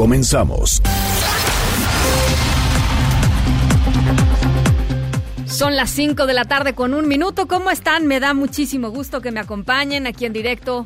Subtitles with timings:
[0.00, 0.80] Comenzamos.
[5.46, 7.46] Son las 5 de la tarde con un minuto.
[7.46, 8.06] ¿Cómo están?
[8.06, 10.84] Me da muchísimo gusto que me acompañen aquí en directo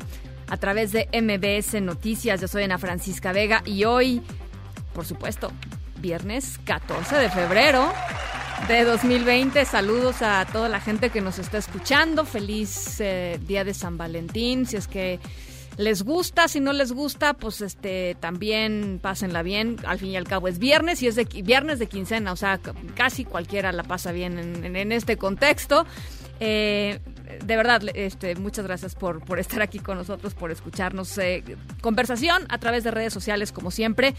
[0.49, 2.41] a través de MBS Noticias.
[2.41, 4.21] Yo soy Ana Francisca Vega y hoy,
[4.93, 5.49] por supuesto,
[6.01, 7.93] viernes 14 de febrero
[8.67, 9.63] de 2020.
[9.63, 12.25] Saludos a toda la gente que nos está escuchando.
[12.25, 14.65] Feliz eh, día de San Valentín.
[14.65, 15.21] Si es que
[15.77, 19.77] les gusta, si no les gusta, pues este también pásenla bien.
[19.85, 22.59] Al fin y al cabo es viernes y es de viernes de quincena, o sea,
[22.95, 25.85] casi cualquiera la pasa bien en, este contexto.
[26.39, 26.99] Eh,
[27.43, 31.17] de verdad, este, muchas gracias por, por estar aquí con nosotros, por escucharnos.
[31.17, 31.43] eh,
[31.81, 34.15] conversación a través de redes sociales, como siempre.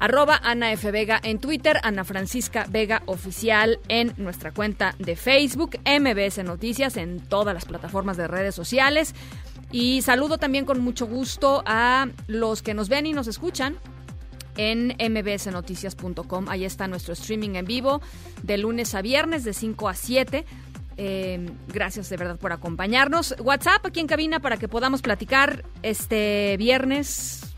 [0.00, 0.90] Arroba Ana F.
[0.90, 7.20] Vega en Twitter, Ana Francisca Vega Oficial en nuestra cuenta de Facebook, MBS Noticias en
[7.20, 9.14] todas las plataformas de redes sociales.
[9.72, 13.76] Y saludo también con mucho gusto a los que nos ven y nos escuchan
[14.56, 16.48] en mbsnoticias.com.
[16.48, 18.00] Ahí está nuestro streaming en vivo
[18.42, 20.44] de lunes a viernes de 5 a 7.
[20.96, 23.34] Eh, gracias de verdad por acompañarnos.
[23.40, 27.54] WhatsApp aquí en cabina para que podamos platicar este viernes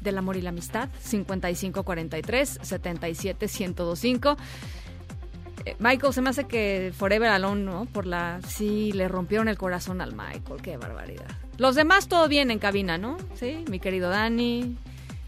[0.00, 4.36] del amor y la amistad 5543 77 1025
[5.64, 7.86] Eh, Michael, se me hace que Forever Alone, ¿no?
[7.86, 8.38] Por la...
[8.46, 11.26] Sí, le rompieron el corazón al Michael, qué barbaridad.
[11.58, 13.16] Los demás todo bien en cabina, ¿no?
[13.34, 14.76] Sí, mi querido Dani,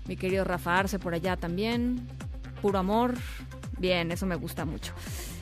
[0.07, 2.07] mi querido Rafa Arce por allá también.
[2.61, 3.15] Puro amor.
[3.79, 4.93] Bien, eso me gusta mucho.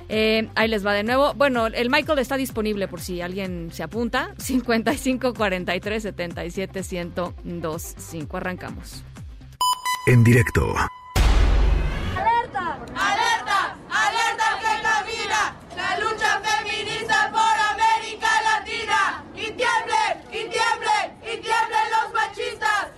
[0.09, 1.35] Eh, ahí les va de nuevo.
[1.35, 4.35] Bueno, el Michael está disponible por si alguien se apunta.
[4.39, 8.37] 55 43 77 102 5.
[8.37, 9.03] Arrancamos.
[10.07, 10.63] En directo
[12.95, 13.77] ¡Alerta!
[13.91, 15.57] ¡Alerta que camina!
[15.77, 19.25] La lucha feminista por América Latina.
[19.35, 22.13] Y tiemblen, y tiemblen, y tiemblen los
[22.47, 22.96] machistas.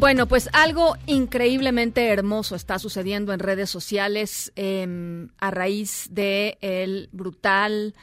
[0.00, 7.10] Bueno, pues algo increíblemente hermoso está sucediendo en redes sociales em, a raíz de el
[7.12, 7.94] brutal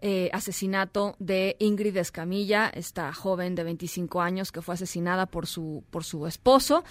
[0.00, 5.84] eh, asesinato de Ingrid Escamilla, esta joven de 25 años que fue asesinada por su
[5.90, 6.82] por su esposo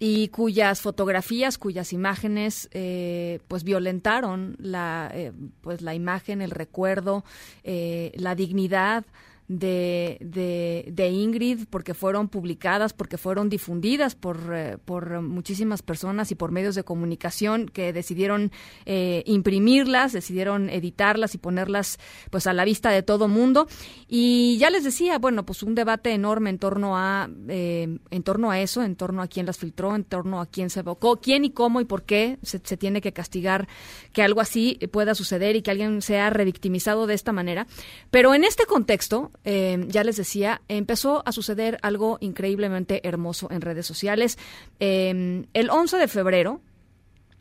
[0.00, 5.30] y cuyas fotografías, cuyas imágenes, eh, pues violentaron la eh,
[5.60, 7.24] pues la imagen, el recuerdo,
[7.62, 9.04] eh, la dignidad
[9.48, 16.30] de, de, de Ingrid porque fueron publicadas, porque fueron difundidas por, eh, por muchísimas personas
[16.30, 18.52] y por medios de comunicación que decidieron
[18.86, 21.98] eh, imprimirlas, decidieron editarlas y ponerlas
[22.30, 23.66] pues a la vista de todo mundo.
[24.08, 28.50] Y ya les decía, bueno, pues un debate enorme en torno a eh, en torno
[28.50, 31.44] a eso, en torno a quién las filtró, en torno a quién se evocó, quién
[31.44, 33.68] y cómo y por qué se, se tiene que castigar
[34.12, 37.66] que algo así pueda suceder y que alguien sea revictimizado de esta manera.
[38.10, 43.60] Pero en este contexto, eh, ya les decía, empezó a suceder algo increíblemente hermoso en
[43.60, 44.38] redes sociales.
[44.80, 46.60] Eh, el 11 de febrero,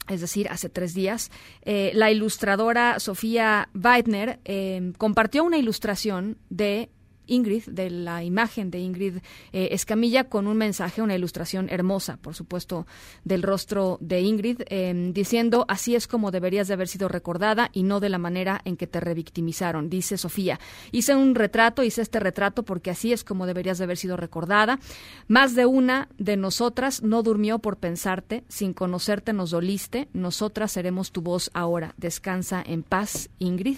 [0.09, 1.31] es decir, hace tres días,
[1.63, 6.89] eh, la ilustradora Sofía Weidner eh, compartió una ilustración de
[7.31, 9.17] Ingrid, de la imagen de Ingrid
[9.53, 12.85] eh, Escamilla, con un mensaje, una ilustración hermosa, por supuesto,
[13.23, 17.83] del rostro de Ingrid, eh, diciendo, así es como deberías de haber sido recordada y
[17.83, 20.59] no de la manera en que te revictimizaron, dice Sofía.
[20.91, 24.79] Hice un retrato, hice este retrato porque así es como deberías de haber sido recordada.
[25.27, 31.11] Más de una de nosotras no durmió por pensarte, sin conocerte nos doliste, nosotras seremos
[31.11, 31.93] tu voz ahora.
[31.97, 33.77] Descansa en paz, Ingrid.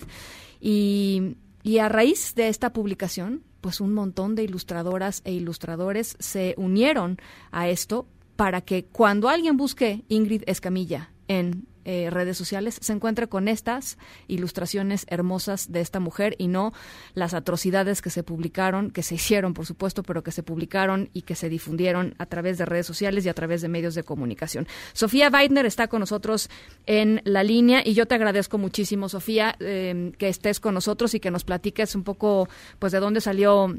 [0.59, 6.53] Y y a raíz de esta publicación, pues un montón de ilustradoras e ilustradores se
[6.57, 7.17] unieron
[7.51, 8.05] a esto
[8.35, 13.97] para que cuando alguien busque Ingrid Escamilla en eh, redes sociales se encuentre con estas
[14.27, 16.73] ilustraciones hermosas de esta mujer y no
[17.13, 21.23] las atrocidades que se publicaron, que se hicieron, por supuesto, pero que se publicaron y
[21.23, 24.67] que se difundieron a través de redes sociales y a través de medios de comunicación.
[24.93, 26.49] Sofía Weidner está con nosotros
[26.85, 31.19] en la línea y yo te agradezco muchísimo, Sofía, eh, que estés con nosotros y
[31.19, 32.47] que nos platiques un poco,
[32.79, 33.75] pues, de dónde salió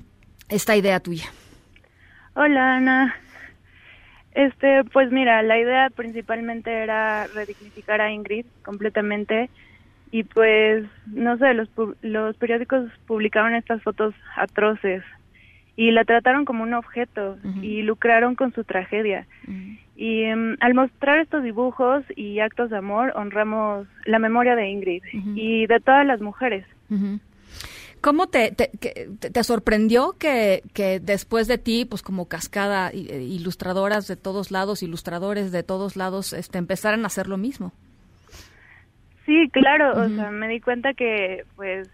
[0.48, 1.26] esta idea tuya.
[2.34, 3.14] Hola, Ana.
[4.34, 9.48] Este, pues mira, la idea principalmente era redignificar a Ingrid completamente
[10.10, 11.69] y pues no sé, los
[12.02, 15.02] los periódicos publicaron estas fotos atroces
[15.76, 19.26] y la trataron como un objeto y lucraron con su tragedia.
[19.96, 25.02] Y em, al mostrar estos dibujos y actos de amor honramos la memoria de Ingrid
[25.34, 26.64] y de todas las mujeres.
[28.04, 34.16] ¿Cómo te, te, sorprendió que, que, después de ti, pues como cascada, eh, ilustradoras de
[34.16, 37.72] todos lados, ilustradores de todos lados, este, empezaran a hacer lo mismo?
[39.24, 41.88] Sí, claro, o sea, me di cuenta que pues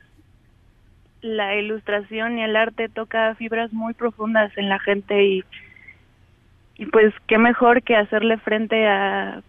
[1.21, 5.45] la ilustración y el arte toca fibras muy profundas en la gente y,
[6.77, 9.45] y pues qué mejor que hacerle frente a,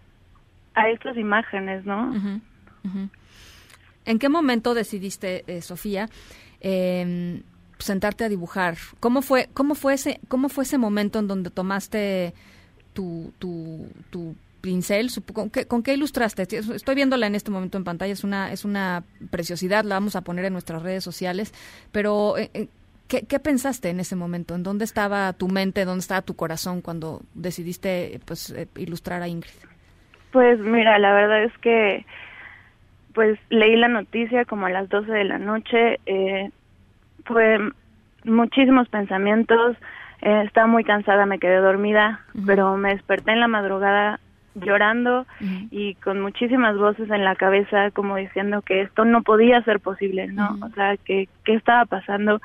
[0.74, 2.14] a estas imágenes, ¿no?
[4.04, 6.08] ¿En qué momento decidiste, eh, Sofía,
[6.62, 7.42] eh,
[7.82, 8.76] sentarte a dibujar.
[9.00, 12.32] ¿Cómo fue, cómo fue ese, cómo fue ese momento en donde tomaste
[12.94, 15.08] tu, tu, tu pincel?
[15.32, 16.42] ¿Con qué, ¿Con qué ilustraste?
[16.42, 20.22] Estoy viéndola en este momento en pantalla, es una, es una preciosidad, la vamos a
[20.22, 21.52] poner en nuestras redes sociales,
[21.90, 22.68] pero eh, eh,
[23.08, 24.54] ¿qué, ¿qué, pensaste en ese momento?
[24.54, 29.28] ¿En dónde estaba tu mente, dónde estaba tu corazón cuando decidiste pues, eh, ilustrar a
[29.28, 29.52] Ingrid?
[30.30, 32.06] Pues mira, la verdad es que
[33.14, 36.50] pues leí la noticia como a las 12 de la noche, eh,
[37.24, 37.58] fue
[38.24, 39.76] muchísimos pensamientos,
[40.22, 44.20] eh, estaba muy cansada, me quedé dormida, pero me desperté en la madrugada
[44.54, 45.26] llorando
[45.70, 50.26] y con muchísimas voces en la cabeza como diciendo que esto no podía ser posible,
[50.26, 50.58] ¿no?
[50.62, 52.40] O sea, que qué estaba pasando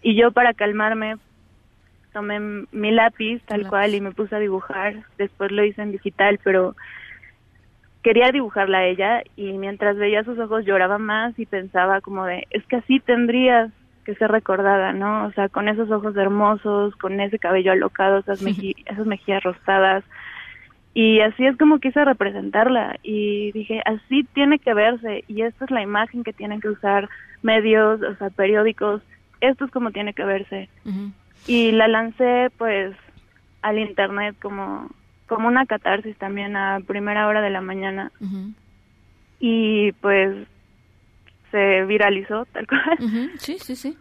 [0.00, 1.16] y yo para calmarme
[2.12, 6.38] tomé mi lápiz tal cual y me puse a dibujar, después lo hice en digital,
[6.42, 6.74] pero
[8.02, 12.46] quería dibujarla a ella y mientras veía sus ojos lloraba más y pensaba como de,
[12.50, 13.70] es que así tendrías
[14.04, 15.26] que ser recordada, ¿no?
[15.26, 20.04] O sea, con esos ojos hermosos, con ese cabello alocado, esas, esas mejillas rosadas.
[20.94, 25.70] Y así es como quise representarla y dije, así tiene que verse y esta es
[25.70, 27.08] la imagen que tienen que usar
[27.42, 29.02] medios, o sea, periódicos,
[29.40, 30.68] esto es como tiene que verse.
[31.46, 32.96] Y la lancé pues
[33.62, 34.90] al internet como
[35.30, 38.10] como una catarsis también a primera hora de la mañana.
[39.38, 40.48] Y pues
[41.52, 43.30] se viralizó tal cual.
[43.38, 43.96] Sí, sí, sí.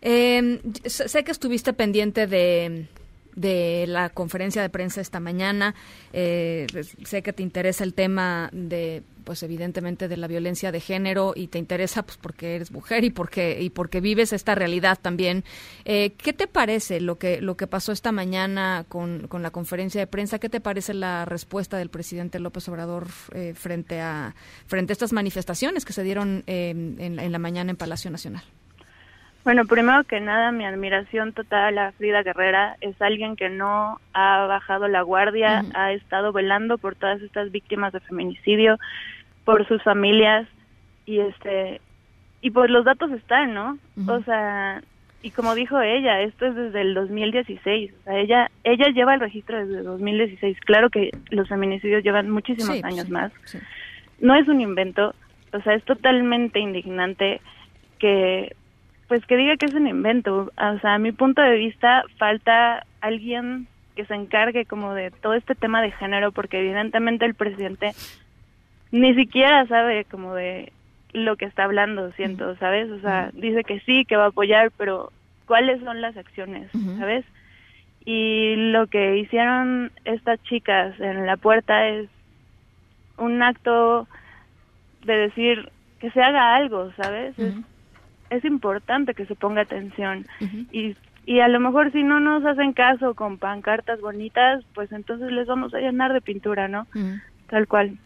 [0.00, 2.86] Em, sé que estuviste pendiente de
[3.36, 5.74] de la conferencia de prensa esta mañana.
[6.12, 10.80] Eh, pues, sé que te interesa el tema de, pues evidentemente, de la violencia de
[10.80, 14.98] género y te interesa, pues porque eres mujer y porque y porque vives esta realidad
[15.00, 15.44] también.
[15.84, 20.00] Eh, ¿Qué te parece lo que lo que pasó esta mañana con, con, la conferencia
[20.00, 20.38] de prensa?
[20.38, 24.34] ¿Qué te parece la respuesta del presidente López Obrador eh, frente a
[24.66, 28.44] frente a estas manifestaciones que se dieron en, en la mañana en Palacio Nacional?
[29.46, 32.76] Bueno, primero que nada, mi admiración total a Frida Guerrera.
[32.80, 37.92] Es alguien que no ha bajado la guardia, ha estado velando por todas estas víctimas
[37.92, 38.76] de feminicidio,
[39.44, 40.48] por sus familias
[41.04, 41.80] y este
[42.40, 43.78] y pues los datos están, ¿no?
[44.08, 44.82] O sea,
[45.22, 47.92] y como dijo ella, esto es desde el 2016.
[48.00, 50.58] O sea, ella ella lleva el registro desde el 2016.
[50.58, 53.30] Claro que los feminicidios llevan muchísimos años más.
[54.18, 55.14] No es un invento,
[55.52, 57.40] o sea, es totalmente indignante
[58.00, 58.52] que
[59.08, 60.50] pues que diga que es un invento.
[60.56, 65.34] O sea, a mi punto de vista falta alguien que se encargue como de todo
[65.34, 67.92] este tema de género, porque evidentemente el presidente
[68.92, 70.72] ni siquiera sabe como de
[71.12, 72.90] lo que está hablando, siento, ¿sabes?
[72.90, 75.12] O sea, dice que sí, que va a apoyar, pero
[75.46, 77.24] ¿cuáles son las acciones, ¿sabes?
[78.04, 82.08] Y lo que hicieron estas chicas en la puerta es
[83.16, 84.06] un acto
[85.04, 85.70] de decir
[86.00, 87.38] que se haga algo, ¿sabes?
[87.38, 87.54] es
[88.44, 90.26] importante que se ponga atención
[90.72, 95.32] y y a lo mejor si no nos hacen caso con pancartas bonitas, pues entonces
[95.32, 96.86] les vamos a llenar de pintura, ¿no?
[97.48, 97.98] Tal cual.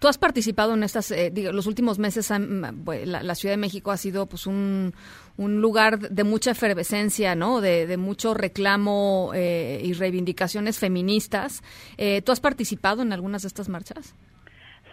[0.00, 3.96] Tú has participado en estas, eh, digo, los últimos meses, la, Ciudad de México ha
[3.96, 4.92] sido pues un,
[5.36, 7.60] un lugar de mucha efervescencia, ¿no?
[7.60, 11.62] De, mucho reclamo eh, y reivindicaciones feministas.
[11.96, 14.16] Eh, ¿Tú has participado en algunas de estas marchas?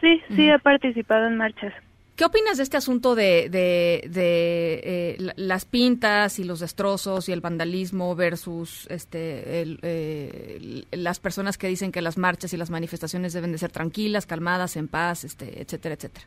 [0.02, 1.74] Sí, sí, he participado en marchas.
[2.16, 7.42] ¿Qué opinas de este asunto de, de, eh, las pintas y los destrozos y el
[7.42, 13.52] vandalismo versus este, eh, las personas que dicen que las marchas y las manifestaciones deben
[13.52, 16.26] de ser tranquilas, calmadas, en paz, este, etcétera, etcétera?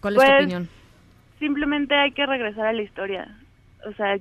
[0.00, 0.68] ¿Cuál es tu Pues, opinión?
[1.38, 3.34] Simplemente hay que regresar a la historia.
[3.86, 4.18] O sea,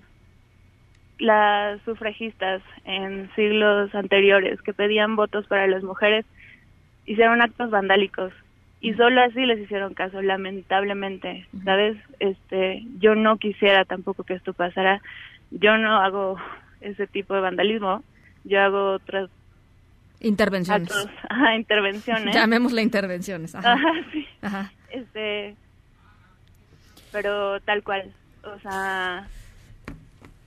[1.19, 6.25] las sufragistas en siglos anteriores que pedían votos para las mujeres
[7.05, 8.31] hicieron actos vandálicos
[8.81, 14.53] y solo así les hicieron caso lamentablemente sabes este yo no quisiera tampoco que esto
[14.53, 15.01] pasara
[15.51, 16.38] yo no hago
[16.81, 18.03] ese tipo de vandalismo
[18.43, 19.29] yo hago otras
[20.19, 20.91] Intervenciones.
[20.91, 23.55] actos ajá, intervenciones Llamémosle intervenciones.
[23.55, 23.73] Ajá.
[23.73, 24.27] Ajá, sí.
[24.41, 24.71] Ajá.
[24.91, 25.55] este
[27.11, 28.11] pero tal cual
[28.43, 29.27] o sea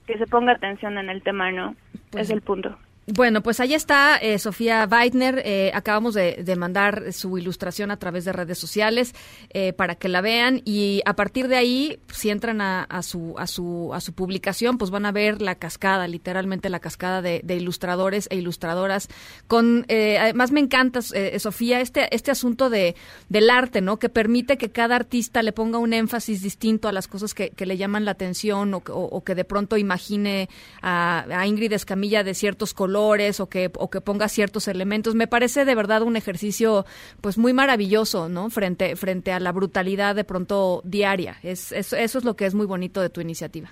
[0.07, 1.75] que se ponga atención en el tema no
[2.11, 2.77] Pues es el punto
[3.07, 5.39] Bueno, pues ahí está eh, Sofía Weidner.
[5.45, 9.13] Eh, acabamos de, mandar su ilustración a través de redes sociales
[9.51, 13.45] eh, para que la vean y a partir de ahí, si entran a, su a
[13.45, 18.27] su a su publicación, pues van a ver la cascada, literalmente la cascada de, ilustradores
[18.31, 19.07] e ilustradoras.
[19.45, 22.95] Con eh, además me encanta eh, Sofía este este asunto de
[23.29, 23.99] del arte, ¿no?
[23.99, 27.67] Que permite que cada artista le ponga un énfasis distinto a las cosas que, que
[27.67, 30.49] le llaman la atención o, o- o que de pronto imagine
[30.81, 35.15] a, a Ingrid Escamilla de ciertos colores o que, o que ponga ciertos elementos.
[35.15, 36.85] Me parece de verdad un ejercicio
[37.21, 38.49] pues muy maravilloso, ¿no?
[38.49, 41.35] Frente, frente a la brutalidad de pronto diaria.
[41.43, 43.69] Es, es- eso es lo que es muy bonito de tu iniciativa.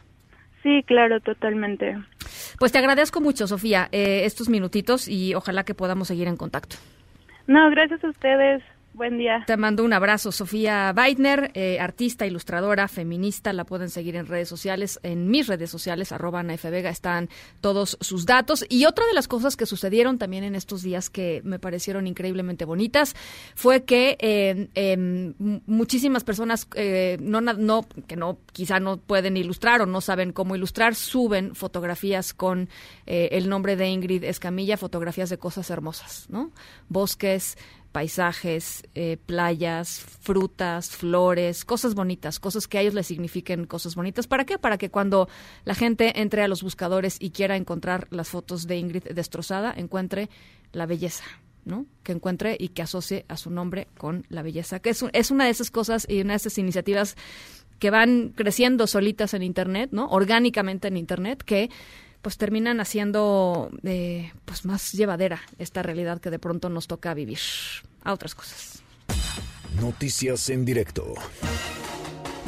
[0.62, 1.98] sí claro totalmente
[2.60, 6.76] Pues te agradezco mucho, Sofía, eh, estos minutitos y ojalá que podamos seguir en contacto.
[7.48, 8.62] no gracias a ustedes
[8.94, 13.52] buen día Te mando un abrazo, Sofía Weidner, eh, artista, ilustradora, feminista.
[13.54, 16.44] La pueden seguir en redes sociales, en mis redes sociales, arroba.
[16.44, 17.30] Vega, están
[17.62, 18.66] todos sus datos.
[18.70, 22.66] Y otra de las cosas que sucedieron también en estos días que me parecieron increíblemente
[22.66, 23.16] bonitas
[23.56, 24.18] fue que
[24.76, 30.02] em, m- muchísimas personas eh, no, no, que no, quizá no pueden ilustrar o no
[30.02, 32.70] saben cómo ilustrar, suben fotografías con
[33.06, 36.52] eh, el nombre de Ingrid Escamilla, fotografías de cosas hermosas, ¿no?
[36.90, 37.58] Bosques,
[37.94, 44.28] paisajes, eh, playas, frutas, flores, cosas bonitas, cosas que a ellos les signifiquen cosas bonitas.
[44.28, 44.58] ¿Para qué?
[44.58, 45.30] Para que cuando
[45.64, 50.30] la gente entre a los buscadores y quiera encontrar las fotos de Ingrid destrozada, encuentre
[50.74, 51.24] la belleza.
[51.66, 51.86] ¿no?
[52.04, 55.46] que encuentre y que asocie a su nombre con la belleza, que es, es una
[55.46, 57.16] de esas cosas y una de esas iniciativas
[57.80, 60.08] que van creciendo solitas en Internet, ¿no?
[60.08, 61.70] orgánicamente en Internet, que
[62.24, 67.40] pues terminan haciendo eh, pues más llevadera esta realidad que de pronto nos toca vivir
[68.04, 68.82] a otras cosas.
[69.80, 71.14] Noticias en directo.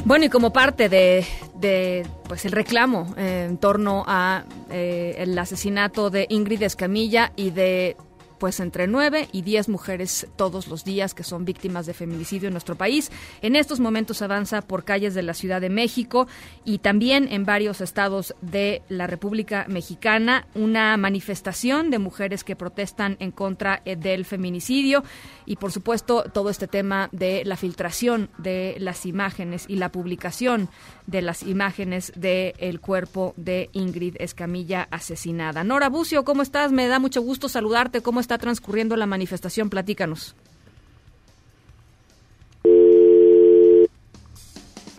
[0.04, 5.38] Bueno, y como parte de, de, pues el reclamo eh, en torno a eh, el
[5.38, 7.96] asesinato de Ingrid Escamilla y de
[8.38, 12.54] pues entre 9 y 10 mujeres todos los días que son víctimas de feminicidio en
[12.54, 13.10] nuestro país.
[13.42, 16.26] En estos momentos avanza por calles de la Ciudad de México
[16.64, 23.16] y también en varios estados de la República Mexicana una manifestación de mujeres que protestan
[23.20, 25.04] en contra eh, del feminicidio
[25.44, 30.68] y por supuesto todo este tema de la filtración de las imágenes y la publicación
[31.06, 35.64] de las imágenes del cuerpo de Ingrid Escamilla asesinada.
[35.64, 36.72] Nora Bucio, ¿cómo estás?
[36.72, 38.02] Me da mucho gusto saludarte.
[38.02, 39.70] ¿Cómo está transcurriendo la manifestación?
[39.70, 40.34] Platícanos.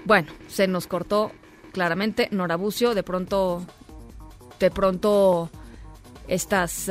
[0.05, 1.33] Bueno, se nos cortó
[1.73, 2.95] claramente Nora Bucio.
[2.95, 3.65] De pronto,
[4.59, 5.49] de pronto
[6.29, 6.89] estas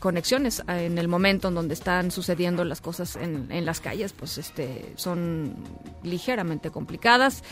[0.00, 4.12] conexiones ah, en el momento en donde están sucediendo las cosas en, en las calles,
[4.12, 5.54] pues este son
[6.02, 7.42] ligeramente complicadas,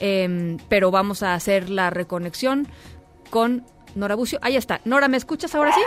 [0.00, 2.66] Em, pero vamos a hacer la reconexión
[3.30, 4.38] con Nora Bucio.
[4.42, 4.80] Ahí está.
[4.84, 5.80] Nora, ¿me escuchas ahora sí?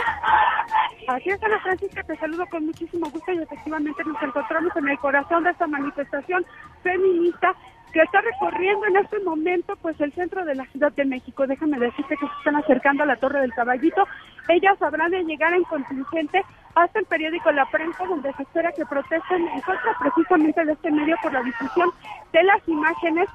[1.08, 4.98] Así es, Ana Francisca, te saludo con muchísimo gusto y efectivamente nos encontramos en el
[4.98, 6.46] corazón de esta manifestación
[6.82, 7.54] feminista
[7.92, 11.46] que está recorriendo en este momento pues el centro de la Ciudad de México.
[11.46, 14.08] Déjame decirte que se están acercando a la Torre del Caballito.
[14.48, 16.42] Ellas habrán de llegar en contingente
[16.74, 20.90] hasta el periódico La Prensa, donde se espera que protesten en contra precisamente de este
[20.90, 21.90] medio por la difusión
[22.32, 23.28] de las imágenes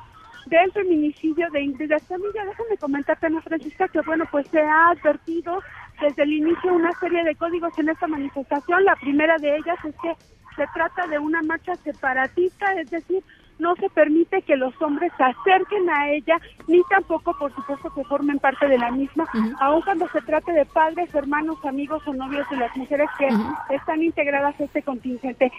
[0.46, 2.46] del feminicidio de Ingrid Escamilla.
[2.46, 5.60] Déjame comentarte, Ana Francisca, que bueno, pues se ha advertido
[6.02, 8.84] desde el inicio una serie de códigos en esta manifestación.
[8.84, 10.16] La primera de ellas es que
[10.56, 13.24] se trata de una marcha separatista, es decir,
[13.60, 18.04] no se permite que los hombres se acerquen a ella, ni tampoco, por supuesto, que
[18.06, 19.28] formen parte de la misma,
[19.60, 23.28] aun cuando se trate de padres, hermanos, amigos o novios de las mujeres que
[23.76, 25.52] están integradas a este contingente.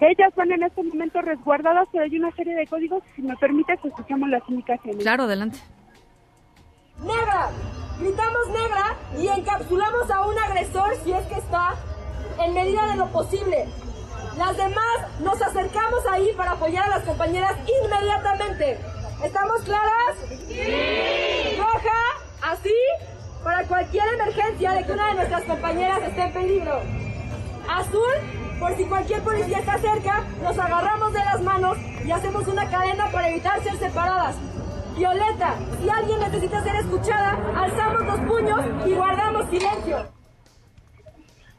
[0.00, 3.78] Ellas van en este momento resguardadas, pero hay una serie de códigos, si me permites,
[3.82, 5.02] escuchamos las indicaciones.
[5.02, 5.58] Claro, adelante.
[7.00, 7.50] ¡Negra!
[7.98, 11.74] Gritamos negra y encapsulamos a un agresor si es que está
[12.44, 13.66] en medida de lo posible.
[14.36, 18.78] las demás nos acercamos ahí para apoyar a las compañeras inmediatamente.
[19.24, 20.16] ¿Estamos claras?
[20.46, 21.56] Sí.
[21.56, 22.74] Roja, así,
[23.42, 27.05] para cualquier emergencia de que una de nuestras compañeras esté en peligro.
[27.68, 32.68] Azul, por si cualquier policía está cerca, nos agarramos de las manos y hacemos una
[32.70, 34.36] cadena para evitar ser separadas.
[34.96, 40.16] Violeta, si alguien necesita ser escuchada, alzamos los puños y guardamos silencio.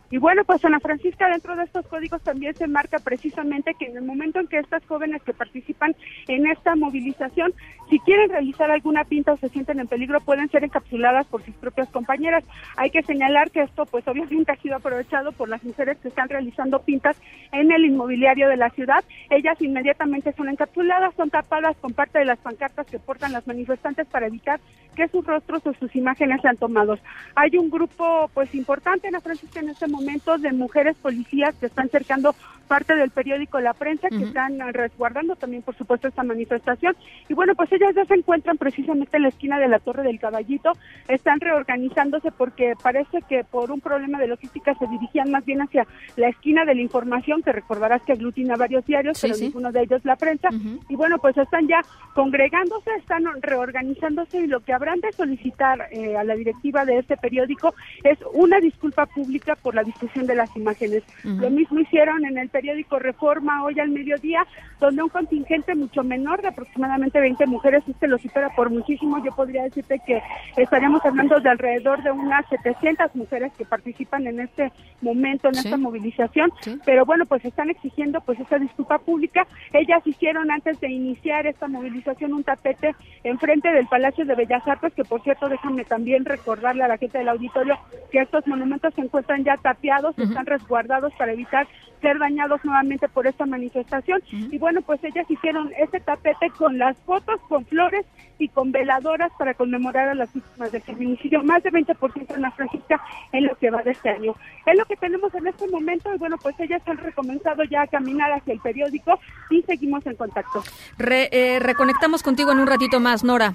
[0.10, 3.98] Y bueno, pues Ana Francisca, dentro de estos códigos también se marca precisamente que en
[3.98, 5.96] el momento en que estas jóvenes que participan
[6.28, 7.54] en esta movilización,
[7.90, 11.56] si quieren realizar alguna pinta o se sienten en peligro, pueden ser encapsuladas por sus
[11.56, 12.44] propias compañeras.
[12.76, 16.30] Hay que señalar que esto, pues obviamente ha sido aprovechado por las mujeres que están
[16.30, 17.18] realizando pintas
[17.52, 19.04] en el inmobiliario de la ciudad.
[19.30, 24.08] Ellas inmediatamente son encapsuladas, son tapadas con parte de las pancartas que portan las manifestantes
[24.08, 24.60] para evitar
[24.96, 27.00] que sus rostros o sus imágenes sean tomados.
[27.36, 31.90] Hay un grupo, pues importante, Ana Francisca, en este momento de mujeres policías que están
[31.90, 32.36] cercando
[32.68, 36.96] parte del periódico La Prensa, que están resguardando también, por supuesto, esta manifestación.
[37.30, 40.20] Y bueno, pues ellas ya se encuentran precisamente en la esquina de la Torre del
[40.20, 40.74] Caballito,
[41.08, 45.88] están reorganizándose porque parece que por un problema de logística se dirigían más bien hacia
[46.16, 50.04] la esquina de la información, que recordarás que aglutina varios diarios, pero ninguno de ellos
[50.04, 50.50] la prensa.
[50.90, 51.82] Y bueno, pues están ya
[52.14, 57.18] congregándose, están reorganizándose y lo que habrán de solicitar eh, a la directiva de este
[57.18, 61.04] periódico es una disculpa pública por la difusión de las imágenes.
[61.24, 64.44] Lo mismo hicieron en el periódico Reforma hoy al mediodía,
[64.80, 69.32] donde un contingente mucho menor de aproximadamente 20 mujeres, este lo supera por muchísimo, yo
[69.36, 70.24] podría decirte que
[70.56, 74.72] estaríamos hablando de alrededor de unas 700 mujeres que participan en este
[75.02, 76.52] momento, en esta movilización,
[76.84, 79.46] pero bueno, pues están exigiendo pues esa disculpa pública.
[79.72, 84.96] Ellas hicieron antes de iniciar esta movilización un tapete enfrente del Palacio de Bellas Artes,
[84.96, 87.78] que por cierto, déjame también recordarle a la gente del auditorio
[88.12, 91.68] que estos monumentos se encuentran ya tapiados, están resguardados para evitar
[92.02, 94.22] ser dañados nuevamente por esta manifestación.
[94.32, 98.06] Y bueno, pues ellas hicieron ese tapete con las fotos, con flores
[98.40, 102.52] y con veladoras para conmemorar a las víctimas del feminicidio, más de 20% en la
[102.52, 103.02] Francisca
[103.32, 104.36] en lo que va de este año.
[104.66, 107.88] Es lo que tenemos en este momento y bueno, pues ellas han recomenzado ya a
[107.88, 110.64] caminar hacia el periódico y seguimos en contacto.
[111.00, 113.54] Eh, reconectamos contigo en un ratito más, Nora.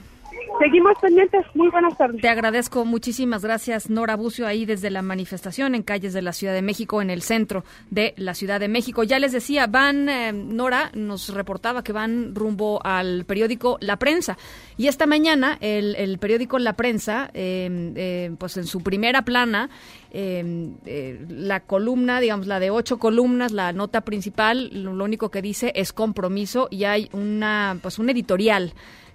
[0.58, 1.44] Seguimos pendientes.
[1.54, 2.20] Muy buenas tardes.
[2.20, 6.54] Te agradezco muchísimas gracias, Nora Bucio, ahí desde la manifestación en calles de la Ciudad
[6.54, 9.02] de México, en el centro de la Ciudad de México.
[9.02, 14.36] Ya les decía, van, eh, Nora nos reportaba que van rumbo al periódico La Prensa.
[14.76, 19.70] Y esta mañana el, periódico La Prensa, em, eh, pues en su primera plana,
[20.10, 25.30] em, eh, la columna, digamos, la de ocho columnas, la nota principal, lo, lo único
[25.30, 28.74] que dice es compromiso y hay una, pues un editorial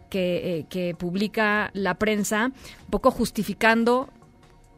[0.10, 2.52] que, eh, que publica la prensa,
[2.86, 4.10] un poco justificando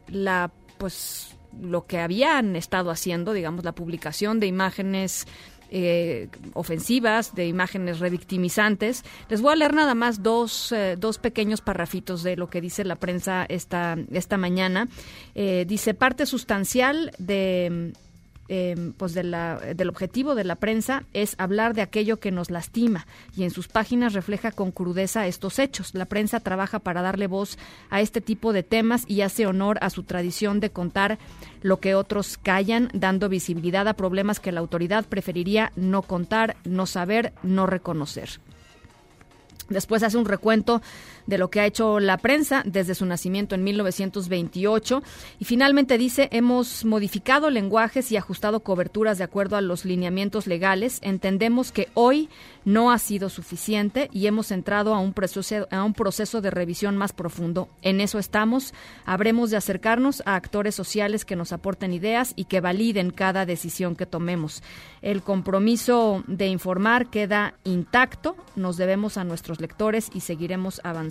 [0.08, 5.26] la pues lo que habían estado haciendo, digamos, la publicación de imágenes
[5.70, 9.04] eh, ofensivas, de imágenes revictimizantes.
[9.28, 12.84] Les voy a leer nada más dos, eh, dos pequeños parrafitos de lo que dice
[12.84, 14.88] la prensa esta, esta mañana.
[15.34, 17.92] dice, parte sustancial de
[18.52, 23.44] Em, pues del objetivo de la prensa es hablar de aquello que nos lastima y
[23.44, 25.94] en sus páginas refleja con crudeza estos hechos.
[25.94, 27.58] La prensa trabaja para darle voz
[27.90, 31.20] a este tipo de temas y hace honor a su tradición de contar
[31.62, 36.86] lo que otros callan, dando visibilidad a problemas que la autoridad preferiría no contar, no
[36.86, 38.40] saber, no reconocer.
[39.70, 40.82] Después hace un recuento
[41.26, 45.02] de lo que ha hecho la prensa desde su nacimiento en 1928
[45.38, 50.98] y finalmente dice hemos modificado lenguajes y ajustado coberturas de acuerdo a los lineamientos legales.
[51.02, 52.28] Entendemos que hoy
[52.64, 56.96] no ha sido suficiente y hemos entrado a un proceso, a un proceso de revisión
[56.96, 57.68] más profundo.
[57.82, 58.74] En eso estamos.
[59.04, 63.96] Habremos de acercarnos a actores sociales que nos aporten ideas y que validen cada decisión
[63.96, 64.62] que tomemos.
[65.02, 68.36] El compromiso de informar queda intacto.
[68.56, 71.09] Nos debemos a nuestros lectores y seguiremos avanzando.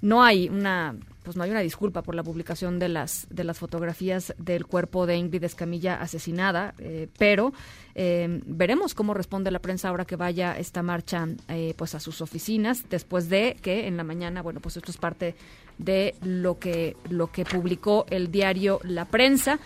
[0.00, 3.58] No hay una pues no hay una disculpa por la publicación de las de las
[3.58, 7.52] fotografías del cuerpo de Ingrid Escamilla asesinada, eh, pero
[7.94, 12.20] eh, veremos cómo responde la prensa ahora que vaya esta marcha eh, pues a sus
[12.20, 15.34] oficinas después de que en la mañana bueno pues esto es parte
[15.78, 19.58] de lo que lo que publicó el diario La Prensa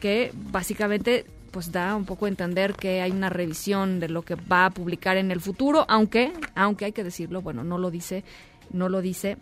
[0.00, 4.34] que básicamente pues da un poco a entender que hay una revisión de lo que
[4.34, 8.24] va a publicar en el futuro, aunque, aunque hay que decirlo, bueno, no lo dice,
[8.70, 9.36] no lo dice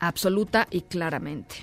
[0.00, 1.56] absoluta y claramente.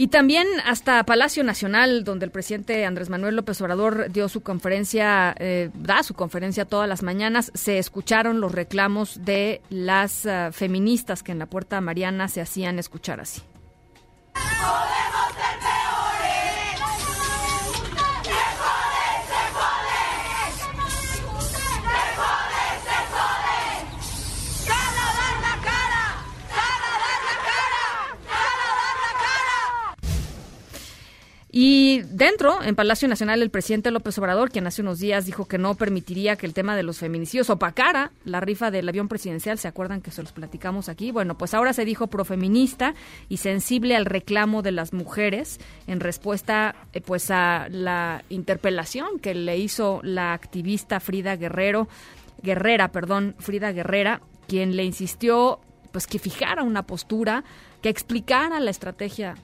[0.00, 5.34] Y también hasta Palacio Nacional, donde el presidente Andrés Manuel López Obrador dio su conferencia,
[5.40, 11.24] eh, da su conferencia todas las mañanas, se escucharon los reclamos de las uh, feministas
[11.24, 13.42] que en la Puerta Mariana se hacían escuchar así.
[14.34, 15.27] ¡Podemos
[31.50, 35.74] dentro, en Palacio Nacional, el presidente López Obrador, quien hace unos días dijo que no
[35.76, 40.02] permitiría que el tema de los feminicidios opacara la rifa del avión presidencial, ¿se acuerdan
[40.02, 41.10] que se los platicamos aquí?
[41.10, 42.94] Bueno, pues ahora se dijo profeminista
[43.28, 49.34] y sensible al reclamo de las mujeres en respuesta eh, pues a la interpelación que
[49.34, 51.88] le hizo la activista Frida Guerrero,
[52.42, 55.60] Guerrera, perdón, Frida Guerrera, quien le insistió
[55.92, 57.44] pues que fijara una postura,
[57.80, 59.36] que explicara la estrategia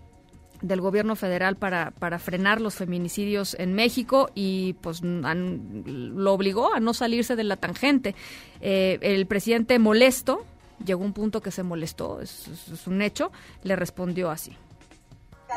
[0.64, 6.81] del gobierno federal para, para frenar los feminicidios en México y pues lo obligó a
[6.81, 8.14] no salirse de la tangente.
[8.61, 10.46] Eh, el presidente molesto,
[10.83, 12.48] llegó un punto que se molestó, es,
[12.87, 13.31] un hecho,
[13.62, 14.57] le respondió así.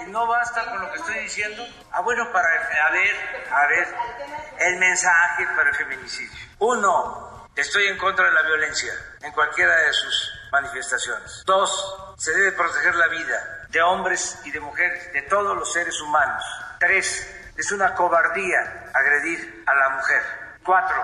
[0.05, 1.63] Y no basta con lo que estoy diciendo.
[1.91, 3.15] Ah, bueno, para a ver,
[3.51, 3.87] a ver,
[4.59, 6.31] el mensaje para el feminicidio.
[6.59, 11.43] Uno, estoy en contra de la violencia en cualquiera de sus manifestaciones.
[11.45, 15.99] Dos, se debe proteger la vida de hombres y de mujeres, de todos los seres
[16.01, 16.43] humanos.
[16.79, 20.21] Tres, es una cobardía agredir a la mujer.
[20.63, 21.03] Cuatro,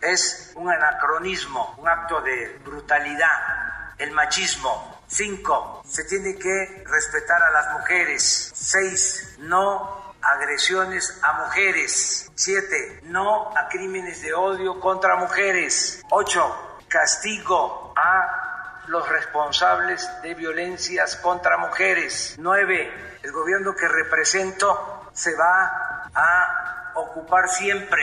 [0.00, 5.02] es un anacronismo, un acto de brutalidad, el machismo.
[5.06, 8.50] Cinco, se tiene que respetar a las mujeres.
[8.54, 12.30] Seis, no agresiones a mujeres.
[12.34, 16.02] Siete, no a crímenes de odio contra mujeres.
[16.10, 22.36] Ocho, castigo a los responsables de violencias contra mujeres.
[22.38, 28.02] Nueve, el gobierno que represento se va a ocupar siempre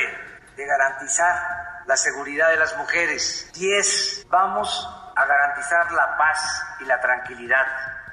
[0.55, 3.49] de garantizar la seguridad de las mujeres.
[3.53, 7.65] Diez, vamos a garantizar la paz y la tranquilidad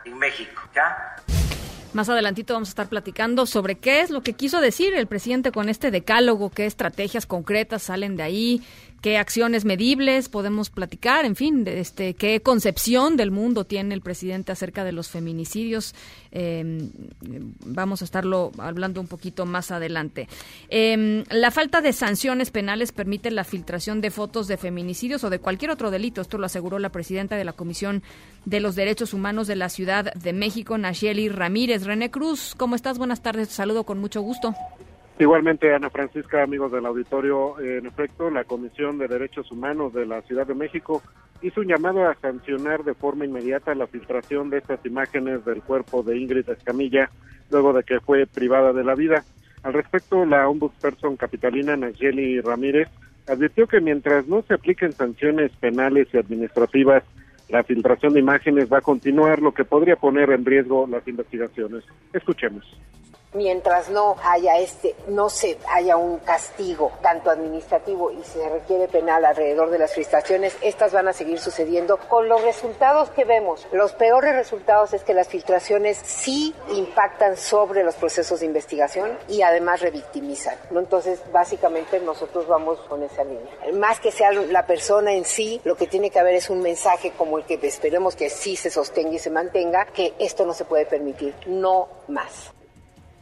[0.05, 0.62] en México.
[0.75, 1.16] ¿Ya?
[1.96, 5.50] Más adelantito vamos a estar platicando sobre qué es lo que quiso decir el presidente
[5.50, 8.62] con este decálogo, qué estrategias concretas salen de ahí,
[9.07, 14.51] qué acciones medibles podemos platicar, en fin, este, qué concepción del mundo tiene el presidente
[14.51, 15.95] acerca de los feminicidios.
[16.33, 16.90] Em,
[17.64, 20.27] vamos a estarlo hablando un poquito más adelante.
[20.71, 25.38] Em, la falta de sanciones penales permite la filtración de fotos de feminicidios o de
[25.38, 26.21] cualquier otro delito.
[26.21, 28.03] Esto lo aseguró la presidenta de la Comisión
[28.45, 31.85] de los Derechos Humanos de la Ciudad de México, Nacheli Ramírez.
[31.85, 32.99] René Cruz, ¿cómo estás?
[32.99, 34.53] Buenas tardes, saludo con mucho gusto.
[35.18, 40.20] Igualmente, Ana Francisca, amigos del auditorio, en efecto, la Comisión de Derechos Humanos de la
[40.22, 41.02] Ciudad de México
[41.40, 46.02] hizo un llamado a sancionar de forma inmediata la filtración de estas imágenes del cuerpo
[46.02, 47.11] de Ingrid Escamilla
[47.50, 49.24] luego de que fue privada de la vida.
[49.62, 52.88] Al respecto, la ombudsperson capitalina Nayeli Ramírez
[53.26, 57.05] advirtió que mientras no se apliquen sanciones penales y administrativas,
[57.48, 61.85] la filtración de imágenes va a continuar, lo que podría poner en riesgo las investigaciones.
[62.12, 62.64] Escuchemos
[63.37, 69.25] mientras no haya este, no se haya un castigo tanto administrativo y se requiere penal
[69.25, 73.66] alrededor de las filtraciones, estas van a seguir sucediendo con los resultados que vemos.
[73.72, 79.42] Los peores resultados es que las filtraciones sí impactan sobre los procesos de investigación y
[79.42, 80.57] además revictimizan.
[80.70, 83.53] Entonces, básicamente nosotros vamos con esa línea.
[83.75, 87.12] Más que sea la persona en sí, lo que tiene que haber es un mensaje
[87.16, 90.64] como el que esperemos que sí se sostenga y se mantenga, que esto no se
[90.64, 92.56] puede permitir, no más.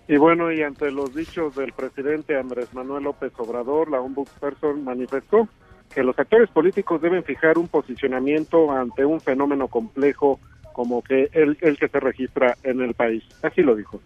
[0.07, 5.49] Y bueno, y ante los dichos del presidente Andrés Manuel López Obrador, la ombudsperson manifestó
[5.95, 10.41] que los actores políticos deben fijar un posicionamiento ante un fenómeno complejo
[10.73, 13.23] como que el, el que se registra en el país.
[13.43, 14.01] Así lo dijo.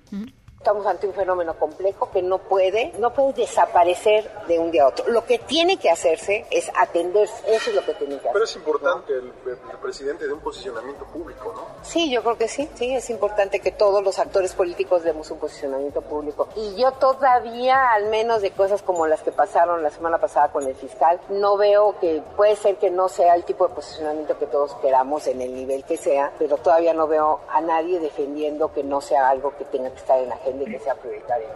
[0.59, 4.89] Estamos ante un fenómeno complejo que no puede, no puede desaparecer de un día a
[4.89, 5.09] otro.
[5.09, 8.33] Lo que tiene que hacerse es atender, eso es lo que tiene que hacer.
[8.33, 9.33] Pero es importante el,
[9.81, 11.63] presidente de un posicionamiento público, ¿no?
[11.83, 15.39] Sí, yo creo que sí, sí, es importante que todos los actores políticos demos un
[15.39, 16.49] posicionamiento público.
[16.57, 20.67] Y yo todavía, al menos de cosas como las que pasaron la semana pasada con
[20.67, 24.47] el fiscal, no veo que puede ser que no sea el tipo de posicionamiento que
[24.47, 28.83] todos queramos en el nivel que sea, pero todavía no veo a nadie defendiendo que
[28.83, 31.49] no sea algo que tenga que estar en la agenda que sea prioritario.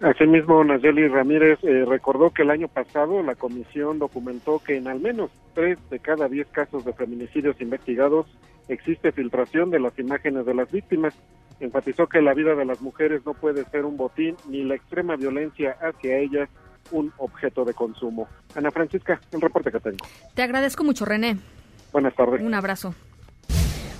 [0.00, 5.00] Asimismo, Nayeli Ramírez eh, recordó que el año pasado la comisión documentó que en al
[5.00, 8.26] menos tres de cada diez casos de feminicidios investigados
[8.68, 11.14] existe filtración de las imágenes de las víctimas.
[11.60, 15.16] Enfatizó que la vida de las mujeres no puede ser un botín ni la extrema
[15.16, 16.50] violencia hacia ellas
[16.90, 18.28] un objeto de consumo.
[18.54, 20.04] Ana Francisca, el reporte que tengo.
[20.34, 21.38] Te agradezco mucho, René.
[21.92, 22.42] Buenas tardes.
[22.42, 22.94] Un abrazo.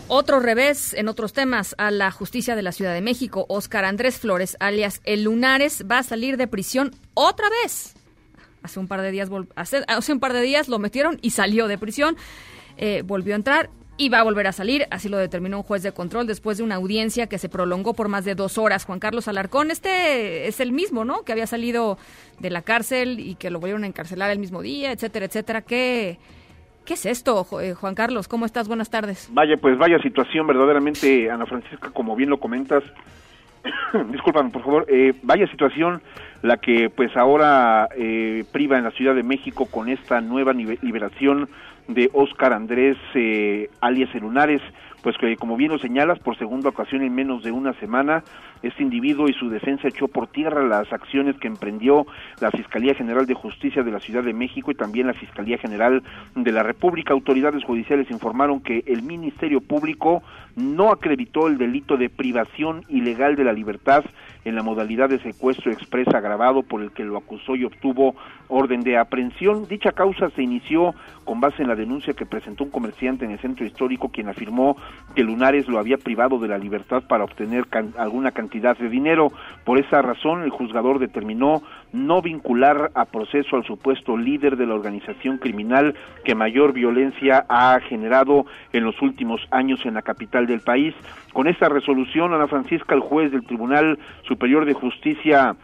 [0.08, 3.44] Otro revés en otros temas a la justicia de la Ciudad de México.
[3.48, 7.94] Oscar Andrés Flores, alias El Lunares, va a salir de prisión otra vez.
[8.62, 11.76] Hace un par de días, hace, un par de días lo metieron y salió de
[11.76, 12.16] prisión.
[12.76, 14.86] Eh, volvió a entrar y va a volver a salir.
[14.92, 18.06] Así lo determinó un juez de control después de una audiencia que se prolongó por
[18.06, 18.84] más de dos horas.
[18.84, 21.24] Juan Carlos Alarcón, este es el mismo, ¿no?
[21.24, 21.98] Que había salido
[22.38, 25.62] de la cárcel y que lo volvieron a encarcelar el mismo día, etcétera, etcétera.
[25.62, 26.20] ¿Qué,
[26.86, 28.28] ¿Qué es esto, eh, Juan Carlos?
[28.28, 28.68] ¿Cómo estás?
[28.68, 29.28] Buenas tardes.
[29.32, 32.84] Vaya, pues vaya situación verdaderamente, Ana Francisca, como bien lo comentas,
[34.12, 36.00] disculpan, por favor, eh, vaya situación
[36.42, 41.48] la que pues ahora eh, priva en la Ciudad de México con esta nueva liberación
[41.88, 44.62] de Óscar Andrés eh, alias Lunares,
[45.02, 48.22] pues que como bien lo señalas, por segunda ocasión en menos de una semana,
[48.66, 52.06] este individuo y su defensa echó por tierra las acciones que emprendió
[52.40, 56.02] la Fiscalía General de Justicia de la Ciudad de México y también la Fiscalía General
[56.34, 57.12] de la República.
[57.12, 60.22] Autoridades judiciales informaron que el Ministerio Público
[60.56, 64.04] no acreditó el delito de privación ilegal de la libertad
[64.44, 68.14] en la modalidad de secuestro expresa agravado por el que lo acusó y obtuvo
[68.48, 69.66] orden de aprehensión.
[69.68, 73.40] Dicha causa se inició con base en la denuncia que presentó un comerciante en el
[73.40, 74.76] centro histórico quien afirmó
[75.14, 77.66] que Lunares lo había privado de la libertad para obtener
[77.98, 79.32] alguna cantidad de dinero.
[79.64, 84.74] Por esa razón, el juzgador determinó no vincular a proceso al supuesto líder de la
[84.74, 90.60] organización criminal que mayor violencia ha generado en los últimos años en la capital del
[90.60, 90.94] país.
[91.32, 95.54] Con esta resolución, Ana Francisca, el juez del Tribunal Superior de Justicia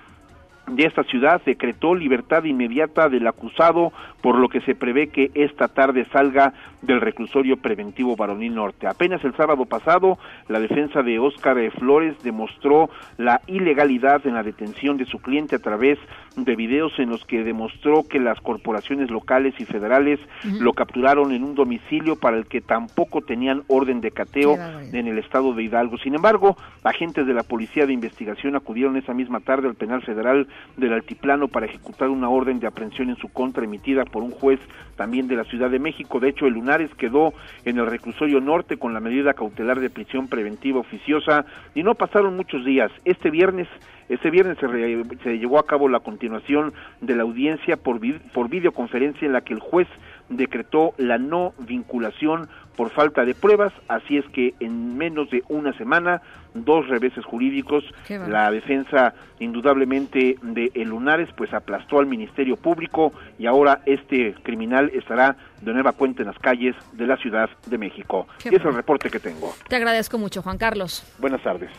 [0.67, 5.69] de esta ciudad decretó libertad inmediata del acusado, por lo que se prevé que esta
[5.69, 8.87] tarde salga del reclusorio preventivo Varonil Norte.
[8.87, 14.97] Apenas el sábado pasado, la defensa de Óscar Flores demostró la ilegalidad en la detención
[14.97, 15.99] de su cliente a través
[16.37, 20.19] de videos en los que demostró que las corporaciones locales y federales
[20.61, 24.57] lo capturaron en un domicilio para el que tampoco tenían orden de cateo
[24.93, 25.99] en el estado de Hidalgo.
[25.99, 30.47] Sin embargo, agentes de la Policía de Investigación acudieron esa misma tarde al penal federal
[30.77, 34.61] del Altiplano para ejecutar una orden de aprehensión en su contra emitida por un juez
[34.97, 36.21] también de la Ciudad de México.
[36.21, 37.33] De hecho, el Lunares quedó
[37.65, 42.37] en el reclusorio norte con la medida cautelar de prisión preventiva oficiosa y no pasaron
[42.37, 42.91] muchos días.
[43.05, 43.69] Este viernes
[44.09, 47.99] este viernes se, llevó a cabo la continuación de la audiencia por,
[48.35, 49.89] por videoconferencia en la que el juez
[50.29, 55.73] decretó la no vinculación por falta de pruebas, así es que en menos de una
[55.77, 56.23] semana,
[56.55, 63.47] dos reveses jurídicos, la defensa indudablemente de El Lunares pues aplastó al Ministerio Público y
[63.47, 68.27] ahora este criminal estará de nueva cuenta en las calles de la Ciudad de México.
[68.45, 69.55] y es el reporte que tengo.
[69.69, 71.05] Te agradezco mucho, Juan Carlos.
[71.19, 71.71] Buenas tardes.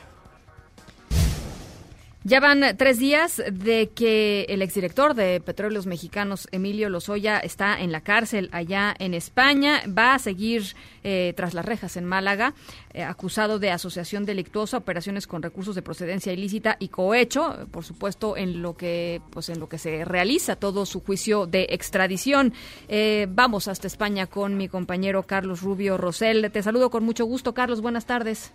[2.25, 7.91] Ya van tres días de que el exdirector de Petróleos Mexicanos, Emilio Lozoya, está en
[7.91, 9.81] la cárcel allá en España.
[9.87, 12.53] Va a seguir eh, tras las rejas en Málaga,
[12.93, 18.37] eh, acusado de asociación delictuosa, operaciones con recursos de procedencia ilícita y cohecho, por supuesto,
[18.37, 22.53] en lo que, pues, en lo que se realiza todo su juicio de extradición.
[22.87, 26.49] Eh, vamos hasta España con mi compañero Carlos Rubio Rosell.
[26.53, 27.81] Te saludo con mucho gusto, Carlos.
[27.81, 28.53] Buenas tardes.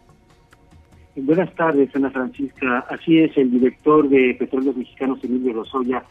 [1.22, 2.78] Buenas tardes, Ana Francisca.
[2.88, 6.04] Así es, el director de Petróleos Mexicanos, Emilio Lozoya,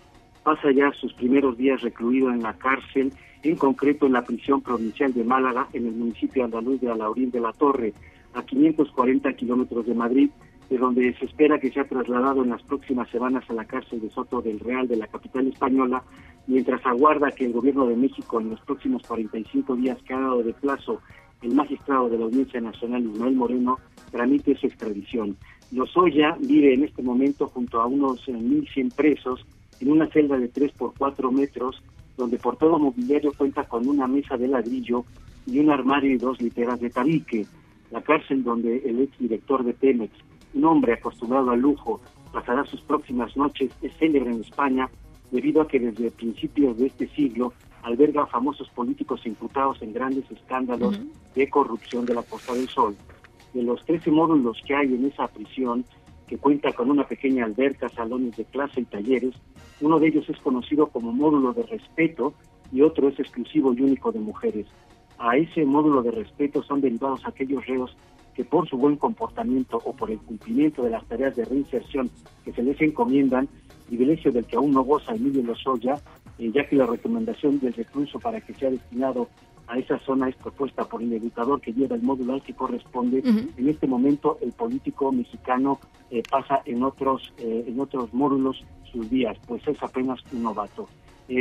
[0.43, 5.13] pasa ya sus primeros días recluido en la cárcel, en concreto en la prisión provincial
[5.13, 7.93] de Málaga, en el municipio andaluz de Alaurín de la Torre,
[8.33, 10.29] a 540 kilómetros de Madrid,
[10.69, 14.09] de donde se espera que sea trasladado en las próximas semanas a la cárcel de
[14.09, 16.03] Soto del Real de la capital española,
[16.47, 20.43] mientras aguarda que el gobierno de México en los próximos 45 días que ha dado
[20.43, 21.01] de plazo
[21.41, 23.79] el magistrado de la Audiencia Nacional, Ismael Moreno,
[24.11, 25.37] tramite su extradición.
[25.71, 29.45] Lozoya vive en este momento junto a unos 1.100 presos
[29.79, 31.81] en una celda de 3 por 4 metros,
[32.15, 35.05] donde por todo mobiliario cuenta con una mesa de ladrillo
[35.45, 37.45] y un armario y dos literas de tabique.
[37.91, 40.13] La cárcel donde el exdirector de Pemex,
[40.53, 42.01] un hombre acostumbrado al lujo,
[42.33, 44.89] pasará sus próximas noches es célebre en España
[45.31, 47.53] debido a que desde principios de este siglo
[47.87, 50.99] alberga a famosos políticos imputados en grandes escándalos
[51.33, 52.95] de corrupción de la Costa del Sol.
[53.53, 55.85] De los 13 módulos que hay en esa prisión,
[56.27, 59.33] que cuenta con una pequeña alberca, salones de clase y talleres,
[59.79, 62.33] uno de ellos es conocido como módulo de respeto
[62.73, 64.67] y otro es exclusivo y único de mujeres.
[65.17, 67.95] A ese módulo de respeto son derivados aquellos reos
[68.35, 72.11] que por su buen comportamiento o por el cumplimiento de las tareas de reinserción
[72.43, 73.47] que se les encomiendan,
[73.87, 75.95] privilegio del que aún no goza Emilio Lozoya,
[76.39, 79.29] eh, ya que la recomendación del recluso para que sea destinado
[79.67, 83.21] a esa zona es propuesta por el educador que lleva el módulo al que corresponde.
[83.25, 89.09] En este momento el político mexicano eh, pasa en otros eh, en otros módulos sus
[89.09, 90.87] días, pues es apenas un novato.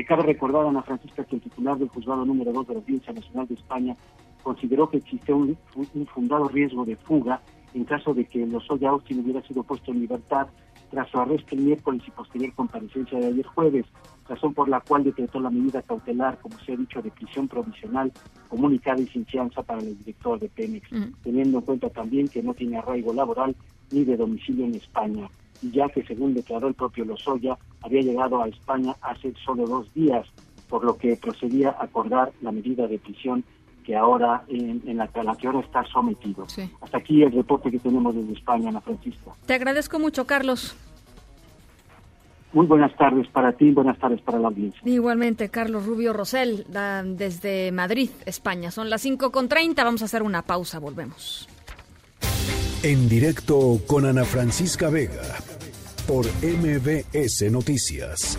[0.09, 3.47] cabe recordar, Ana Francisca, que el titular del juzgado número 2 de la Audiencia Nacional
[3.47, 3.97] de España
[4.43, 7.41] consideró que existe un, un fundado riesgo de fuga
[7.75, 10.49] en caso de que Lozoya Austin hubiera sido puesto en libertad
[10.91, 13.87] tras su arresto el miércoles y posterior comparecencia de ayer jueves,
[14.29, 18.13] razón por la cual decretó la medida cautelar, como se ha dicho, de prisión provisional
[18.49, 20.89] comunicada y sin fianza para el director de Pemex,
[21.23, 23.55] teniendo en cuenta también que no tiene arraigo laboral
[23.91, 25.29] ni de domicilio en España,
[25.63, 29.93] y ya que según declaró el propio Lozoya, había llegado a España hace solo dos
[29.95, 30.27] días,
[30.69, 33.45] por lo que procedía a acordar la medida de prisión
[33.87, 36.45] que ahora en, la, que ahora está sometido.
[36.81, 39.31] Hasta aquí el reporte que tenemos desde España, Ana Francisca.
[39.47, 40.77] Te agradezco mucho, Carlos.
[42.53, 44.81] Muy buenas tardes para ti, buenas tardes para la audiencia.
[44.85, 46.65] Igualmente, Carlos Rubio Rosell,
[47.05, 48.71] desde Madrid, España.
[48.73, 51.49] Son las 5.30, vamos a hacer una pausa, volvemos.
[52.83, 55.23] En directo con Ana Francisca Vega,
[56.09, 58.39] por MBS Noticias.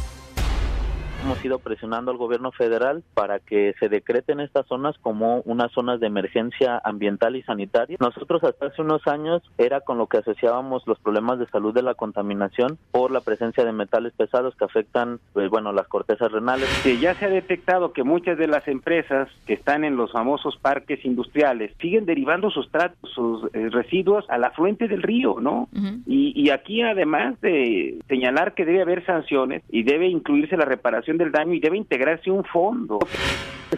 [1.21, 5.99] hemos ido presionando al gobierno federal para que se decreten estas zonas como unas zonas
[5.99, 7.97] de emergencia ambiental y sanitaria.
[7.99, 11.83] Nosotros hasta hace unos años era con lo que asociábamos los problemas de salud de
[11.83, 16.67] la contaminación por la presencia de metales pesados que afectan, pues, bueno, las cortezas renales.
[16.83, 20.57] Que ya se ha detectado que muchas de las empresas que están en los famosos
[20.57, 22.69] parques industriales siguen derivando sus
[23.13, 25.67] sus eh, residuos a la fuente del río, ¿no?
[26.05, 31.10] y, y aquí además de señalar que debe haber sanciones y debe incluirse la reparación
[31.17, 32.99] del daño y debe integrarse un fondo.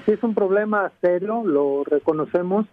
[0.05, 2.65] Sí es un problema serio, lo reconocemos.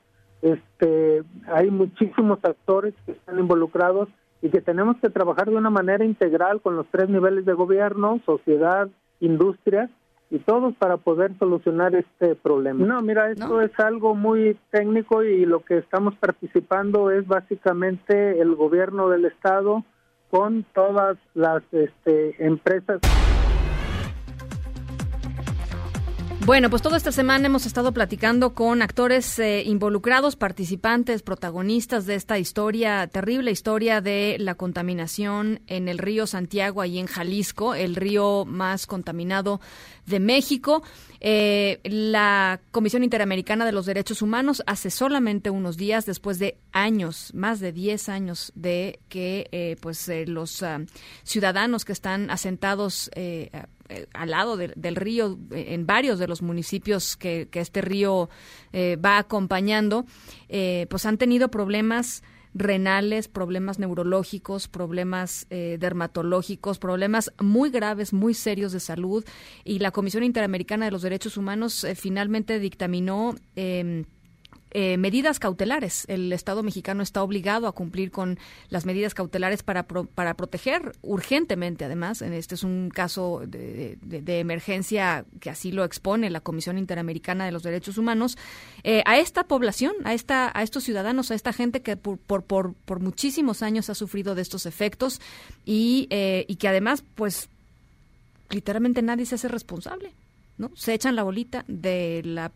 [0.43, 4.09] Este, hay muchísimos actores que están involucrados
[4.43, 8.21] y que tenemos que trabajar de una manera integral con los tres niveles de gobierno,
[8.25, 8.89] sociedad,
[9.21, 9.91] industria
[10.31, 12.87] y todos para poder solucionar este problema.
[12.87, 18.55] No, mira, esto es algo muy técnico y lo que estamos participando es básicamente el
[18.55, 19.85] gobierno del estado
[20.31, 23.01] con todas las este, empresas.
[26.51, 32.17] Bueno, pues toda esta semana hemos estado platicando con actores eh, involucrados, participantes, protagonistas de
[32.17, 37.95] esta historia, terrible historia de la contaminación en el río Santiago, ahí en Jalisco, el
[37.95, 39.61] río más contaminado
[40.07, 40.83] de México.
[41.21, 47.33] Eh, la Comisión Interamericana de los Derechos Humanos hace solamente unos días, después de años,
[47.33, 50.81] más de 10 años de que eh, pues los ah,
[51.23, 53.09] ciudadanos que están asentados
[53.91, 58.31] eh, al lado del río, eh, en varios de los municipios que, este río
[58.73, 60.07] eh, va acompañando,
[60.49, 62.23] pues han tenido problemas
[62.55, 69.25] renales, problemas neurológicos, problemas dermatológicos, problemas muy graves, muy serios de salud.
[69.65, 74.05] Y la Comisión Interamericana de los Derechos Humanos finalmente dictaminó em,
[74.73, 76.05] eh, medidas cautelares.
[76.09, 81.85] El Estado mexicano está obligado a cumplir con las medidas cautelares para, para proteger urgentemente,
[81.85, 83.99] además, este es un caso de,
[84.41, 88.39] emergencia que así lo expone la Comisión Interamericana de los Derechos Humanos,
[88.85, 92.45] eh, a esta población, a, esta, a estos ciudadanos, a esta gente que por, por,
[92.45, 95.21] por, muchísimos años ha sufrido de estos efectos
[95.65, 97.49] y, eh, y que además, pues,
[98.51, 100.13] literalmente nadie se hace responsable.
[100.59, 100.71] ¿no?
[100.77, 102.53] Se echan la bolita de la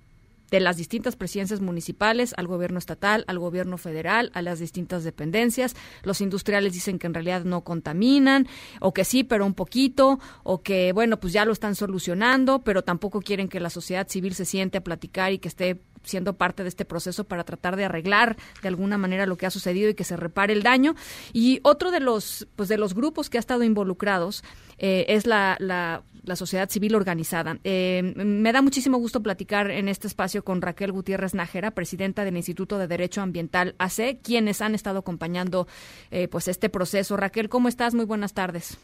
[0.55, 5.75] de las distintas presidencias municipales al gobierno estatal, al gobierno federal, a las distintas dependencias.
[6.05, 8.47] Los industriales dicen que en realidad no contaminan,
[8.81, 12.83] o que sí, pero un poquito, o que, bueno, pues ya lo están solucionando, pero
[12.83, 16.63] tampoco quieren que la sociedad civil se siente a platicar y que esté siendo parte
[16.63, 19.95] de este proceso para tratar de arreglar de alguna manera lo que ha sucedido y
[19.95, 20.95] que se repare el daño.
[21.33, 24.45] Y otro de los, pues de los grupos que ha estado involucrados
[24.79, 26.05] eh, es la, la,
[26.37, 27.59] sociedad civil organizada.
[27.65, 32.37] Eh, me da muchísimo gusto platicar en este espacio con Raquel Gutiérrez Nájera, presidenta del
[32.37, 35.67] Instituto de Derecho Ambiental AC, quienes han estado acompañando
[36.11, 37.17] eh, pues este proceso.
[37.17, 37.95] Raquel, ¿cómo estás?
[37.95, 38.79] Muy buenas tardes.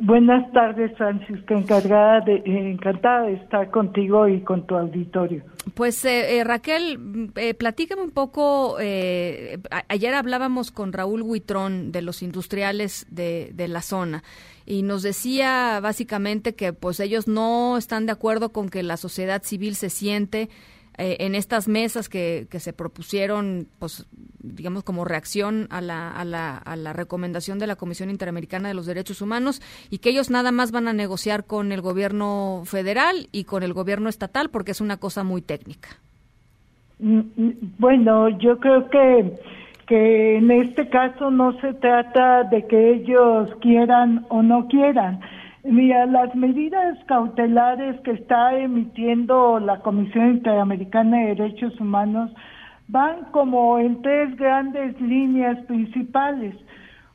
[0.00, 1.54] buenas tardes, Francisca.
[1.54, 5.42] Encargada de, encantada de estar contigo y con tu auditorio.
[5.74, 6.06] Pues
[6.44, 8.76] Raquel, platícame un poco.
[8.78, 14.22] ayer hablábamos con Raúl Huitrón de los industriales de, de la zona
[14.66, 19.42] y nos decía básicamente que pues ellos no están de acuerdo con que la sociedad
[19.42, 20.48] civil se siente
[20.98, 24.06] eh, en estas mesas que, que, se propusieron, pues,
[24.42, 28.74] digamos, como reacción a la, a, la, a la recomendación de la Comisión Interamericana de
[28.74, 33.28] los Derechos Humanos y que ellos nada más van a negociar con el gobierno federal
[33.32, 35.88] y con el gobierno estatal porque es una cosa muy técnica.
[36.98, 39.32] Mm, mm, bueno, yo creo que
[39.86, 45.20] que en este caso no se trata de que ellos quieran o no quieran.
[45.64, 52.30] Mira, las medidas cautelares que está emitiendo la Comisión Interamericana de Derechos Humanos
[52.88, 56.54] van como en tres grandes líneas principales.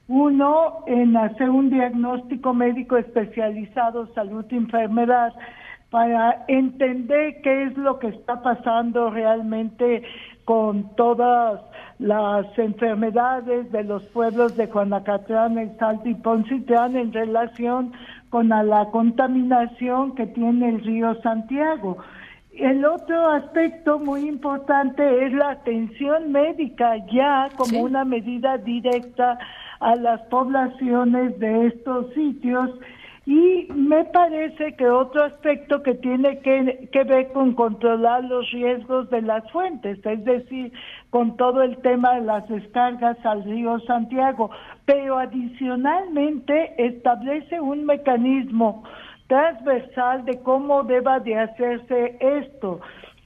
[0.07, 5.33] Uno, en hacer un diagnóstico médico especializado, salud y enfermedad,
[5.89, 10.03] para entender qué es lo que está pasando realmente
[10.45, 11.59] con todas
[11.99, 17.93] las enfermedades de los pueblos de Juanacatlán, Salto y Poncitlán en relación
[18.29, 21.97] con la contaminación que tiene el río Santiago.
[22.53, 29.37] el otro aspecto muy importante es la atención médica ya como una medida directa
[29.79, 32.71] a las poblaciones de estos sitios
[33.27, 39.09] y me parece que otro aspecto que tiene que, que, ver con controlar los riesgos
[39.09, 40.71] de las fuentes, es decir,
[41.09, 44.49] con todo el tema de las descargas al río Santiago,
[44.85, 48.85] pero adicionalmente establece un mecanismo
[49.27, 52.79] transversal de cómo deba de hacerse esto.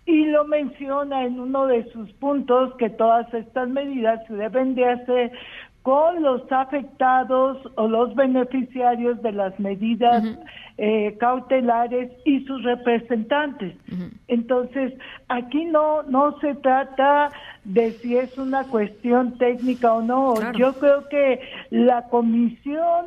[0.07, 4.89] Y lo menciona en uno de sus puntos que todas estas medidas se deben de
[4.89, 5.31] hacer
[5.81, 10.23] con los afectados o los beneficiarios de las medidas
[10.77, 13.75] eh, cautelares y sus representantes.
[14.27, 14.93] Entonces,
[15.27, 17.29] aquí no no se trata
[17.63, 20.35] de si es una cuestión técnica o no.
[20.53, 21.39] Yo creo que
[21.71, 23.05] la Comisión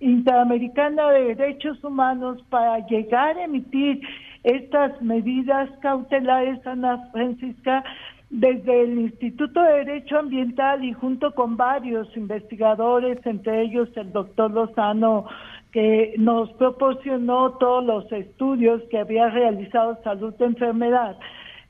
[0.00, 4.00] Interamericana de Derechos Humanos para llegar a emitir
[4.44, 7.82] estas medidas cautelares, Ana Francisca,
[8.30, 14.50] desde el Instituto de Derecho Ambiental y junto con varios investigadores, entre ellos el doctor
[14.50, 15.26] Lozano,
[15.72, 21.16] que nos proporcionó todos los estudios que había realizado Salud de Enfermedad,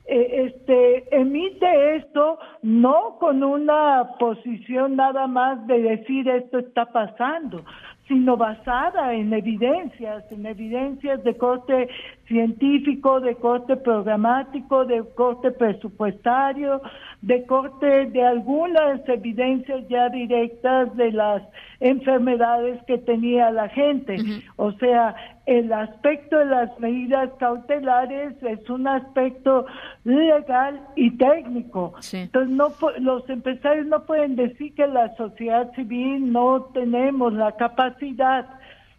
[0.09, 7.65] eh, este, emite esto no con una posición nada más de decir esto está pasando,
[8.07, 11.89] sino basada en evidencias, en evidencias de corte
[12.27, 16.81] científico, de corte programático, de corte presupuestario,
[17.21, 21.41] de corte de algunas evidencias ya directas de las
[21.79, 24.17] enfermedades que tenía la gente.
[24.55, 25.15] O sea,
[25.45, 29.65] el aspecto de las medidas cautelares es un aspecto
[30.03, 31.93] legal y técnico.
[32.11, 38.47] Entonces, no, los empresarios no pueden decir que la sociedad civil no tenemos la capacidad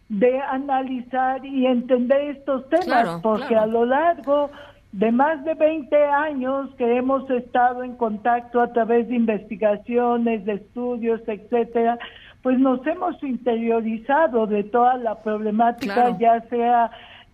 [0.09, 4.49] de analizar y entender estos temas, porque a lo largo
[4.91, 10.53] de más de 20 años que hemos estado en contacto a través de investigaciones, de
[10.53, 11.99] estudios, etcétera,
[12.41, 16.89] pues nos hemos interiorizado de toda la problemática, ya sea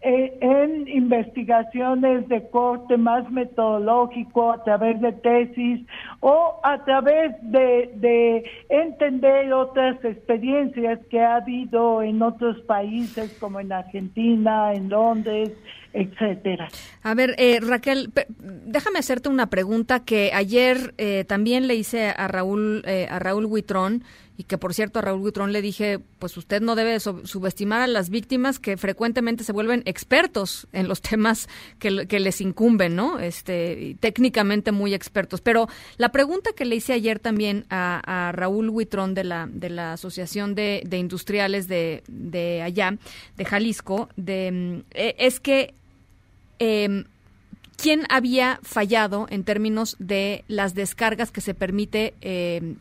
[0.07, 5.83] eh, en investigaciones de corte más metodológico, a través de tesis
[6.19, 13.59] o a través de, de entender otras experiencias que ha habido en otros países como
[13.59, 15.51] en Argentina, en Londres,
[15.95, 16.67] etcétera.
[17.03, 22.27] A ver, eh, Raquel, déjame hacerte una pregunta que ayer eh, también le hice a
[22.27, 24.03] Raúl eh, a Raúl Huitrón
[24.37, 27.87] y que por cierto a Raúl Huitrón le dije, pues usted no debe subestimar a
[27.87, 31.47] las víctimas que frecuentemente se vuelven expertos en los temas
[31.79, 33.19] que, les incumben, ¿no?
[33.19, 35.41] Este, técnicamente muy expertos.
[35.41, 35.67] Pero
[35.97, 40.55] la pregunta que le hice ayer también a, Raúl Huitrón de la de la Asociación
[40.55, 42.97] de, Industriales de, de allá,
[43.37, 45.73] de Jalisco, de, mm, es que
[46.59, 47.05] eh,
[47.75, 52.75] quién había fallado en términos de las descargas que se permite eh,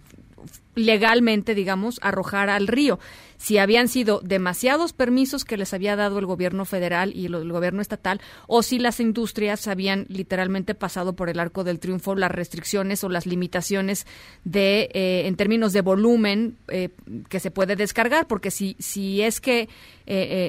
[0.74, 2.98] legalmente, digamos, arrojar al río.
[3.36, 7.82] Si habían sido demasiados permisos que les había dado el gobierno federal y el gobierno
[7.82, 13.04] estatal, o si las industrias habían literalmente pasado por el arco del triunfo las restricciones
[13.04, 14.06] o las limitaciones
[14.44, 16.90] de, eh, en términos de volumen eh,
[17.28, 19.68] que se puede descargar, porque si, si es que,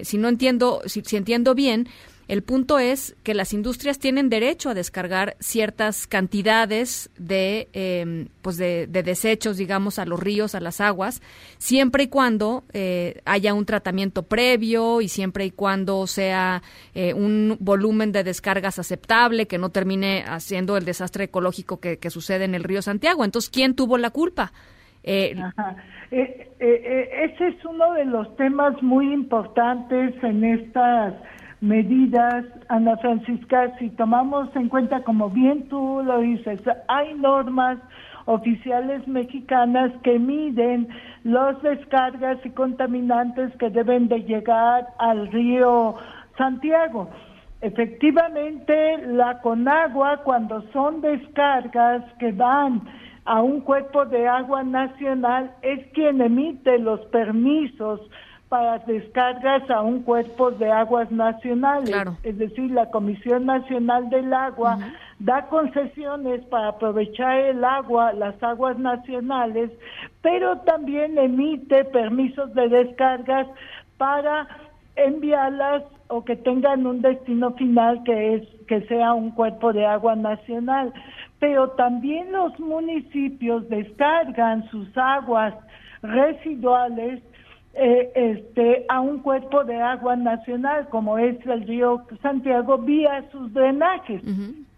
[0.03, 1.88] si no entiendo, si entiendo bien,
[2.28, 8.57] el punto es que las industrias tienen derecho a descargar ciertas cantidades de, em, pues
[8.57, 11.21] de, desechos, digamos, a los ríos, a las aguas,
[11.57, 16.63] siempre y cuando eh, haya un tratamiento previo y siempre y cuando sea
[16.95, 22.45] eh, un volumen de descargas aceptable, que no termine haciendo el desastre ecológico que, sucede
[22.45, 23.26] en el río Santiago.
[23.26, 24.53] Entonces, ¿quién tuvo la culpa?
[25.03, 25.36] Eh,
[26.09, 31.15] ese es uno de los temas muy importantes en estas
[31.66, 37.80] medidas, Ana Francisca, si tomamos en cuenta, como bien tú lo dices, hay normas
[38.26, 40.88] oficiales mexicanas que miden
[41.24, 45.95] los descargas y contaminantes que deben de llegar al río
[46.38, 47.09] Santiago.
[47.61, 52.82] Efectivamente, la Conagua, cuando son descargas que van
[53.26, 58.01] a un cuerpo de agua nacional, es quien emite los permisos
[58.50, 61.96] para descargas a un cuerpo de aguas nacionales.
[62.24, 64.78] Es decir, la Comisión Nacional del Agua
[65.20, 69.72] da concesiones para aprovechar el agua, las aguas nacionales,
[70.22, 73.48] pero también emite permisos de descargas
[73.98, 74.48] para
[74.96, 80.16] enviarlas o que tengan un destino final que es que sea un cuerpo de agua
[80.16, 80.93] nacional.
[81.39, 85.54] Pero también los municipios descargan sus aguas
[86.02, 87.22] residuales
[87.76, 93.53] eh, este, a un cuerpo de agua nacional como es el río Santiago vía sus
[93.53, 94.21] drenajes.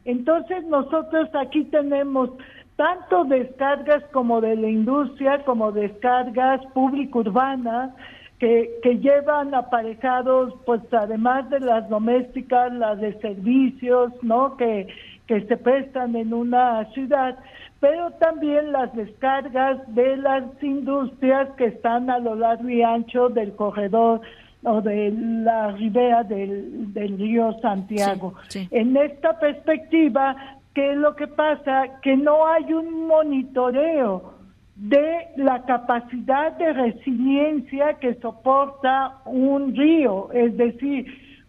[0.03, 2.31] Entonces nosotros aquí tenemos
[2.75, 7.91] tanto descargas como de la industria, como descargas público-urbanas,
[8.39, 14.57] que, que llevan aparejados, pues además de las domésticas, las de servicios, ¿no?
[14.57, 14.87] Que,
[15.27, 17.37] que se prestan en una ciudad,
[17.79, 23.55] pero también las descargas de las industrias que están a lo largo y ancho del
[23.55, 24.21] corredor
[24.63, 28.33] o de la ribera del, del río Santiago.
[28.71, 30.35] En esta perspectiva,
[30.73, 31.99] ¿qué es lo que pasa?
[32.01, 34.33] Que no hay un monitoreo
[34.75, 41.05] de la capacidad de resiliencia que soporta un río, es decir,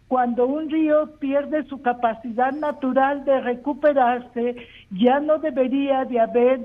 [0.09, 4.55] cuando un río pierde su capacidad natural de recuperarse,
[4.89, 6.61] ya no debería de haber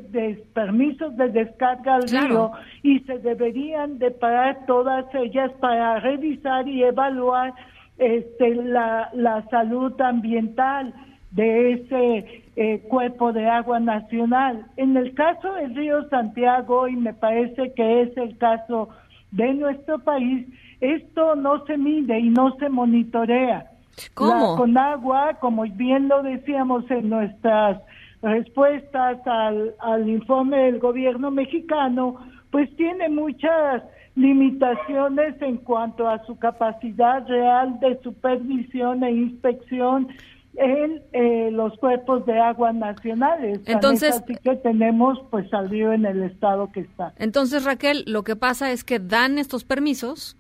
[0.55, 6.85] permisos de descarga al río y se deberían de parar todas ellas para revisar y
[6.85, 7.53] evaluar
[7.99, 10.95] este, la, la salud ambiental
[11.33, 14.65] de ese eh, cuerpo de agua nacional.
[14.79, 18.89] En el caso del río Santiago, y me parece que es el caso
[19.33, 20.47] de nuestro país,
[20.85, 23.70] esto no se mide y no se monitorea.
[24.14, 24.57] ¿Cómo?
[24.57, 27.80] con agua, como bien lo decíamos en nuestras
[28.22, 32.16] respuestas al, al informe del gobierno mexicano,
[32.51, 33.82] pues tiene muchas
[34.16, 40.09] limitaciones en cuanto a su capacidad real de supervisión e inspección
[40.57, 43.61] en eh, los cuerpos de agua nacionales.
[43.66, 47.12] Entonces, así que tenemos pues al río en el estado que está.
[47.18, 50.37] Entonces, Raquel, lo que pasa es que dan estos permisos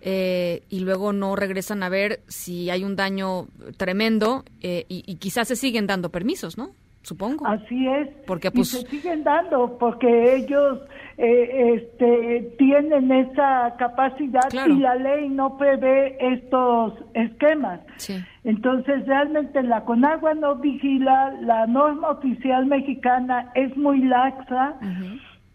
[0.00, 5.16] eh, y luego no regresan a ver si hay un daño tremendo eh, y, y
[5.16, 6.70] quizás se siguen dando permisos, ¿no?
[7.08, 7.46] supongo.
[7.46, 8.08] Así es.
[8.26, 10.80] Porque pues y se siguen dando porque ellos
[11.16, 17.80] eh, este, tienen esa capacidad y la ley no prevé estos esquemas.
[18.44, 24.74] Entonces realmente la Conagua no vigila, la norma oficial mexicana es muy laxa.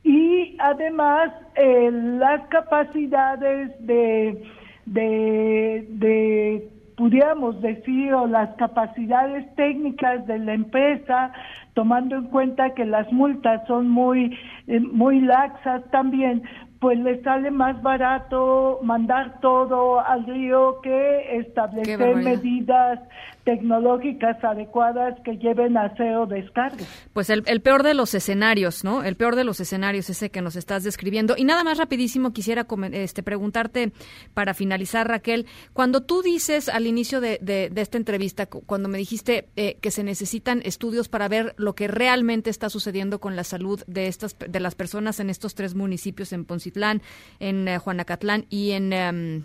[0.03, 4.43] Y además eh, las capacidades de,
[4.85, 11.31] de, de pudiéramos decir, o las capacidades técnicas de la empresa,
[11.73, 14.37] tomando en cuenta que las multas son muy,
[14.67, 16.43] eh, muy laxas también,
[16.79, 22.99] pues le sale más barato mandar todo al río que establecer medidas
[23.43, 26.85] tecnológicas adecuadas que lleven a o descarga.
[27.13, 29.03] Pues el, peor de los escenarios, ¿no?
[29.03, 31.35] El peor de los escenarios ese que nos estás describiendo.
[31.37, 33.91] Y nada más rapidísimo quisiera este, preguntarte
[34.33, 39.49] para finalizar, Raquel, cuando tú dices al inicio de, de, esta entrevista, cuando me dijiste
[39.55, 43.83] eh, que se necesitan estudios para ver lo que realmente está sucediendo con la salud
[43.87, 47.01] de estas de las personas en estos tres municipios, en Poncitlán,
[47.39, 48.93] en eh, Juanacatlán y en...
[48.93, 49.43] Em,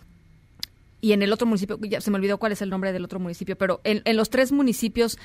[1.01, 3.21] y en el otro municipio, ya se me olvidó cuál es el nombre del otro
[3.21, 5.19] municipio, pero en, los tres municipios,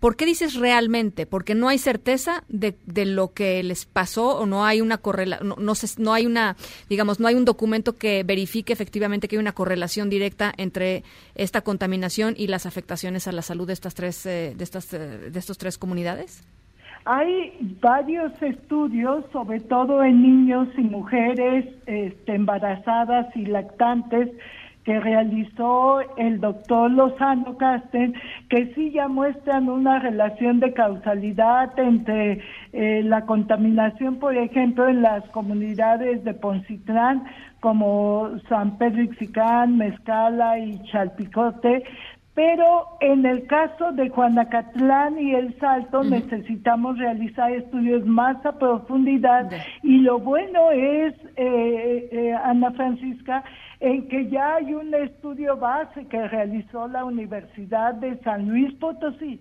[0.00, 1.26] ¿por qué dices realmente?
[1.26, 5.48] Porque no hay certeza de, de lo que les pasó o no hay una correlación,
[5.48, 6.56] no, no, no, hay una,
[6.88, 11.04] digamos, no hay un documento que verifique efectivamente que hay una correlación directa entre
[11.34, 14.98] esta contaminación y las afectaciones a la salud de estas tres, eh, de estas, eh,
[15.30, 16.42] de estos tres comunidades.
[17.04, 24.28] Hay varios estudios, sobre todo en niños y mujeres este, embarazadas y lactantes,
[24.88, 28.14] que realizó el doctor Lozano Casten,
[28.48, 32.40] que sí ya muestran una relación de causalidad entre
[32.72, 37.24] eh, la contaminación, por ejemplo, en las comunidades de Poncitlán,
[37.60, 41.84] como San Pedro Ixicán, Mezcala y Chalpicote,
[42.38, 49.50] pero en el caso de Juanacatlán y El Salto necesitamos realizar estudios más a profundidad.
[49.82, 53.42] Y lo bueno es, eh, eh, Ana Francisca,
[53.80, 59.40] en que ya hay un estudio base que realizó la Universidad de San Luis Potosí,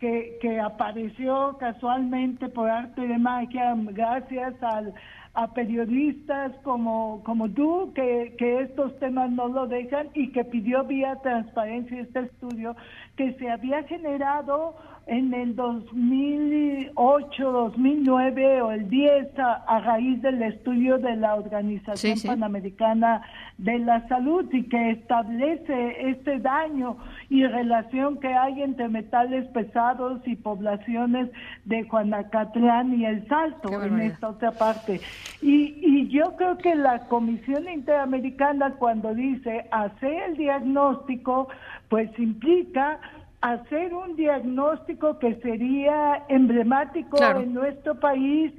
[0.00, 4.92] que, que apareció casualmente por arte de magia gracias al,
[5.34, 10.84] a periodistas como, como tú, que, que estos temas no lo dejan y que pidió
[10.84, 12.76] vía transparencia este estudio,
[13.16, 14.76] que se había generado
[15.06, 23.20] en el 2008, 2009 o el 10 a, raíz del estudio de la Organización Panamericana
[23.58, 26.96] de la Salud y que establece este daño
[27.28, 31.28] y relación que hay entre metales pesados y poblaciones
[31.66, 35.02] de Juanacatlán y El Salto en esta otra parte.
[35.42, 41.48] Y, y yo creo que la Comisión Interamericana cuando dice hacer el diagnóstico,
[41.88, 42.98] pues implica
[43.44, 48.54] hacer un diagnóstico que sería emblemático en nuestro país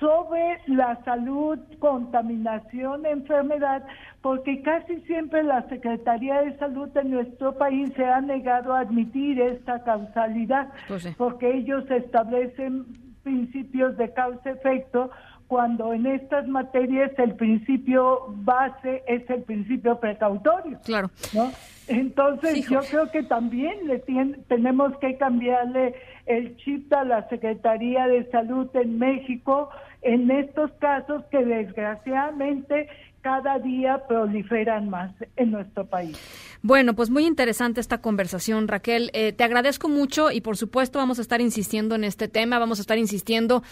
[0.00, 3.84] sobre la salud, contaminación, enfermedad,
[4.20, 9.40] porque casi siempre la Secretaría de Salud de nuestro país se ha negado a admitir
[9.40, 12.86] esta causalidad, Pues porque ellos establecen
[13.22, 15.12] principios de causa-efecto
[15.48, 20.78] cuando en estas materias el principio base es el principio precautorio.
[20.84, 21.10] Claro.
[21.34, 21.50] ¿no?
[21.88, 25.94] Entonces yo creo que también le tien- tenemos que cambiarle
[26.26, 29.70] el chip a la Secretaría de Salud en México
[30.02, 32.88] en estos casos que desgraciadamente
[33.22, 36.16] cada día proliferan más en nuestro país.
[36.62, 39.10] Bueno, pues muy interesante esta conversación, Raquel.
[39.12, 42.78] Eh, te agradezco mucho y por supuesto vamos a estar insistiendo en este tema, vamos
[42.78, 43.62] a estar insistiendo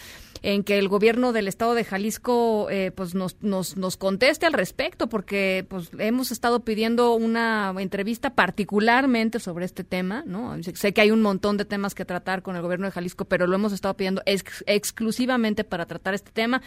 [0.43, 4.53] en que el gobierno del estado de Jalisco eh, pues nos, nos, nos conteste al
[4.53, 10.55] respecto, porque pues hemos estado pidiendo una entrevista particularmente sobre este tema, ¿no?
[10.61, 13.47] Sé, que hay un montón de temas que tratar con el gobierno de Jalisco, pero
[13.47, 16.61] lo hemos estado pidiendo ex- exclusivamente para tratar este tema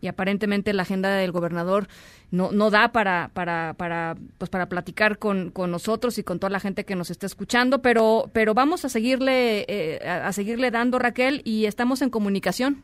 [0.00, 1.86] y aparentemente la agenda del gobernador
[2.30, 6.50] no, no da para, para, para, pues para platicar con, con nosotros y con toda
[6.50, 10.70] la gente que nos está escuchando, pero, pero vamos a seguirle, eh, a a seguirle
[10.70, 12.82] dando, Raquel, y estamos en comunicación.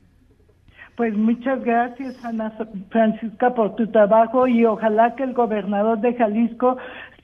[1.01, 2.53] Pues muchas gracias, Ana
[2.91, 6.77] Francisca, por tu trabajo y ojalá que el gobernador de Jalisco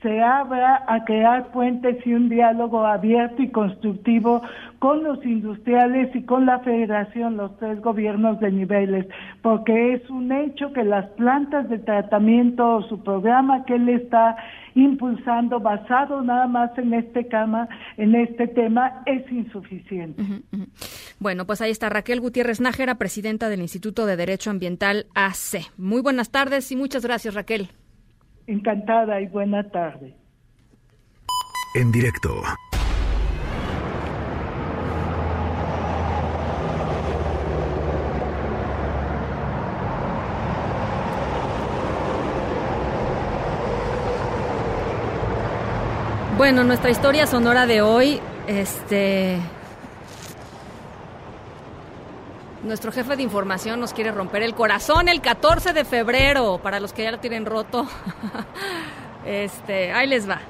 [0.02, 4.42] se abra a crear puentes y un diálogo abierto y constructivo
[4.78, 9.06] con los industriales y con la federación, los tres gobiernos de niveles,
[9.42, 14.36] porque es un hecho que las plantas de tratamiento, su programa que él está
[14.74, 20.22] impulsando, basado nada más en este cama, en este tema, es insuficiente.
[21.18, 25.72] Bueno, pues ahí está Raquel Gutiérrez Nájera, presidenta del Instituto de Derecho Ambiental AC.
[25.78, 27.70] Muy buenas tardes y muchas gracias, Raquel.
[28.46, 30.14] Encantada y buena tarde.
[31.74, 32.42] En directo.
[46.36, 49.40] Bueno, nuestra historia sonora de hoy, este...
[52.62, 56.92] Nuestro jefe de información nos quiere romper el corazón el 14 de febrero, para los
[56.92, 57.86] que ya lo tienen roto.
[59.26, 60.40] este, ahí les va.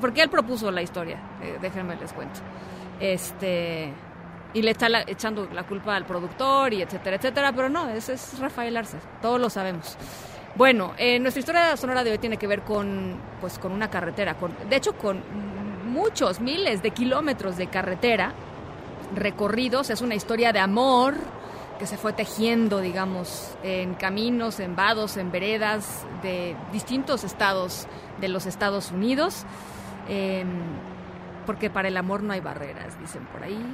[0.00, 2.40] Porque él propuso la historia, eh, déjenme les cuento.
[3.00, 3.92] Este,
[4.54, 8.38] y le está echando la culpa al productor y etcétera, etcétera, pero no, ese es
[8.38, 9.96] Rafael Arce, todos lo sabemos.
[10.54, 14.34] Bueno, eh, nuestra historia sonora de hoy tiene que ver con, pues, con una carretera,
[14.34, 15.22] con, de hecho con
[15.86, 18.32] muchos miles de kilómetros de carretera
[19.14, 19.90] recorridos.
[19.90, 21.14] Es una historia de amor
[21.78, 27.86] que se fue tejiendo, digamos, en caminos, en vados, en veredas de distintos estados
[28.20, 29.44] de los Estados Unidos.
[30.08, 30.44] Eh,
[31.46, 33.64] porque para el amor no hay barreras, dicen por ahí.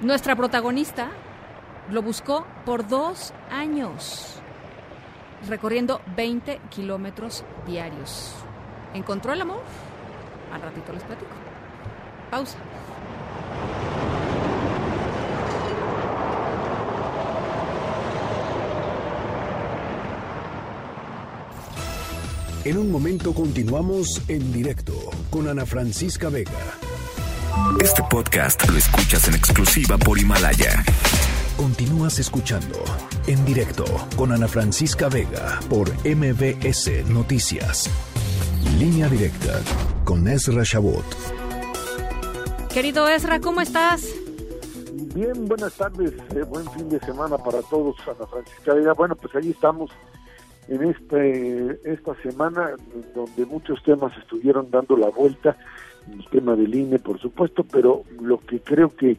[0.00, 1.10] Nuestra protagonista
[1.90, 4.40] lo buscó por dos años,
[5.48, 8.34] recorriendo 20 kilómetros diarios.
[8.94, 9.60] ¿Encontró el amor?
[10.52, 11.30] Al ratito les platico.
[12.30, 12.58] Pausa.
[22.64, 24.92] En un momento continuamos en directo
[25.30, 26.78] con Ana Francisca Vega.
[27.80, 30.84] Este podcast lo escuchas en exclusiva por Himalaya.
[31.56, 32.78] Continúas escuchando
[33.26, 33.84] en directo
[34.16, 37.90] con Ana Francisca Vega por MBS Noticias.
[38.78, 39.60] Línea directa
[40.04, 41.04] con Ezra Shabot.
[42.72, 44.06] Querido Ezra, ¿cómo estás?
[45.16, 48.92] Bien, buenas tardes, eh, buen fin de semana para todos, Ana Francisca Vega.
[48.92, 49.90] Bueno, pues ahí estamos
[50.68, 52.70] en este esta semana
[53.14, 55.56] donde muchos temas estuvieron dando la vuelta,
[56.12, 59.16] el tema del INE, por supuesto, pero lo que creo que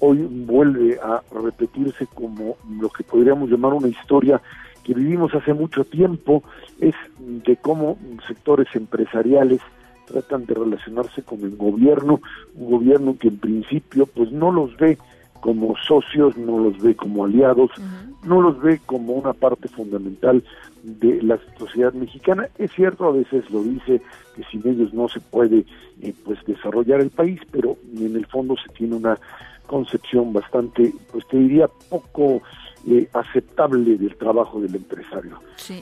[0.00, 4.40] hoy vuelve a repetirse como lo que podríamos llamar una historia
[4.84, 6.42] que vivimos hace mucho tiempo
[6.80, 9.60] es de cómo sectores empresariales
[10.06, 12.20] tratan de relacionarse con el gobierno,
[12.54, 14.96] un gobierno que en principio pues no los ve
[15.40, 17.70] como socios, no los ve como aliados,
[18.24, 20.42] no los ve como una parte fundamental
[20.86, 22.48] de la sociedad mexicana.
[22.58, 24.00] Es cierto, a veces lo dice
[24.36, 25.64] que sin ellos no se puede
[26.00, 29.18] eh, pues desarrollar el país, pero en el fondo se tiene una
[29.66, 32.40] concepción bastante, pues te diría poco
[32.88, 35.40] eh, aceptable del trabajo del empresario.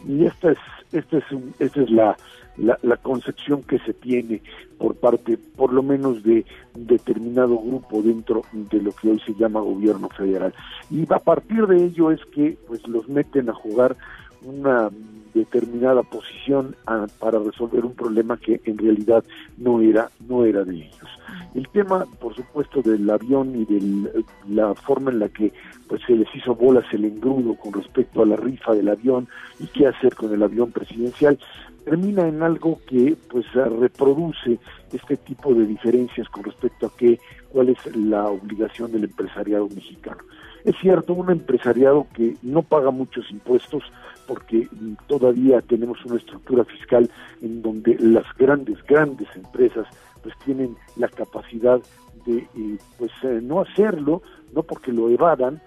[0.09, 0.59] Y esta es,
[0.93, 2.17] esta es, un- esta es la,
[2.57, 4.41] la, la concepción que se tiene
[4.79, 9.61] por parte, por lo menos, de determinado grupo dentro de lo que hoy se llama
[9.61, 10.55] gobierno federal.
[10.91, 13.97] Y a partir de ello es que pues los meten a jugar
[14.45, 14.91] una
[15.35, 16.77] determinada posición
[17.19, 19.25] para resolver un problema que en realidad
[19.59, 21.09] no era no era de ellos.
[21.55, 25.53] El tema, por supuesto, del avión y de la forma en la que
[25.89, 29.29] pues se les hizo bolas el engrudo con respecto a la rifa del avión
[29.59, 31.39] y qué hacer con el avión presidencial,
[31.85, 34.59] termina en algo que pues reproduce
[34.93, 37.19] este tipo de diferencias con respecto a qué,
[37.51, 40.23] cuál es la obligación del empresariado mexicano.
[40.65, 43.83] Es cierto, un empresariado que no paga muchos impuestos
[44.27, 44.69] porque
[45.07, 47.11] todavía tenemos una estructura fiscal
[47.43, 49.87] en donde las grandes, grandes empresas
[50.23, 51.81] pues tienen la capacidad
[52.27, 54.23] de eh, pues eh, no hacerlo,
[54.55, 55.61] no porque lo evadan,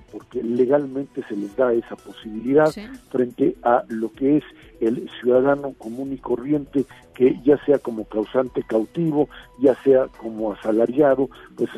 [0.00, 2.70] porque legalmente se les da esa posibilidad
[3.10, 4.44] frente a lo que es
[4.80, 6.84] el ciudadano común y corriente
[7.14, 9.28] que ya sea como causante cautivo,
[9.60, 11.70] ya sea como asalariado, pues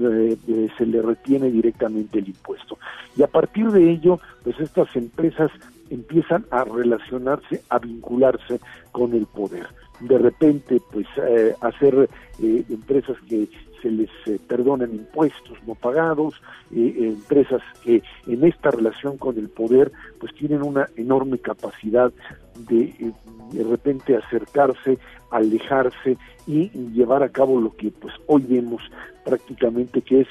[0.00, 2.78] eh, eh, se le retiene directamente el impuesto.
[3.16, 5.50] Y a partir de ello, pues estas empresas
[5.90, 8.60] empiezan a relacionarse, a vincularse
[8.92, 9.66] con el poder.
[10.00, 12.08] De repente, pues eh, hacer
[12.38, 13.48] empresas que
[13.82, 16.34] se les eh, perdonan impuestos no pagados,
[16.74, 22.12] eh, empresas que en esta relación con el poder pues tienen una enorme capacidad
[22.68, 23.12] de eh,
[23.52, 24.98] de repente acercarse,
[25.30, 26.16] alejarse
[26.46, 28.82] y llevar a cabo lo que pues hoy vemos
[29.24, 30.28] prácticamente que es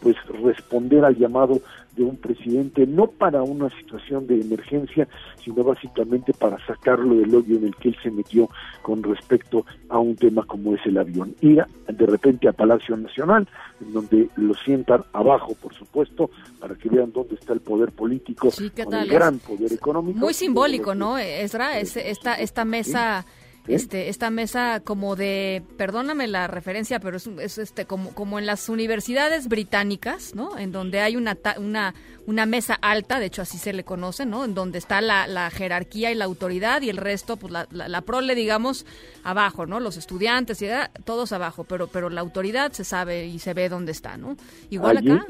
[0.00, 1.60] pues responder al llamado
[1.96, 5.06] de un presidente no para una situación de emergencia,
[5.42, 8.48] sino básicamente para sacarlo del hoyo en el que él se metió
[8.82, 11.34] con respecto a un tema como es el avión.
[11.40, 13.48] Ir de repente a Palacio Nacional,
[13.80, 18.48] en donde lo sientan abajo, por supuesto, para que vean dónde está el poder político,
[18.50, 20.18] con el gran poder económico.
[20.18, 21.78] Muy simbólico, ¿no, Esra?
[21.78, 23.24] Es, esta, esta mesa
[23.66, 28.68] este esta mesa como de perdóname la referencia pero es, este como como en las
[28.68, 31.94] universidades británicas no en donde hay una una
[32.26, 35.50] una mesa alta de hecho así se le conoce no en donde está la, la
[35.50, 38.84] jerarquía y la autoridad y el resto pues la, la, prole digamos
[39.22, 40.66] abajo no los estudiantes y
[41.04, 44.36] todos abajo pero pero la autoridad se sabe y se ve dónde está no
[44.68, 45.24] igual acá.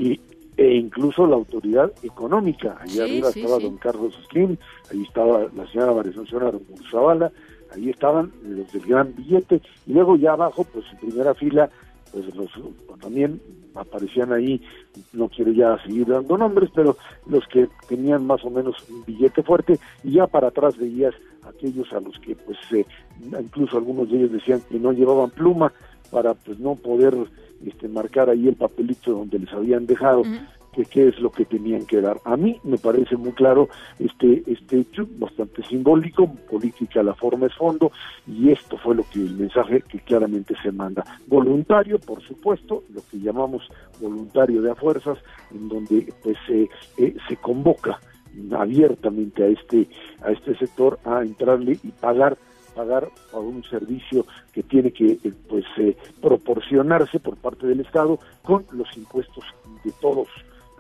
[0.57, 2.79] e incluso la autoridad económica.
[2.81, 4.57] Allí arriba estaba don Carlos Slim,
[4.91, 6.61] ahí estaba la señora María Asunción
[6.93, 7.33] Zavala,
[7.75, 11.69] ahí estaban los del gran billete, y luego ya abajo, pues en primera fila,
[12.13, 12.51] pues los
[13.01, 13.41] también
[13.75, 14.63] aparecían ahí,
[15.13, 16.97] no quiero ya seguir dando nombres, pero
[17.27, 21.93] los que tenían más o menos un billete fuerte, y ya para atrás veías aquellos
[21.93, 22.87] a los que pues eh,
[23.21, 25.73] incluso algunos de ellos decían que no llevaban pluma
[26.11, 27.15] para pues no poder
[27.65, 30.23] este, marcar ahí el papelito donde les habían dejado
[30.75, 32.19] que qué es lo que tenían que dar.
[32.25, 33.69] A mí me parece muy claro
[33.99, 37.93] este, este hecho, bastante simbólico, política la forma es fondo,
[38.27, 41.05] y esto fue lo que el mensaje que claramente se manda.
[41.27, 43.63] Voluntario, por supuesto, lo que llamamos
[44.01, 45.19] voluntario de a fuerzas,
[45.53, 46.69] en donde pues eh,
[47.29, 47.99] se convoca
[48.53, 49.89] abiertamente a este,
[50.23, 52.37] a este sector a entrarle y pagar
[52.75, 58.19] pagar por un servicio que tiene que eh, pues eh, proporcionarse por parte del Estado
[58.43, 59.45] con los impuestos
[59.85, 60.27] de todos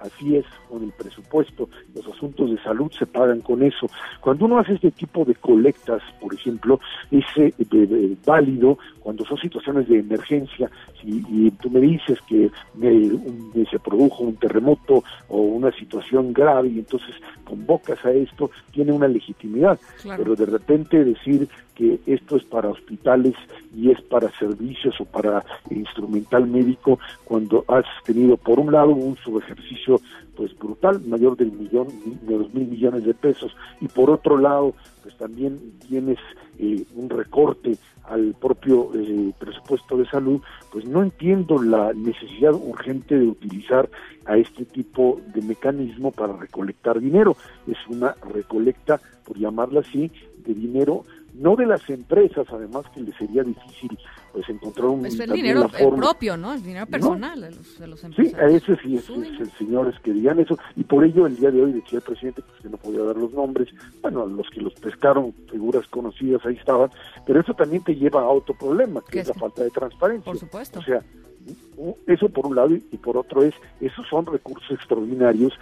[0.05, 3.87] Así es con el presupuesto, los asuntos de salud se pagan con eso.
[4.21, 6.79] Cuando uno hace este tipo de colectas, por ejemplo,
[7.11, 10.71] es eh, válido cuando son situaciones de emergencia
[11.03, 12.51] y, tú me dices que
[13.71, 19.09] se produjo un terremoto o una situación grave y entonces convocas a esto, tiene una
[19.09, 19.79] legitimidad.
[20.03, 23.35] Pero de repente decir que esto es para hospitales
[23.75, 29.17] y es para servicios o para instrumental médico cuando has tenido por un lado un
[29.17, 29.94] subejercicio
[30.37, 31.89] pues brutal mayor del millón
[32.23, 36.19] de dos mil millones de pesos y por otro lado pues también tienes
[36.59, 40.41] eh, un recorte al propio eh, presupuesto de salud,
[40.71, 43.89] pues no entiendo la necesidad urgente de utilizar
[44.27, 47.37] a este tipo de mecanismo para recolectar dinero.
[47.67, 50.11] Es una recolecta, por llamarla así,
[50.45, 53.99] de dinero no de las empresas, además que les sería difícil
[54.35, 56.55] pues encontrar un es el dinero propio, ¿no?
[56.55, 58.35] El dinero personal de, los, de, los, empresarios.
[58.37, 61.53] Sí, a ese sí es, el señores que digan eso y por ello el día
[61.53, 63.68] de hoy decía el presidente pues, que no podía dar los nombres,
[64.03, 66.91] bueno, los que los pescaron, figuras conocidas ahí estaban,
[67.24, 70.24] pero eso también te lleva a otro problema, que es la falta de transparencia.
[70.24, 70.80] Por supuesto.
[70.80, 71.01] O sea,
[72.09, 75.53] eso por un lado y por otro es, esos son recursos extraordinarios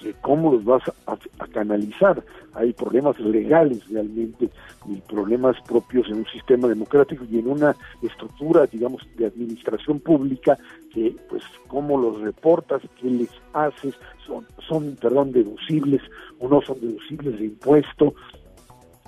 [0.00, 1.16] que cómo los vas a,
[1.48, 2.22] canalizar.
[2.54, 4.50] Hay problemas legales realmente
[4.86, 10.56] y problemas propios en un sistema democrático y en una estructura, digamos, de administración pública
[10.92, 13.94] que, pues, cómo los reportas, qué les haces,
[14.26, 16.02] son, son perdón, deducibles
[16.38, 18.14] o no son deducibles de impuesto,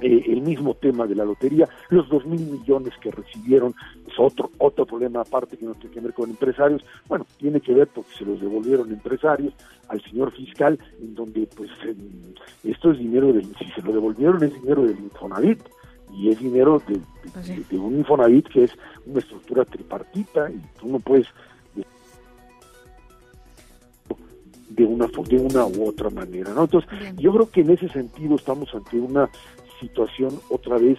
[0.02, 3.74] eh, el mismo tema de la lotería, los dos mil millones que recibieron,
[4.06, 7.72] es otro, otro problema aparte que no tiene que ver con empresarios, bueno, tiene que
[7.72, 9.54] ver porque se los devolvieron empresarios
[9.88, 11.70] al señor fiscal, en donde pues
[12.64, 15.60] esto es dinero del, si se lo devolvieron es dinero del Infonavit,
[16.12, 17.00] y es dinero de,
[17.32, 18.72] pues de, un Infonavit que es
[19.06, 21.26] una estructura tripartita y tú no puedes
[24.68, 26.64] de una de una u otra manera ¿no?
[26.64, 29.28] entonces yo creo que en ese sentido estamos ante una
[29.82, 30.98] situación otra vez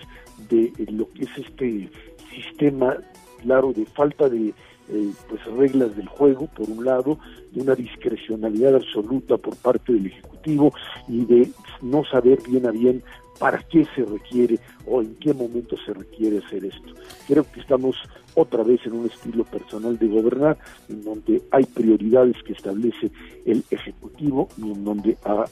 [0.49, 1.89] de lo que es este
[2.35, 2.97] sistema,
[3.41, 4.53] claro, de falta de
[4.89, 7.17] eh, pues reglas del juego, por un lado,
[7.51, 10.73] de una discrecionalidad absoluta por parte del Ejecutivo
[11.07, 11.49] y de
[11.81, 13.01] no saber bien a bien
[13.39, 16.93] para qué se requiere o en qué momento se requiere hacer esto.
[17.27, 17.95] Creo que estamos
[18.35, 20.57] otra vez en un estilo personal de gobernar,
[20.89, 23.11] en donde hay prioridades que establece
[23.45, 25.45] el Ejecutivo y en donde a, ah,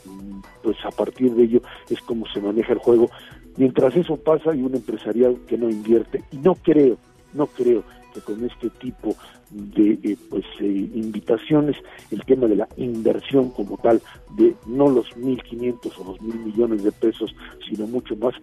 [0.62, 3.10] pues a partir de ello es como se maneja el juego.
[3.56, 6.96] Mientras eso pasa hay un empresarial que no invierte y no creo,
[7.34, 9.14] no creo que con este tipo
[9.50, 11.76] de eh, pues eh, invitaciones.
[12.10, 14.00] El tema de la inversión como tal
[14.36, 17.34] de no los 1.500 o los mil millones de pesos
[17.68, 18.34] sino mucho más.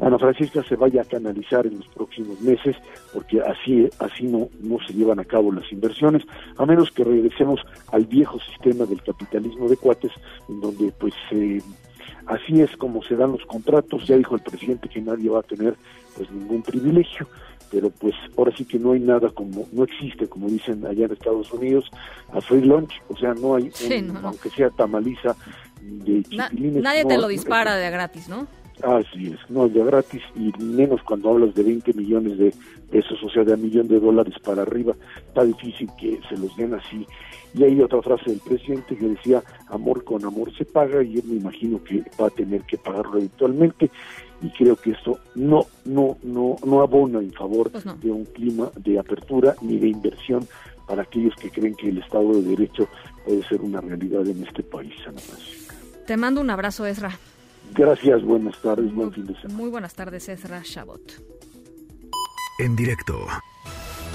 [0.00, 2.76] Ana Francisca se vaya a canalizar en los próximos meses
[3.12, 6.22] porque así así no no se llevan a cabo las inversiones
[6.56, 7.60] a menos que regresemos
[7.90, 10.12] al viejo sistema del capitalismo de cuates
[10.48, 11.60] en donde pues eh,
[12.28, 14.06] así es como se dan los contratos.
[14.06, 15.74] Ya dijo el presidente que nadie va a tener
[16.16, 17.26] pues ningún privilegio
[17.70, 21.12] pero pues ahora sí que no hay nada como, no existe, como dicen allá en
[21.12, 21.90] Estados Unidos,
[22.32, 23.70] a free lunch, o sea, no hay,
[24.22, 25.36] aunque sea tamaliza
[25.82, 26.22] de
[26.80, 28.46] nadie te lo dispara de gratis, ¿no?
[28.82, 32.54] Así es, no de gratis y menos cuando hablas de 20 millones de
[32.92, 34.94] pesos, o sea, de un millón de dólares para arriba,
[35.26, 37.04] está difícil que se los den así.
[37.54, 41.22] Y hay otra frase del presidente que decía, amor con amor se paga, y yo
[41.24, 43.90] me imagino que va a tener que pagarlo eventualmente
[44.40, 48.70] y creo que esto no no no no abona en favor pues de un clima
[48.76, 50.46] de apertura ni de inversión
[50.86, 52.88] para aquellos que creen que el Estado de Derecho
[53.24, 54.94] puede ser una realidad en este país.
[56.06, 57.18] Te mando un abrazo, Ezra.
[57.74, 59.54] Gracias, buenas tardes, buen fin de semana.
[59.54, 61.20] Muy buenas tardes, Ezra Shabot.
[62.58, 63.26] En directo.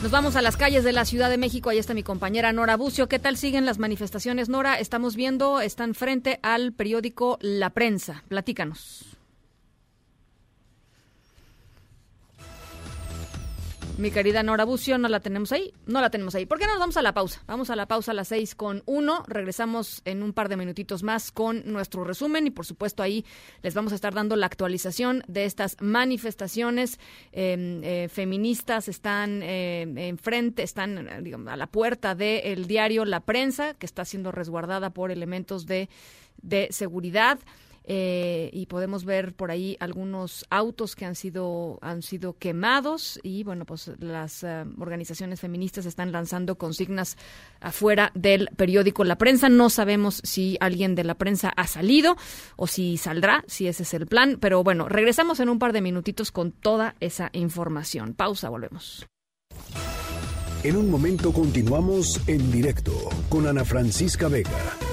[0.02, 1.70] Nos vamos a las calles de la Ciudad de México.
[1.70, 3.08] Ahí está mi compañera Nora Bucio.
[3.08, 4.80] ¿Qué tal siguen las manifestaciones, Nora?
[4.80, 8.24] Estamos viendo, están frente al periódico La Prensa.
[8.28, 9.13] Platícanos.
[13.96, 16.48] Mi querida Nora Bucio, no la tenemos ahí, no la tenemos ahí.
[16.48, 17.44] ¿Por qué no nos vamos a la pausa?
[17.46, 19.24] Vamos a la pausa a las seis con uno.
[19.28, 23.24] Regresamos en un par de minutitos más con nuestro resumen y por supuesto ahí
[23.62, 27.00] les vamos a estar dando la actualización de estas manifestaciones
[27.32, 28.88] em, eh, feministas.
[28.88, 34.90] Están eh, enfrente, están a la puerta del diario La Prensa, que está siendo resguardada
[34.90, 35.88] por elementos de,
[36.42, 37.38] de seguridad.
[37.86, 43.44] Eh, y podemos ver por ahí algunos autos que han sido han sido quemados y
[43.44, 47.18] bueno pues las eh, organizaciones feministas están lanzando consignas
[47.60, 49.50] afuera del periódico La Prensa.
[49.50, 52.16] No sabemos si alguien de la prensa ha salido
[52.56, 55.82] o si saldrá si ese es el plan pero bueno regresamos en un par de
[55.82, 58.14] minutitos con toda esa información.
[58.14, 59.06] Pausa volvemos.
[60.64, 62.94] En un momento continuamos en directo
[63.28, 64.93] con Ana Francisca Vega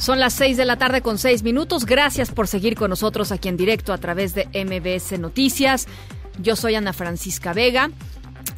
[0.00, 1.84] Son las seis de la tarde con seis minutos.
[1.84, 5.86] Gracias por seguir con nosotros aquí en directo a través de MBS Noticias.
[6.38, 7.90] Yo soy Ana Francisca Vega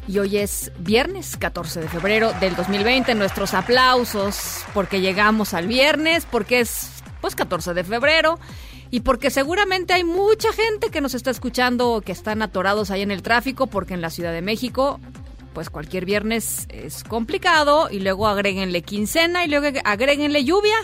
[0.07, 3.13] y hoy es viernes 14 de febrero del 2020.
[3.15, 8.39] Nuestros aplausos porque llegamos al viernes, porque es pues 14 de febrero
[8.89, 13.11] y porque seguramente hay mucha gente que nos está escuchando que están atorados ahí en
[13.11, 15.01] el tráfico porque en la Ciudad de México
[15.53, 20.77] pues cualquier viernes es complicado y luego agréguenle quincena y luego agréguenle lluvia.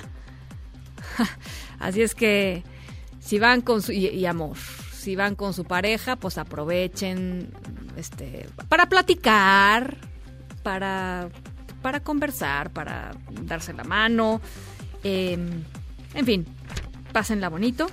[1.80, 2.64] Así es que
[3.20, 4.58] si van con su y, amor,
[4.94, 7.52] si van con su pareja, pues aprovechen
[7.96, 9.98] este para platicar,
[10.64, 11.30] para
[11.82, 13.12] para conversar, para
[13.44, 14.42] darse la mano,
[15.04, 15.64] em,
[16.14, 16.46] en fin,
[17.14, 17.88] pásenla bonito.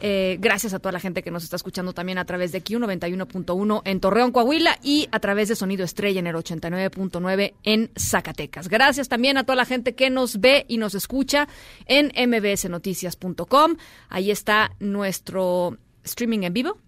[0.00, 3.82] Eh, gracias a toda la gente que nos está escuchando también a través de Q91.1
[3.84, 8.68] en Torreón, Coahuila y a través de Sonido Estrella en el 89.9 en Zacatecas.
[8.68, 11.48] Gracias también a toda la gente que nos ve y nos escucha
[11.86, 13.76] en mbsnoticias.com.
[14.08, 16.78] Ahí está nuestro streaming en vivo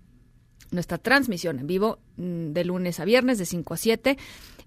[0.72, 4.18] nuestra transmisión en vivo mm, de lunes a viernes de 5 a 7.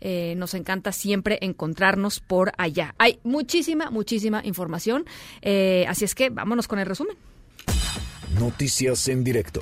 [0.02, 2.96] Eh, nos encanta siempre encontrarnos por allá.
[2.98, 5.06] Hay muchísima, muchísima información.
[5.42, 7.18] Eh, así es que vámonos con el resumen.
[8.34, 9.62] Noticias en directo.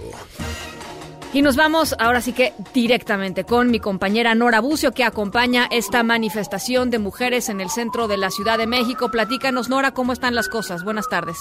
[1.34, 6.04] Y nos vamos ahora sí que directamente con mi compañera Nora Bucio, que acompaña esta
[6.04, 9.10] manifestación de mujeres en el centro de la Ciudad de México.
[9.10, 10.84] Platícanos, Nora, cómo están las cosas.
[10.84, 11.40] Buenas tardes.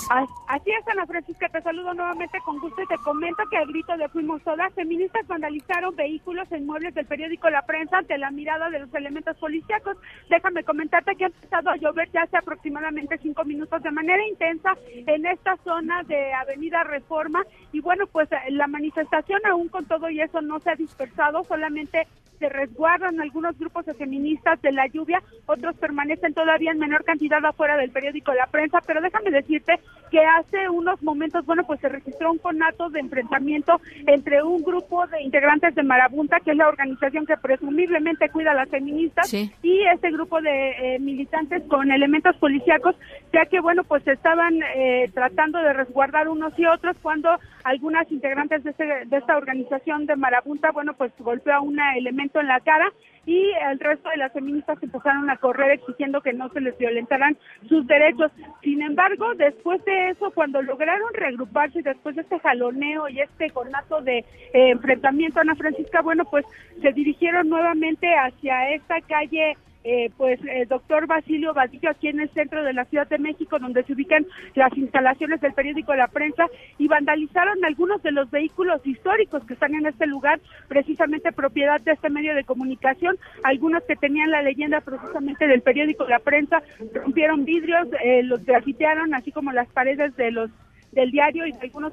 [0.48, 3.94] Así es, Ana Francisca, te saludo nuevamente con gusto y te comento que al grito
[3.98, 8.70] de Fuimos Todas, feministas vandalizaron vehículos en muebles del periódico La Prensa ante la mirada
[8.70, 9.98] de los elementos policíacos.
[10.30, 14.74] Déjame comentarte que ha empezado a llover ya hace aproximadamente cinco minutos de manera intensa
[14.90, 20.20] en esta zona de Avenida Reforma y bueno, pues la manifestación aún con todo y
[20.20, 22.06] eso no se ha dispersado, solamente
[22.42, 27.44] se resguardan algunos grupos de feministas de la lluvia, otros permanecen todavía en menor cantidad
[27.44, 29.78] afuera del periódico La Prensa, pero déjame decirte
[30.10, 35.06] que hace unos momentos, bueno, pues se registró un conato de enfrentamiento entre un grupo
[35.06, 39.84] de integrantes de Marabunta, que es la organización que presumiblemente cuida a las feministas, y
[39.94, 42.96] este grupo de eh, militantes con elementos policíacos,
[43.32, 47.30] ya que, bueno, pues estaban eh, tratando de resguardar unos y otros cuando
[47.64, 52.40] algunas integrantes de, este, de esta organización de Marabunta, bueno, pues golpeó a un elemento
[52.40, 52.92] en la cara
[53.24, 57.38] y el resto de las feministas empezaron a correr exigiendo que no se les violentaran
[57.68, 58.30] sus derechos.
[58.62, 64.02] Sin embargo, después de eso, cuando lograron reagruparse, después de este jaloneo y este conato
[64.02, 66.44] de eh, enfrentamiento, Ana Francisca, bueno, pues
[66.82, 72.30] se dirigieron nuevamente hacia esta calle eh, pues el doctor Basilio Badillo aquí en el
[72.30, 76.46] centro de la Ciudad de México donde se ubican las instalaciones del periódico La Prensa
[76.78, 81.92] y vandalizaron algunos de los vehículos históricos que están en este lugar precisamente propiedad de
[81.92, 83.16] este medio de comunicación.
[83.42, 86.62] Algunos que tenían la leyenda precisamente del periódico La Prensa
[86.94, 90.50] rompieron vidrios eh, los grafitearon así como las paredes de los
[90.92, 91.92] del diario y de algunos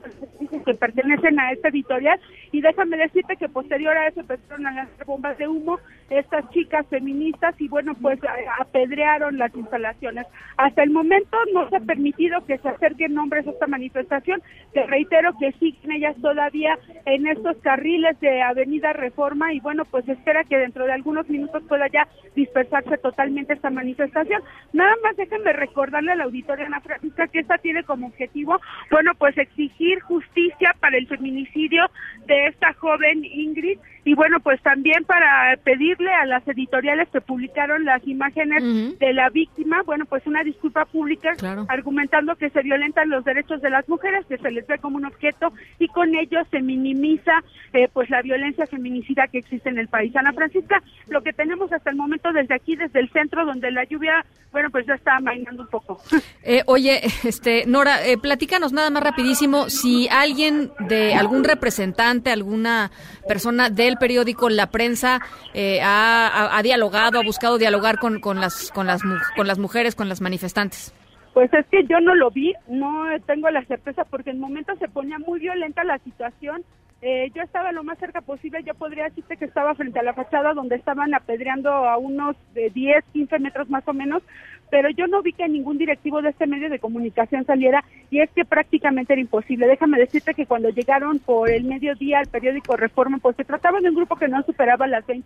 [0.65, 2.19] que pertenecen a esta editorial.
[2.51, 5.79] Y déjame decirte que posterior a eso empezaron a lanzar bombas de humo
[6.09, 8.19] estas chicas feministas y bueno, pues
[8.59, 10.25] apedrearon las instalaciones.
[10.57, 14.41] Hasta el momento no se ha permitido que se acerquen nombres a esta manifestación.
[14.73, 20.07] Te reitero que siguen ellas todavía en estos carriles de Avenida Reforma y bueno, pues
[20.09, 24.41] espera que dentro de algunos minutos pueda ya dispersarse totalmente esta manifestación.
[24.73, 28.59] Nada más déjenme recordarle a la auditoria Ana Francisca que esta tiene como objetivo
[28.89, 31.89] bueno, pues exigir justicia para el feminicidio
[32.25, 37.85] de esta joven Ingrid y bueno, pues también para pedirle a las editoriales que publicaron
[37.85, 41.35] las imágenes de la víctima, bueno, pues una disculpa pública
[41.67, 45.05] argumentando que se violentan los derechos de las mujeres, que se les ve como un
[45.05, 49.89] objeto y con ello se minimiza eh, pues la violencia feminicida que existe en el
[49.89, 50.15] país.
[50.15, 53.83] Ana Francisca, lo que tenemos hasta el momento desde aquí, desde el centro, donde la
[53.83, 56.01] lluvia, bueno, pues ya está amainando un poco.
[56.43, 62.91] Eh, oye, este, Nora, eh, platícanos nada más rapidísimo, si alguien de algún representante, alguna
[63.27, 65.19] persona del periódico La Prensa
[65.53, 69.01] eh, ha, dialogado, ha buscado dialogar con, con, las, con, las,
[69.35, 70.93] con las mujeres, con las manifestantes?
[71.33, 74.87] Pues es que yo no lo vi, no tengo la certeza porque en momento se
[74.87, 76.63] ponía muy violenta la situación.
[77.01, 80.13] Eh, yo estaba lo más cerca posible, yo podría decirte que estaba frente a la
[80.13, 84.21] fachada donde estaban apedreando a unos de 10, 15 metros más o menos,
[84.69, 88.29] pero yo no vi que ningún directivo de este medio de comunicación saliera y es
[88.31, 89.67] que prácticamente era imposible.
[89.67, 93.89] Déjame decirte que cuando llegaron por el mediodía al periódico Reforma, pues se trataba de
[93.89, 95.25] un grupo que no superaba las 20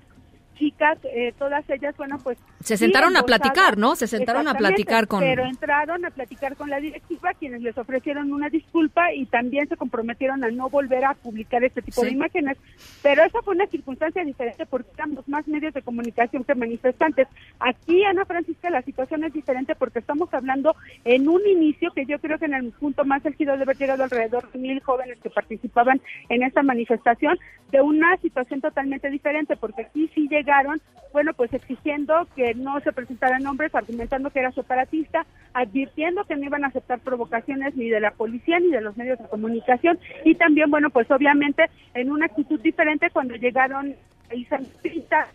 [0.55, 2.37] chicas, eh, todas ellas, bueno, pues...
[2.61, 3.95] Se sentaron a platicar, ¿no?
[3.95, 5.19] Se sentaron a platicar con...
[5.19, 9.75] Pero entraron a platicar con la directiva, quienes les ofrecieron una disculpa y también se
[9.75, 12.57] comprometieron a no volver a publicar este tipo de imágenes.
[13.01, 17.27] Pero esa fue una circunstancia diferente porque éramos más medios de comunicación que manifestantes.
[17.59, 22.19] Aquí, Ana Francisca, la situación es diferente porque estamos hablando en un inicio que yo
[22.19, 25.29] creo que en el punto más elegido de haber llegado alrededor de mil jóvenes que
[25.29, 27.37] participaban en esta manifestación,
[27.71, 30.81] de una situación totalmente diferente, porque aquí sí llega llegaron,
[31.13, 36.45] bueno, pues exigiendo que no se presentaran nombres, argumentando que era separatista, advirtiendo que no
[36.45, 39.99] iban a aceptar provocaciones ni de la policía ni de los medios de comunicación.
[40.25, 43.95] Y también, bueno, pues obviamente en una actitud diferente cuando llegaron
[44.29, 45.27] a Isandrita,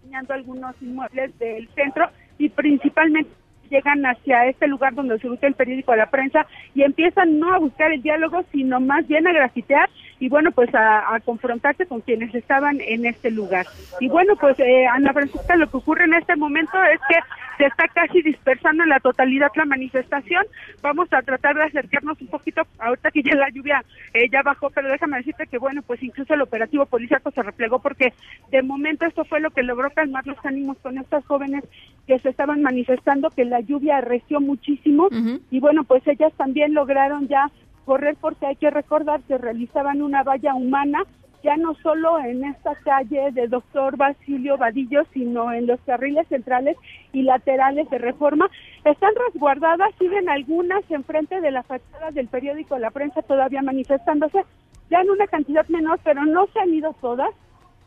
[0.00, 3.30] enseñando algunos inmuebles del centro y principalmente
[3.70, 7.52] llegan hacia este lugar donde se usa el periódico de la prensa y empiezan no
[7.52, 9.90] a buscar el diálogo, sino más bien a grafitear
[10.20, 13.66] y bueno, pues a, confrontarse con quienes estaban en este lugar.
[14.00, 17.16] Y bueno, pues eh, Ana Francisca, lo que ocurre en este momento es que
[17.58, 20.44] se está casi dispersando en la totalidad la manifestación.
[20.80, 24.70] Vamos a tratar de acercarnos un poquito, ahorita que ya la lluvia eh, ya bajó,
[24.70, 28.12] pero déjame decirte que bueno, pues incluso el operativo policiaco se replegó porque
[28.50, 31.64] de momento esto fue lo que logró calmar los ánimos con estas jóvenes
[32.06, 35.08] que se estaban manifestando, que la lluvia arreció muchísimo
[35.50, 37.50] y bueno, pues ellas también lograron ya
[37.88, 41.04] correr porque hay que recordar que realizaban una valla humana
[41.42, 46.76] ya no solo en esta calle de Doctor Basilio Vadillo, sino en los carriles centrales
[47.14, 48.50] y laterales de reforma.
[48.84, 54.44] Están resguardadas, siguen algunas enfrente de la fachada del periódico La Prensa todavía manifestándose,
[54.90, 57.30] ya en una cantidad menor, pero no se han ido todas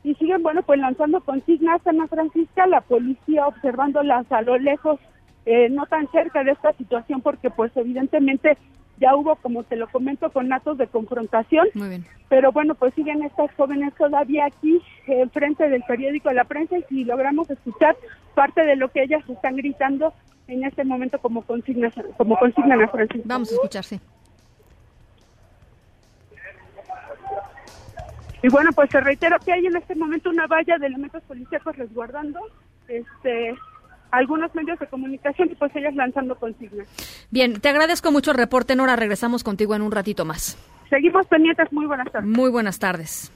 [0.04, 5.00] y siguen, bueno, pues lanzando consignas Ana Francisca, la policía observándolas a lo lejos,
[5.46, 8.58] eh, no tan cerca de esta situación, porque pues evidentemente
[9.02, 11.68] ya hubo, como te lo comento, con actos de confrontación.
[11.74, 12.06] Muy bien.
[12.30, 16.84] Pero bueno, pues siguen estas jóvenes todavía aquí enfrente del periódico de la prensa y
[16.84, 17.98] si logramos escuchar
[18.36, 20.14] parte de lo que ellas están gritando
[20.48, 23.24] en este momento como consignas, como consignan a Francisco.
[23.26, 24.00] Vamos a escuchar, sí.
[28.44, 31.76] Y bueno, pues te reitero que hay en este momento una valla de elementos policíacos
[31.76, 32.40] resguardando
[32.88, 33.56] este
[34.12, 36.88] algunos medios de comunicación y pues ellas lanzando consignas.
[37.32, 38.96] Bien, te agradezco mucho el reporte, Nora.
[38.96, 40.58] Regresamos contigo en un ratito más.
[40.90, 41.72] Seguimos pendientes.
[41.72, 42.30] Muy buenas tardes.
[42.30, 43.32] Muy buenas tardes.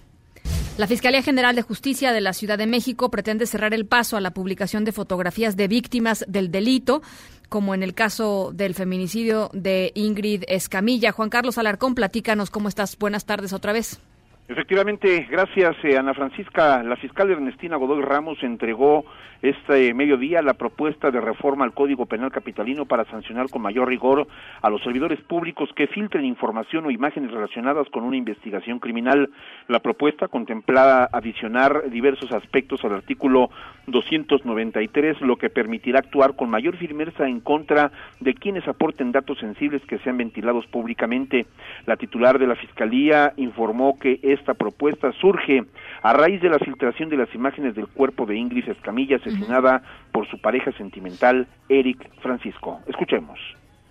[0.78, 4.22] La Fiscalía General de Justicia de la Ciudad de México pretende cerrar el paso a
[4.22, 7.02] la publicación de fotografías de víctimas del delito,
[7.48, 11.14] como en el caso del feminicidio de Ingrid Escamilla.
[11.14, 12.98] Juan Carlos Alarcón, platícanos cómo estás.
[12.98, 14.02] Buenas tardes otra vez.
[14.48, 16.84] Efectivamente, gracias eh, Ana Francisca.
[16.84, 19.04] La fiscal Ernestina Godoy Ramos entregó
[19.42, 24.28] este mediodía la propuesta de reforma al Código Penal Capitalino para sancionar con mayor rigor
[24.62, 29.30] a los servidores públicos que filtren información o imágenes relacionadas con una investigación criminal.
[29.68, 33.50] La propuesta contemplaba adicionar diversos aspectos al artículo
[33.88, 39.82] 293, lo que permitirá actuar con mayor firmeza en contra de quienes aporten datos sensibles
[39.88, 41.46] que sean ventilados públicamente.
[41.86, 45.64] La titular de la Fiscalía informó que esta propuesta surge
[46.02, 49.82] a raíz de la filtración de las imágenes del cuerpo de Ingrid Escamilla, asesinada
[50.12, 52.80] por su pareja sentimental, Eric Francisco.
[52.88, 53.40] Escuchemos.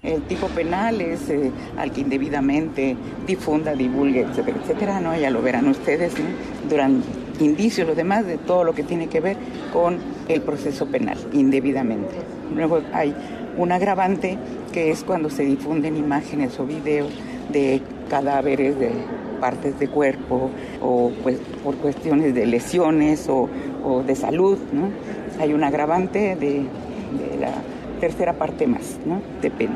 [0.03, 2.95] El tipo penal es eh, al que indebidamente
[3.26, 5.16] difunda, divulgue, etcétera, etcétera, ¿no?
[5.16, 6.26] Ya lo verán ustedes, ¿no?
[6.68, 7.09] Durante
[7.40, 9.38] indicios, lo demás, de todo lo que tiene que ver
[9.72, 12.14] con el proceso penal, indebidamente.
[12.55, 13.14] Luego hay
[13.57, 14.38] un agravante
[14.74, 17.11] que es cuando se difunden imágenes o videos
[17.51, 17.80] de
[18.11, 18.92] cadáveres de
[19.45, 20.49] partes de cuerpo
[20.80, 23.51] o pues por cuestiones de lesiones o,
[24.07, 24.57] de salud.
[25.38, 26.62] Hay un agravante de,
[27.38, 27.53] la
[28.01, 28.99] tercera parte más.
[29.42, 29.74] De pena.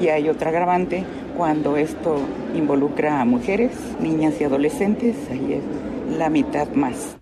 [0.00, 1.02] Y hay otra agravante
[1.36, 2.14] cuando esto
[2.54, 7.17] involucra a mujeres, niñas y adolescentes, ahí es la mitad más.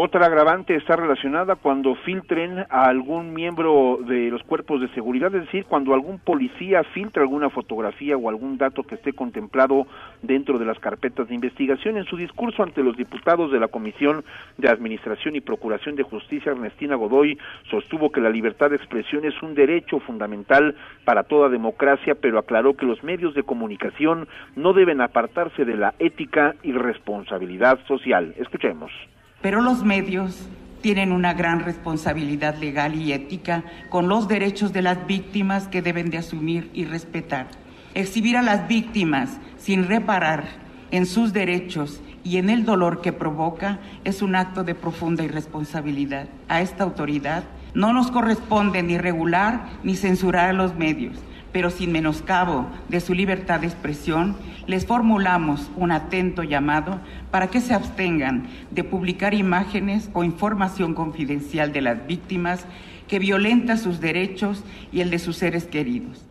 [0.00, 5.46] Otra agravante está relacionada cuando filtren a algún miembro de los cuerpos de seguridad, es
[5.46, 9.88] decir, cuando algún policía filtra alguna fotografía o algún dato que esté contemplado
[10.22, 11.96] dentro de las carpetas de investigación.
[11.96, 14.24] En su discurso ante los diputados de la Comisión
[14.56, 17.36] de Administración y Procuración de Justicia, Ernestina Godoy
[17.68, 22.76] sostuvo que la libertad de expresión es un derecho fundamental para toda democracia, pero aclaró
[22.76, 28.32] que los medios de comunicación no deben apartarse de la ética y responsabilidad social.
[28.38, 28.92] Escuchemos.
[29.40, 30.36] Pero los medios
[30.80, 36.10] tienen una gran responsabilidad legal y ética con los derechos de las víctimas que deben
[36.10, 37.46] de asumir y respetar.
[37.94, 40.44] Exhibir a las víctimas sin reparar
[40.90, 46.28] en sus derechos y en el dolor que provoca es un acto de profunda irresponsabilidad.
[46.48, 51.16] A esta autoridad no nos corresponde ni regular ni censurar a los medios
[51.52, 54.36] pero sin menoscabo de su libertad de expresión,
[54.66, 61.72] les formulamos un atento llamado para que se abstengan de publicar imágenes o información confidencial
[61.72, 62.66] de las víctimas
[63.08, 66.28] que violenta sus derechos y el de sus seres queridos.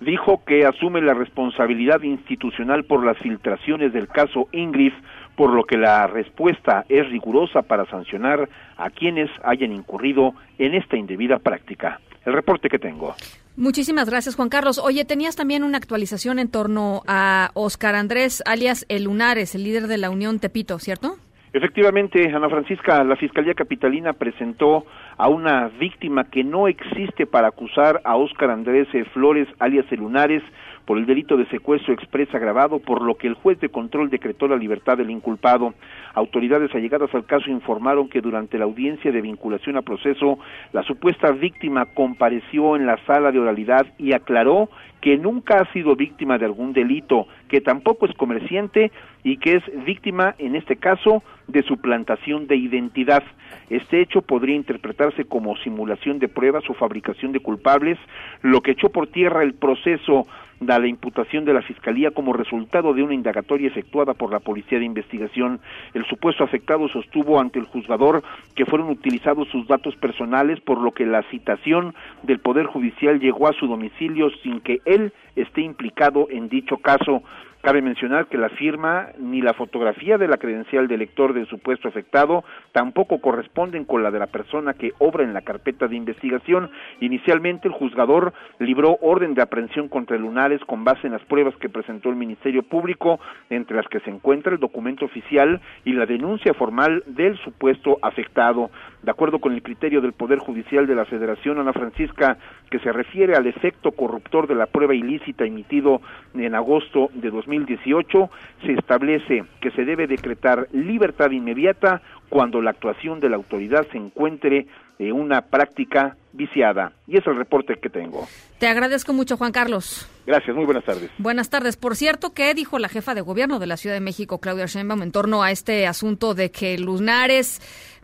[0.00, 4.92] Dijo que asume la responsabilidad institucional por las filtraciones del caso Ingrid,
[5.36, 10.96] por lo que la respuesta es rigurosa para sancionar a quienes hayan incurrido en esta
[10.96, 12.00] indebida práctica.
[12.24, 13.14] El reporte que tengo.
[13.56, 14.78] Muchísimas gracias, Juan Carlos.
[14.78, 19.86] Oye, tenías también una actualización en torno a Oscar Andrés, alias El Lunares, el líder
[19.86, 21.16] de la Unión Tepito, ¿cierto?
[21.52, 28.00] Efectivamente, Ana Francisca, la Fiscalía Capitalina presentó a una víctima que no existe para acusar
[28.02, 30.42] a Óscar Andrés Flores, alias El Lunares,
[30.84, 34.48] por el delito de secuestro expresa agravado, por lo que el juez de control decretó
[34.48, 35.74] la libertad del inculpado.
[36.14, 40.38] Autoridades allegadas al caso informaron que durante la audiencia de vinculación a proceso,
[40.72, 44.68] la supuesta víctima compareció en la sala de oralidad y aclaró
[45.00, 48.92] que nunca ha sido víctima de algún delito, que tampoco es comerciante
[49.24, 53.22] y que es víctima, en este caso, de suplantación de identidad.
[53.68, 57.98] Este hecho podría interpretarse como simulación de pruebas o fabricación de culpables,
[58.40, 60.26] lo que echó por tierra el proceso
[60.60, 64.78] de la imputación de la Fiscalía como resultado de una indagatoria efectuada por la Policía
[64.78, 65.60] de Investigación.
[65.92, 68.22] El supuesto afectado sostuvo ante el juzgador
[68.54, 73.48] que fueron utilizados sus datos personales, por lo que la citación del Poder Judicial llegó
[73.48, 77.22] a su domicilio sin que él esté implicado en dicho caso.
[77.64, 81.88] Cabe mencionar que la firma ni la fotografía de la credencial del lector del supuesto
[81.88, 86.70] afectado tampoco corresponden con la de la persona que obra en la carpeta de investigación.
[87.00, 91.70] Inicialmente el juzgador libró orden de aprehensión contra Lunares con base en las pruebas que
[91.70, 93.18] presentó el Ministerio Público,
[93.48, 98.70] entre las que se encuentra el documento oficial y la denuncia formal del supuesto afectado.
[99.04, 102.38] De acuerdo con el criterio del Poder Judicial de la Federación, Ana Francisca,
[102.70, 106.00] que se refiere al efecto corruptor de la prueba ilícita emitido
[106.32, 108.30] en agosto de 2018,
[108.64, 112.00] se establece que se debe decretar libertad inmediata
[112.30, 114.66] cuando la actuación de la autoridad se encuentre
[114.98, 116.92] en una práctica viciada.
[117.06, 118.26] Y es el reporte que tengo.
[118.58, 120.08] Te agradezco mucho, Juan Carlos.
[120.26, 121.10] Gracias, muy buenas tardes.
[121.18, 121.76] Buenas tardes.
[121.76, 125.02] Por cierto, ¿qué dijo la jefa de gobierno de la Ciudad de México, Claudia Sheinbaum,
[125.02, 127.60] en torno a este asunto de que Lunares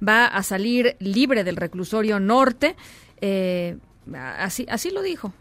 [0.06, 2.76] va a salir libre del reclusorio norte?
[3.20, 3.76] Eh,
[4.14, 5.32] así, así lo dijo.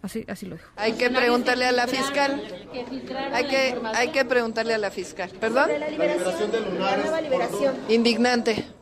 [0.00, 0.70] Así, así lo dijo.
[0.76, 2.40] Hay que preguntarle a la fiscal.
[3.32, 5.30] Hay que, hay que preguntarle a la fiscal.
[5.40, 5.70] ¿Perdón?
[5.80, 7.10] La liberación de Lunares.
[7.88, 8.77] Indignante.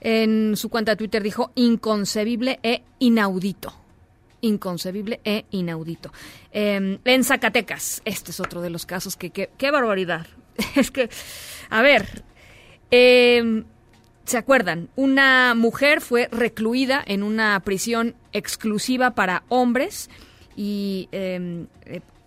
[0.00, 3.74] En su cuenta de Twitter dijo inconcebible e inaudito.
[4.42, 6.12] Inconcebible e inaudito.
[6.52, 10.26] Eh, en Zacatecas, este es otro de los casos que, qué barbaridad.
[10.76, 11.10] es que,
[11.68, 12.24] a ver,
[12.90, 13.64] eh,
[14.30, 14.90] ¿Se acuerdan?
[14.94, 20.08] Una mujer fue recluida en una prisión exclusiva para hombres
[20.54, 21.66] y eh,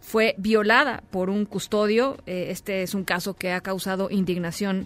[0.02, 2.18] fue violada por un custodio.
[2.26, 4.86] Eh, este es un caso que ha causado indignación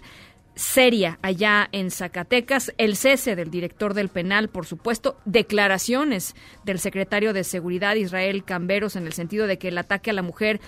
[0.58, 7.32] seria allá en Zacatecas, el cese del director del penal, por supuesto, declaraciones del secretario
[7.32, 10.60] de Seguridad Israel Camberos en el sentido de que el ataque a la mujer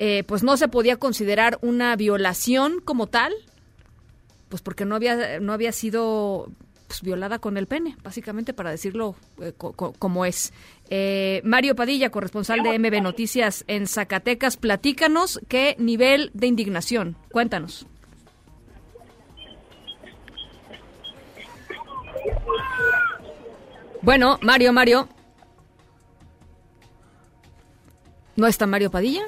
[0.00, 3.32] eh, pues no se podía considerar una violación como tal,
[4.48, 6.50] pues porque no había no había sido
[6.88, 10.52] pues, violada con el pene, básicamente para decirlo eh, co co como es.
[10.88, 17.16] Eh, Mario Padilla, corresponsal de MB Noticias en Zacatecas, platícanos qué nivel de indignación.
[17.30, 17.86] Cuéntanos.
[24.02, 25.08] Bueno, Mario, Mario.
[28.36, 29.22] ¿No está Mario Padilla?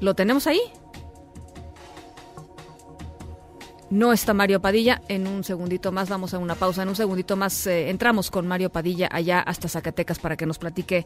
[0.00, 0.60] ¿Lo tenemos ahí?
[3.90, 5.02] No está Mario Padilla.
[5.08, 6.82] En un segundito más vamos a una pausa.
[6.82, 10.58] En un segundito más eh, entramos con Mario Padilla allá hasta Zacatecas para que nos
[10.58, 11.04] platique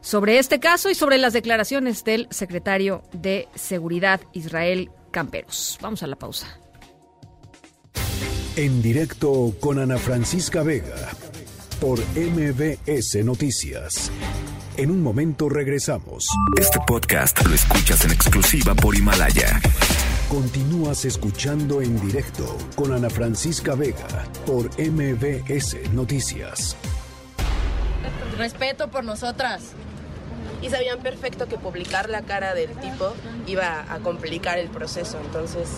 [0.00, 5.78] sobre este caso y sobre las declaraciones del secretario de Seguridad Israel Camperos.
[5.80, 6.58] Vamos a la pausa.
[8.56, 11.10] En directo con Ana Francisca Vega
[11.80, 14.12] por MBS Noticias.
[14.76, 16.24] En un momento regresamos.
[16.56, 19.60] Este podcast lo escuchas en exclusiva por Himalaya.
[20.28, 26.76] Continúas escuchando en directo con Ana Francisca Vega por MBS Noticias.
[28.38, 29.72] Respeto por nosotras.
[30.62, 33.14] Y sabían perfecto que publicar la cara del tipo
[33.48, 35.18] iba a complicar el proceso.
[35.24, 35.68] Entonces,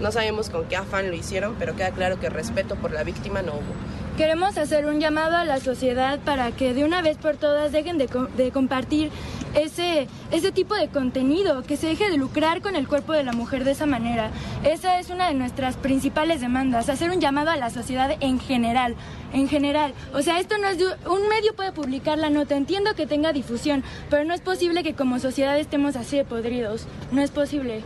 [0.00, 3.42] no sabemos con qué afán lo hicieron, pero queda claro que respeto por la víctima
[3.42, 3.98] no hubo.
[4.18, 7.98] Queremos hacer un llamado a la sociedad para que de una vez por todas dejen
[7.98, 9.12] de, de, compartir
[9.54, 13.30] ese, ese tipo de contenido, que se deje de lucrar con el cuerpo de la
[13.30, 14.32] mujer de esa manera.
[14.64, 18.96] Esa es una de nuestras principales demandas, hacer un llamado a la sociedad en general,
[19.32, 19.94] en general.
[20.12, 23.32] O sea, esto no es de, un medio puede publicar la nota, entiendo que tenga
[23.32, 27.82] difusión, pero no es posible que como sociedad estemos así de podridos, no es posible.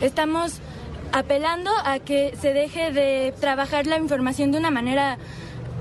[0.00, 0.60] Estamos
[1.12, 5.18] apelando a que se deje de trabajar la información de una manera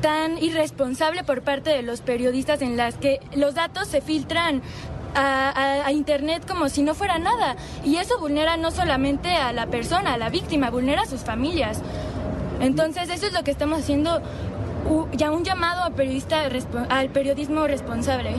[0.01, 4.61] tan irresponsable por parte de los periodistas en las que los datos se filtran
[5.15, 7.55] a, Internet como si no fuera nada.
[7.83, 11.81] Y eso vulnera no solamente a la persona, a la víctima, vulnera a sus familias.
[12.59, 14.21] Entonces eso es lo que estamos haciendo,
[15.13, 16.43] ya un llamado a periodista,
[16.89, 18.35] al periodismo responsable.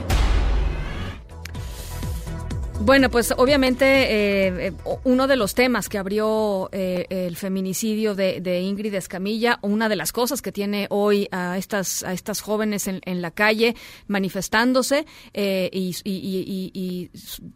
[2.79, 4.73] Bueno, pues obviamente eh,
[5.03, 9.95] uno de los temas que abrió eh, el feminicidio de, de, Ingrid Escamilla, una de
[9.95, 13.75] las cosas que tiene hoy a estas a estas jóvenes en, en la calle
[14.07, 17.09] manifestándose eh, y,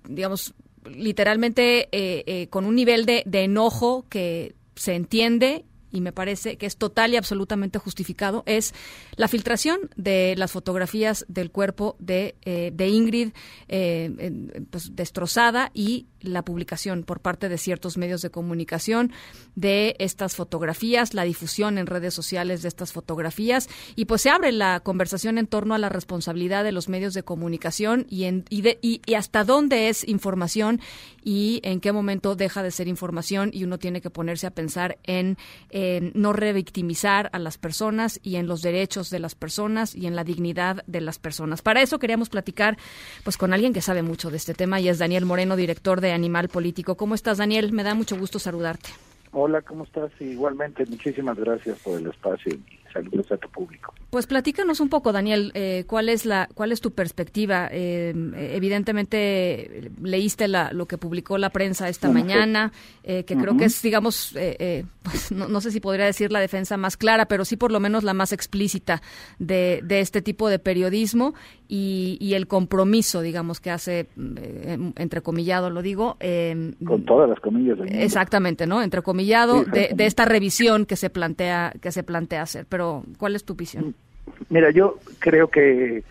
[0.09, 0.53] digamos
[0.85, 6.65] literalmente eh, con un nivel de, de enojo que se entiende y me parece que
[6.65, 8.73] es total y absolutamente justificado, es
[9.15, 13.29] la filtración de las fotografías del cuerpo de, eh, de Ingrid
[13.67, 19.11] eh, pues, destrozada y la publicación por parte de ciertos medios de comunicación
[19.55, 23.69] de estas fotografías, la difusión en redes sociales de estas fotografías.
[23.95, 27.23] Y pues se abre la conversación en torno a la responsabilidad de los medios de
[27.23, 30.79] comunicación y, en, y, de, y, y hasta dónde es información
[31.23, 34.97] y en qué momento deja de ser información y uno tiene que ponerse a pensar
[35.03, 35.37] en
[35.81, 40.15] en no revictimizar a las personas y en los derechos de las personas y en
[40.15, 41.61] la dignidad de las personas.
[41.61, 42.77] Para eso queríamos platicar
[43.23, 46.11] pues con alguien que sabe mucho de este tema y es Daniel Moreno, director de
[46.11, 46.95] Animal Político.
[46.95, 47.71] ¿Cómo estás, Daniel?
[47.71, 48.89] Me da mucho gusto saludarte.
[49.31, 50.11] Hola, ¿cómo estás?
[50.19, 52.57] Igualmente, muchísimas gracias por el espacio
[52.93, 53.93] tu público.
[54.09, 57.69] Pues platícanos un poco, Daniel, eh, cuál es la cuál es tu perspectiva.
[57.71, 62.71] Eh, evidentemente leíste la, lo que publicó la prensa esta mañana,
[63.03, 64.35] eh, que creo que es, digamos,
[65.03, 68.03] pues, no, sé si podría decir la defensa más clara, pero sí por lo menos
[68.03, 69.01] la más explícita
[69.39, 71.33] de, de este tipo de periodismo
[71.73, 74.07] y, y, el compromiso, digamos, que hace,
[74.97, 76.17] entrecomillado lo digo.
[76.85, 77.79] Con todas las comillas.
[77.87, 78.83] Exactamente, ¿no?
[78.83, 82.65] Entrecomillado de, de esta revisión que se plantea que se plantea hacer.
[82.67, 83.95] Pero, ¿cuál es tu visión?
[84.49, 86.03] Mira, yo creo que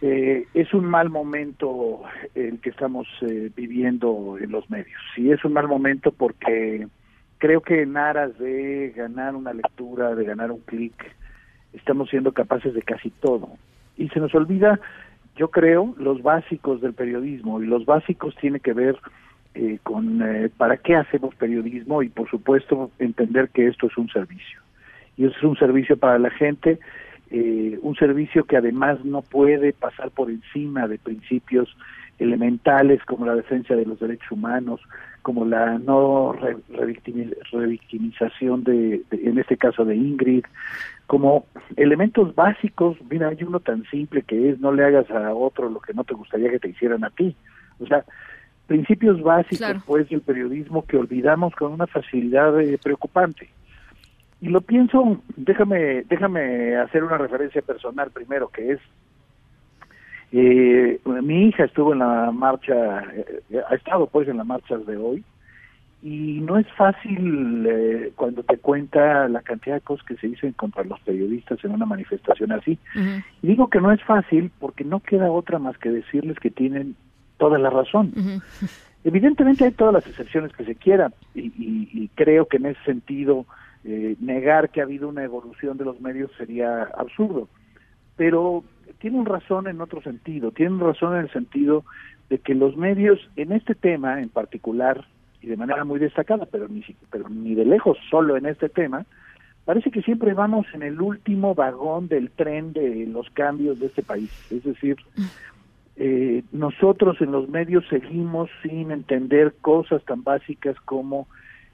[0.00, 2.02] eh, es un mal momento
[2.34, 5.00] el que estamos eh, viviendo en los medios.
[5.14, 6.88] Sí, es un mal momento porque
[7.38, 10.92] creo que en aras de ganar una lectura, de ganar un clic,
[11.72, 13.48] estamos siendo capaces de casi todo.
[13.96, 14.80] Y se nos olvida,
[15.36, 17.62] yo creo, los básicos del periodismo.
[17.62, 18.96] Y los básicos tienen que ver
[19.54, 20.22] eh, con
[20.56, 24.60] para qué hacemos periodismo y, por supuesto, entender que esto es un servicio.
[25.16, 26.78] Y es un servicio para la gente
[27.34, 31.74] eh, un servicio que además no puede pasar por encima de principios
[32.18, 34.82] elementales como la defensa de los derechos humanos,
[35.22, 40.44] como la no revictimización de, en este caso de Ingrid,
[41.06, 41.46] como
[41.76, 45.78] elementos básicos, mira, hay uno tan simple que es no le hagas a otro lo
[45.80, 47.36] que no te gustaría que te hicieran a ti.
[47.78, 48.04] O sea,
[48.66, 53.48] principios básicos pues del periodismo que olvidamos con una facilidad eh, preocupante.
[54.40, 58.80] Y lo pienso, déjame, déjame hacer una referencia personal primero, que es,
[60.32, 64.96] eh, mi hija estuvo en la marcha, eh, ha estado pues en las marchas de
[64.96, 65.24] hoy,
[66.02, 70.52] y no es fácil eh, cuando te cuenta la cantidad de cosas que se dicen
[70.52, 72.76] contra los periodistas en una manifestación así.
[73.42, 76.96] Y digo que no es fácil porque no queda otra más que decirles que tienen
[77.38, 78.12] toda la razón.
[79.04, 83.46] Evidentemente hay todas las excepciones que se quieran y, y creo que en ese sentido
[83.84, 87.48] eh, negar que ha habido una evolución de los medios sería absurdo.
[88.16, 88.62] Pero
[88.98, 91.84] tienen razón en otro sentido, tienen razón en el sentido
[92.30, 95.04] de que los medios en este tema en particular
[95.40, 99.04] y de manera muy destacada, pero ni, pero ni de lejos solo en este tema,
[99.64, 104.02] parece que siempre vamos en el último vagón del tren de los cambios de este
[104.02, 104.30] país.
[104.50, 104.96] Es decir,
[105.96, 111.26] eh, nosotros en los medios seguimos sin entender cosas tan básicas como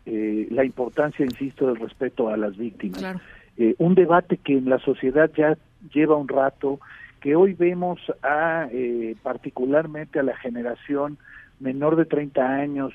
[0.06, 3.20] eh, la importancia, insisto, del respeto a las víctimas.
[3.58, 5.58] Eh, un debate que en la sociedad ya
[5.92, 6.80] lleva un rato,
[7.20, 11.18] que hoy vemos a eh, particularmente a la generación
[11.60, 12.92] menor de 30 años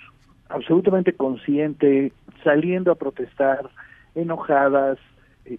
[0.49, 3.69] absolutamente consciente, saliendo a protestar,
[4.15, 4.99] enojadas,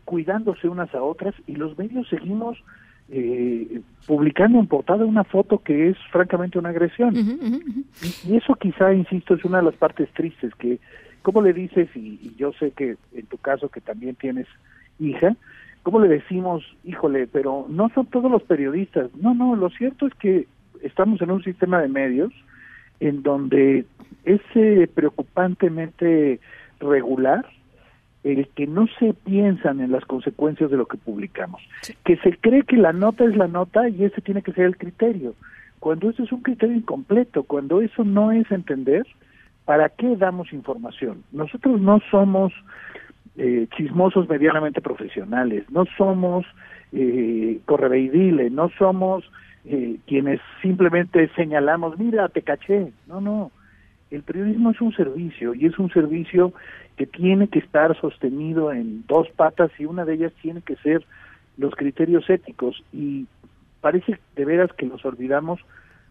[0.05, 2.63] cuidándose unas a otras, y los medios seguimos
[4.07, 7.15] publicando en portada una foto que es francamente una agresión.
[8.27, 10.79] y, eso quizá, insisto, es una de las partes tristes, que
[11.25, 14.47] ¿cómo le dices, y, yo sé que en tu caso que también tienes
[14.99, 15.37] hija,
[15.85, 19.15] ¿cómo le decimos, híjole, pero no son todos los periodistas?
[19.15, 20.49] No, no, lo cierto es que
[20.83, 22.33] estamos en un sistema de medios
[22.99, 23.85] en donde
[24.25, 26.41] es eh, preocupantemente
[26.81, 27.47] regular
[28.25, 31.61] el que no se piensan en las consecuencias de lo que publicamos,
[32.05, 34.79] que se cree que la nota es la nota y ese tiene que ser el
[34.79, 35.35] criterio,
[35.79, 39.07] cuando eso es un criterio incompleto, cuando eso no es entender
[39.65, 41.25] ¿Para qué damos información?
[41.33, 42.53] Nosotros no somos
[43.37, 46.47] eh, chismosos medianamente profesionales, no somos
[46.93, 49.25] eh, correveidiles, no somos
[49.65, 52.93] eh, quienes simplemente señalamos, mira, te caché.
[53.07, 53.51] No, no.
[54.11, 56.53] El periodismo es un servicio y es un servicio
[56.97, 61.05] que tiene que estar sostenido en dos patas y una de ellas tiene que ser
[61.57, 63.27] los criterios éticos y
[63.81, 65.61] parece de veras que los olvidamos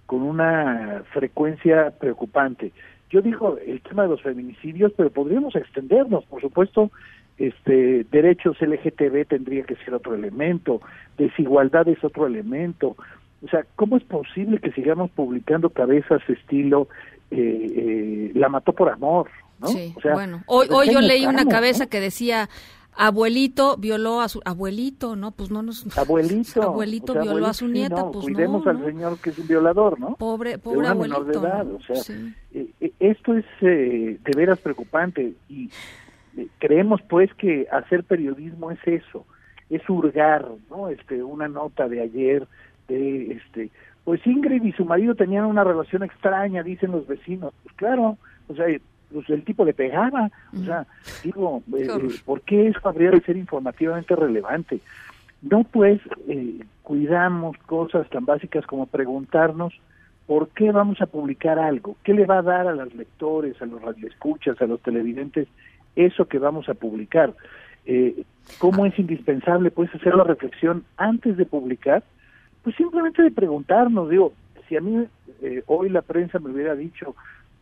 [0.06, 2.74] con una frecuencia preocupante
[3.14, 6.90] yo digo el tema de los feminicidios, pero podríamos extendernos, por supuesto,
[7.38, 10.82] este derechos LGTB tendría que ser otro elemento,
[11.16, 12.96] desigualdad es otro elemento.
[13.46, 16.88] O sea, ¿cómo es posible que sigamos publicando cabezas estilo
[17.30, 19.30] eh, eh, la mató por amor?
[19.60, 19.68] ¿no?
[19.68, 22.50] Sí, bueno, hoy, hoy yo leí una cabeza que decía
[22.96, 25.32] abuelito violó a su abuelito, ¿no?
[25.32, 29.40] Pues no nos abuelito, abuelito violó a su nieta, pues cuidemos al señor que es
[29.40, 30.16] un violador, ¿no?
[30.16, 31.24] Pobre, pobre abuelito.
[31.24, 32.16] de edad, o sea,
[32.54, 35.70] eh, eh, esto es eh, de veras preocupante y
[36.60, 39.26] creemos pues que hacer periodismo es eso,
[39.70, 40.90] es hurgar, ¿no?
[40.90, 42.48] Este, una nota de ayer
[42.88, 43.72] de este,
[44.04, 48.18] pues Ingrid y su marido tenían una relación extraña, dicen los vecinos, pues claro,
[48.48, 48.66] o sea,
[49.14, 50.32] pues el tipo le pegaba.
[50.54, 50.86] O sea,
[51.24, 51.88] digo, eh,
[52.26, 54.80] ¿por qué eso habría de ser informativamente relevante?
[55.42, 59.74] No pues eh, cuidamos cosas tan básicas como preguntarnos
[60.26, 63.66] por qué vamos a publicar algo, qué le va a dar a los lectores, a
[63.66, 65.48] los radioescuchas, a los televidentes
[65.96, 67.34] eso que vamos a publicar.
[67.86, 68.24] Eh,
[68.58, 72.04] ¿Cómo es indispensable pues hacer la reflexión antes de publicar?
[72.64, 74.34] Pues simplemente de preguntarnos, digo,
[74.68, 75.06] si a mí
[75.42, 77.16] eh, hoy la prensa me hubiera dicho,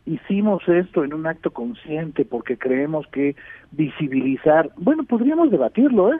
[0.06, 3.36] hicimos esto en un acto consciente porque creemos que
[3.70, 6.18] visibilizar, bueno, podríamos debatirlo, ¿eh?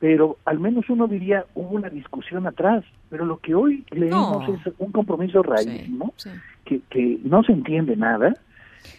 [0.00, 4.72] Pero al menos uno diría, hubo una discusión atrás, pero lo que hoy leemos es
[4.78, 6.14] un compromiso rarísimo,
[6.64, 8.34] Que, que no se entiende nada,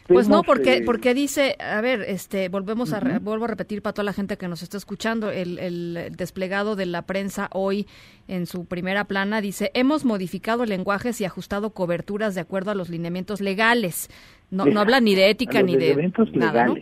[0.07, 4.03] pues no, porque porque dice, a ver, este, volvemos a vuelvo a repetir para toda
[4.06, 7.88] la gente que nos está escuchando, el, el, desplegado de la prensa hoy
[8.27, 12.89] en su primera plana dice hemos modificado lenguajes y ajustado coberturas de acuerdo a los
[12.89, 14.10] lineamientos legales.
[14.51, 16.76] No, no habla ni de ética ni de, nada, ¿no?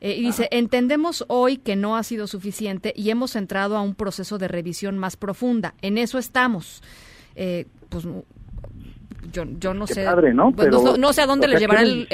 [0.00, 3.94] Eh, y dice, entendemos hoy que no ha sido suficiente y hemos entrado a un
[3.94, 5.74] proceso de revisión más profunda.
[5.82, 6.82] En eso estamos.
[7.36, 8.06] Eh, pues
[9.32, 10.52] yo, yo no sé ¿no?
[10.52, 12.06] Pues, no, sé a dónde les llevará el,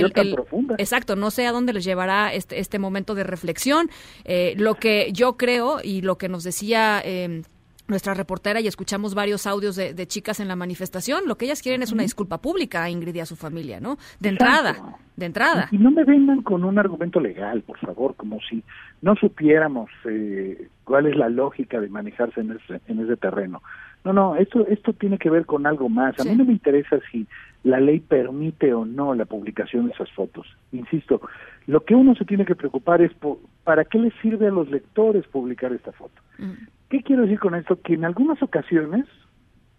[0.79, 3.89] exacto no sé a dónde les llevará este este momento de reflexión
[4.25, 7.43] eh, lo que yo creo y lo que nos decía eh,
[7.89, 11.23] nuestra reportera y escuchamos varios audios de, chicas en la manifestación.
[11.27, 13.97] Lo que ellas quieren es una disculpa pública a Ingrid y a su familia, ¿no?
[14.19, 15.69] De entrada, de entrada.
[15.71, 18.63] Y no me vengan con un argumento legal, por favor, como si
[19.03, 23.63] no supiéramos eh, cuál es la lógica de manejarse en ese, en ese terreno.
[24.07, 26.21] No, no, esto, esto tiene que ver con algo más.
[26.21, 27.27] A mí no me interesa si
[27.65, 30.47] la ley permite o no la publicación de esas fotos.
[30.71, 31.21] Insisto,
[31.67, 34.71] lo que uno se tiene que preocupar es por, para qué les sirve a los
[34.71, 36.23] lectores publicar esta foto.
[36.39, 36.53] Mm.
[36.89, 37.81] ¿Qué quiero decir con esto?
[37.83, 39.07] Que en algunas ocasiones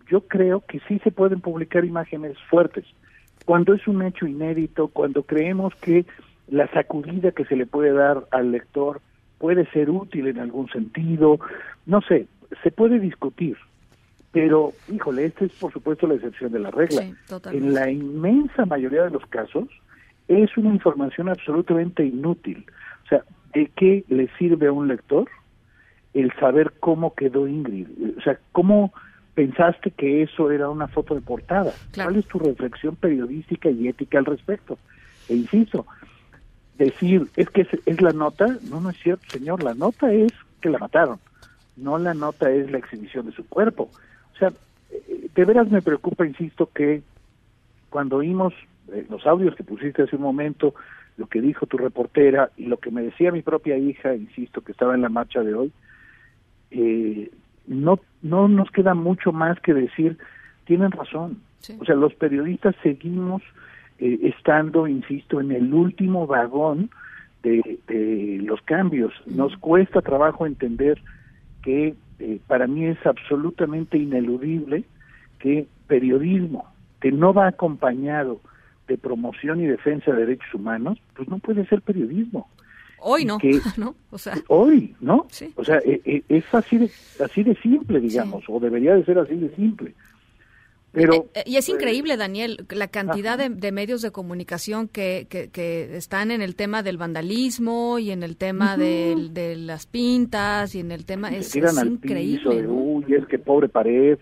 [0.10, 2.84] yo creo que sí se pueden publicar imágenes fuertes.
[3.46, 6.06] Cuando es un hecho inédito, cuando creemos que
[6.50, 9.00] la sacudida que se le puede dar al lector
[9.38, 11.40] puede ser útil en algún sentido,
[11.86, 12.28] no sé,
[12.62, 13.56] se puede discutir.
[14.40, 17.02] Pero, híjole, esta es por supuesto la excepción de la regla.
[17.52, 19.68] en la inmensa mayoría de los casos
[20.28, 22.64] es una información absolutamente inútil.
[23.06, 23.24] O sea,
[23.56, 25.28] ¿de qué le sirve a un lector
[26.14, 27.88] el saber cómo quedó Ingrid?
[28.16, 28.94] O sea, ¿cómo
[29.34, 31.74] pensaste que eso era una foto de portada?
[31.96, 34.78] ¿Cuál es tu reflexión periodística y ética al respecto?
[35.30, 35.88] E insisto,
[36.78, 40.32] decir, es que es, es la nota, no, no es cierto, señor, la nota es
[40.62, 41.18] que la mataron,
[41.76, 43.90] no la nota es la exhibición de su cuerpo.
[44.38, 44.54] O sea,
[45.36, 47.02] de veras me preocupa, insisto, que
[47.90, 48.54] cuando oímos
[48.92, 50.76] eh, los audios que pusiste hace un momento,
[51.18, 54.72] lo que dijo tu reportera y lo que me decía mi propia hija, insisto, que
[54.72, 55.72] estaba en la marcha de hoy,
[56.70, 57.32] eh,
[57.66, 60.18] no, no nos queda mucho más que decir,
[60.66, 61.42] tienen razón.
[61.80, 63.42] O sea, los periodistas seguimos
[63.98, 66.92] eh, estando, insisto, en el último vagón
[67.42, 69.12] de, de los cambios.
[69.26, 71.02] Nos cuesta trabajo entender
[71.64, 74.84] que eh, para mí es absolutamente ineludible
[75.40, 76.66] que periodismo
[77.00, 78.40] que no va acompañado
[78.88, 82.50] de promoción y defensa de derechos humanos, pues no puede ser periodismo.
[83.00, 83.38] Hoy no,
[83.78, 83.96] ¿no?
[84.10, 85.28] O sea, hoy, ¿no?
[85.56, 86.90] O sea, e, e, es así de,
[87.24, 89.94] así de simple, digamos, o debería de ser así de simple.
[90.98, 95.96] Pero, eh, eh, y es increíble, Daniel, la cantidad de, medios de comunicación que, que,
[95.96, 100.92] están en el tema del vandalismo y en el tema de, las pintas y en
[100.92, 101.30] el tema...
[101.30, 102.66] Es, increíble.
[103.10, 104.18] es que pobre pared.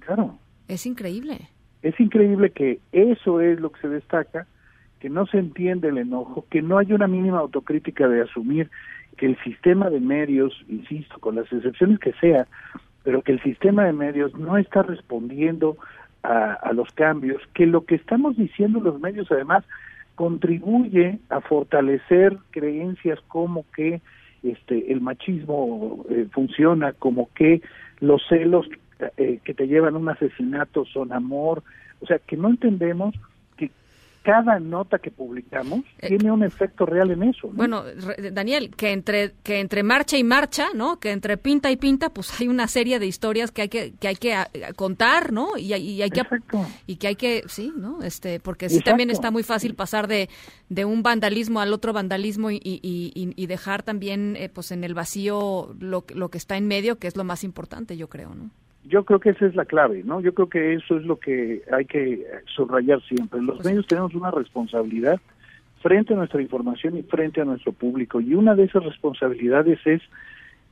[0.00, 0.36] Claro.
[0.66, 1.48] Es increíble.
[1.82, 4.48] Es increíble que eso es lo que se destaca,
[4.98, 8.68] que no se entiende el enojo, que no hay una mínima autocrítica de asumir
[9.16, 12.48] que el sistema de medios, insisto, con las excepciones que sea,
[13.04, 15.76] pero que el sistema de medios no está respondiendo
[16.26, 19.64] a, los cambios, que lo que estamos diciendo los medios además
[20.14, 24.00] contribuye a fortalecer creencias como que
[24.42, 27.60] este el machismo eh, funciona, como que
[28.00, 28.66] los celos
[29.16, 31.62] eh, que te llevan a un asesinato son amor,
[32.00, 33.14] o sea que no entendemos
[34.26, 37.48] cada nota que publicamos eh, tiene un efecto real en eso.
[37.52, 37.84] Bueno,
[38.32, 40.98] Daniel, que entre que entre marcha y marcha, ¿no?
[40.98, 44.08] Que entre pinta y pinta, pues hay una serie de historias que hay que que
[44.08, 45.56] hay que ah, contar, ¿no?
[45.56, 46.22] Y, hay que
[46.88, 48.02] y que hay que sí, ¿no?
[48.02, 50.28] Este, porque sí también está muy fácil pasar de,
[50.70, 55.72] de un vandalismo al otro vandalismo y, y, dejar también eh, pues en el vacío
[55.78, 58.50] lo, lo que está en medio, que es lo más importante, yo creo, ¿no?
[58.88, 60.20] Yo creo que esa es la clave, ¿no?
[60.20, 63.42] Yo creo que eso es lo que hay que subrayar siempre.
[63.42, 65.20] Los medios tenemos una responsabilidad
[65.80, 68.20] frente a nuestra información y frente a nuestro público.
[68.20, 70.02] Y una de esas responsabilidades es,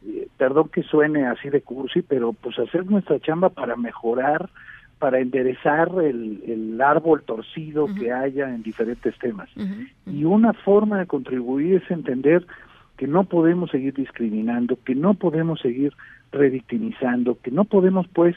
[0.07, 4.49] eh, perdón que suene así de cursi, pero pues hacer nuestra chamba para mejorar,
[4.99, 9.51] para enderezar el, el árbol torcido que haya en diferentes temas.
[10.07, 12.47] Y una forma de contribuir es entender
[12.97, 15.93] que no podemos seguir discriminando, que no podemos seguir
[16.35, 18.37] revictimizando, que no podemos pues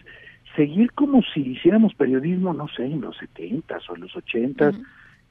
[0.55, 4.71] seguir como si hiciéramos periodismo, no sé, en los 70 o en los 80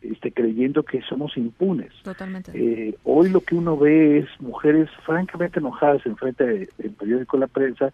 [0.03, 1.93] este, creyendo que somos impunes.
[2.03, 2.53] Totalmente.
[2.55, 7.47] Eh, hoy lo que uno ve es mujeres francamente enojadas en frente del periódico La
[7.47, 7.93] Prensa,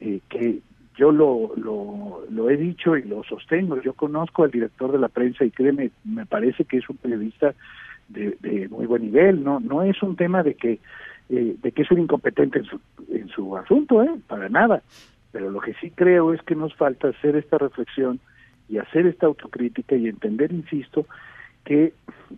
[0.00, 0.60] eh, que
[0.96, 3.80] yo lo, lo, lo he dicho y lo sostengo.
[3.82, 7.54] Yo conozco al director de la prensa y créeme, me parece que es un periodista
[8.08, 9.42] de, de muy buen nivel.
[9.42, 10.80] No, no es un tema de que
[11.34, 12.78] eh, de que es un incompetente en su,
[13.08, 14.10] en su asunto, ¿eh?
[14.26, 14.82] para nada.
[15.30, 18.20] Pero lo que sí creo es que nos falta hacer esta reflexión
[18.68, 21.06] y hacer esta autocrítica y entender, insisto,
[21.64, 21.94] que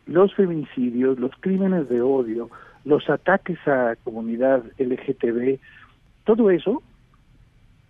[0.07, 2.51] los feminicidios, los crímenes de odio,
[2.85, 5.59] los ataques a comunidad LGTB,
[6.23, 6.81] todo eso,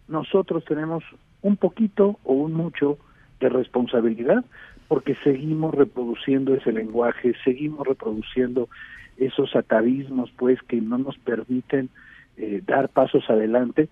[0.08, 1.04] nosotros tenemos
[1.42, 2.96] un poquito o un mucho
[3.40, 4.42] de responsabilidad
[4.88, 8.70] porque seguimos reproduciendo ese lenguaje, seguimos reproduciendo
[9.16, 11.88] esos atavismos pues que no nos permiten
[12.36, 13.88] eh, dar pasos adelante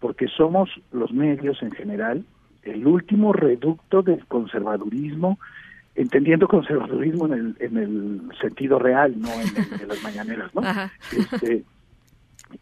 [0.00, 2.24] porque somos los medios en general
[2.62, 5.38] el último reducto del conservadurismo
[5.94, 10.62] entendiendo conservadurismo en el, en el sentido real, no en, las mañaneras, ¿no?
[11.16, 11.62] Este,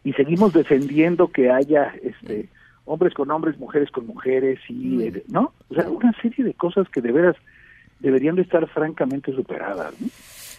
[0.03, 2.49] y seguimos defendiendo que haya este
[2.85, 5.53] hombres con hombres, mujeres con mujeres y eh, ¿no?
[5.69, 7.35] O sea, una serie de cosas que de veras
[7.99, 9.93] deberían de estar francamente superadas.
[9.99, 10.07] ¿no?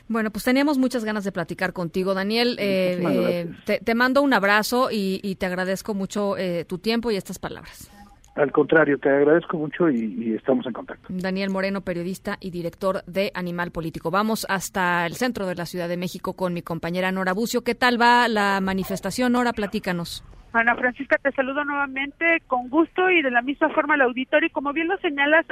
[0.08, 2.56] Bueno, pues teníamos muchas ganas de platicar contigo, Daniel.
[2.58, 7.38] Eh, eh, te, mando un abrazo y, te agradezco mucho eh, tu tiempo y estas
[7.38, 7.90] palabras.
[8.36, 11.06] Al contrario, te agradezco mucho y, estamos en contacto.
[11.08, 14.10] Daniel Moreno, periodista y director de Animal Político.
[14.10, 17.62] Vamos hasta el centro de la Ciudad de México con mi compañera Nora Bucio.
[17.62, 19.52] ¿Qué tal va la manifestación, Nora?
[19.52, 20.22] Platícanos.
[20.52, 24.48] Ana Francisca, te saludo nuevamente con gusto y de la misma forma al auditorio.
[24.48, 25.46] Y como bien lo señalas,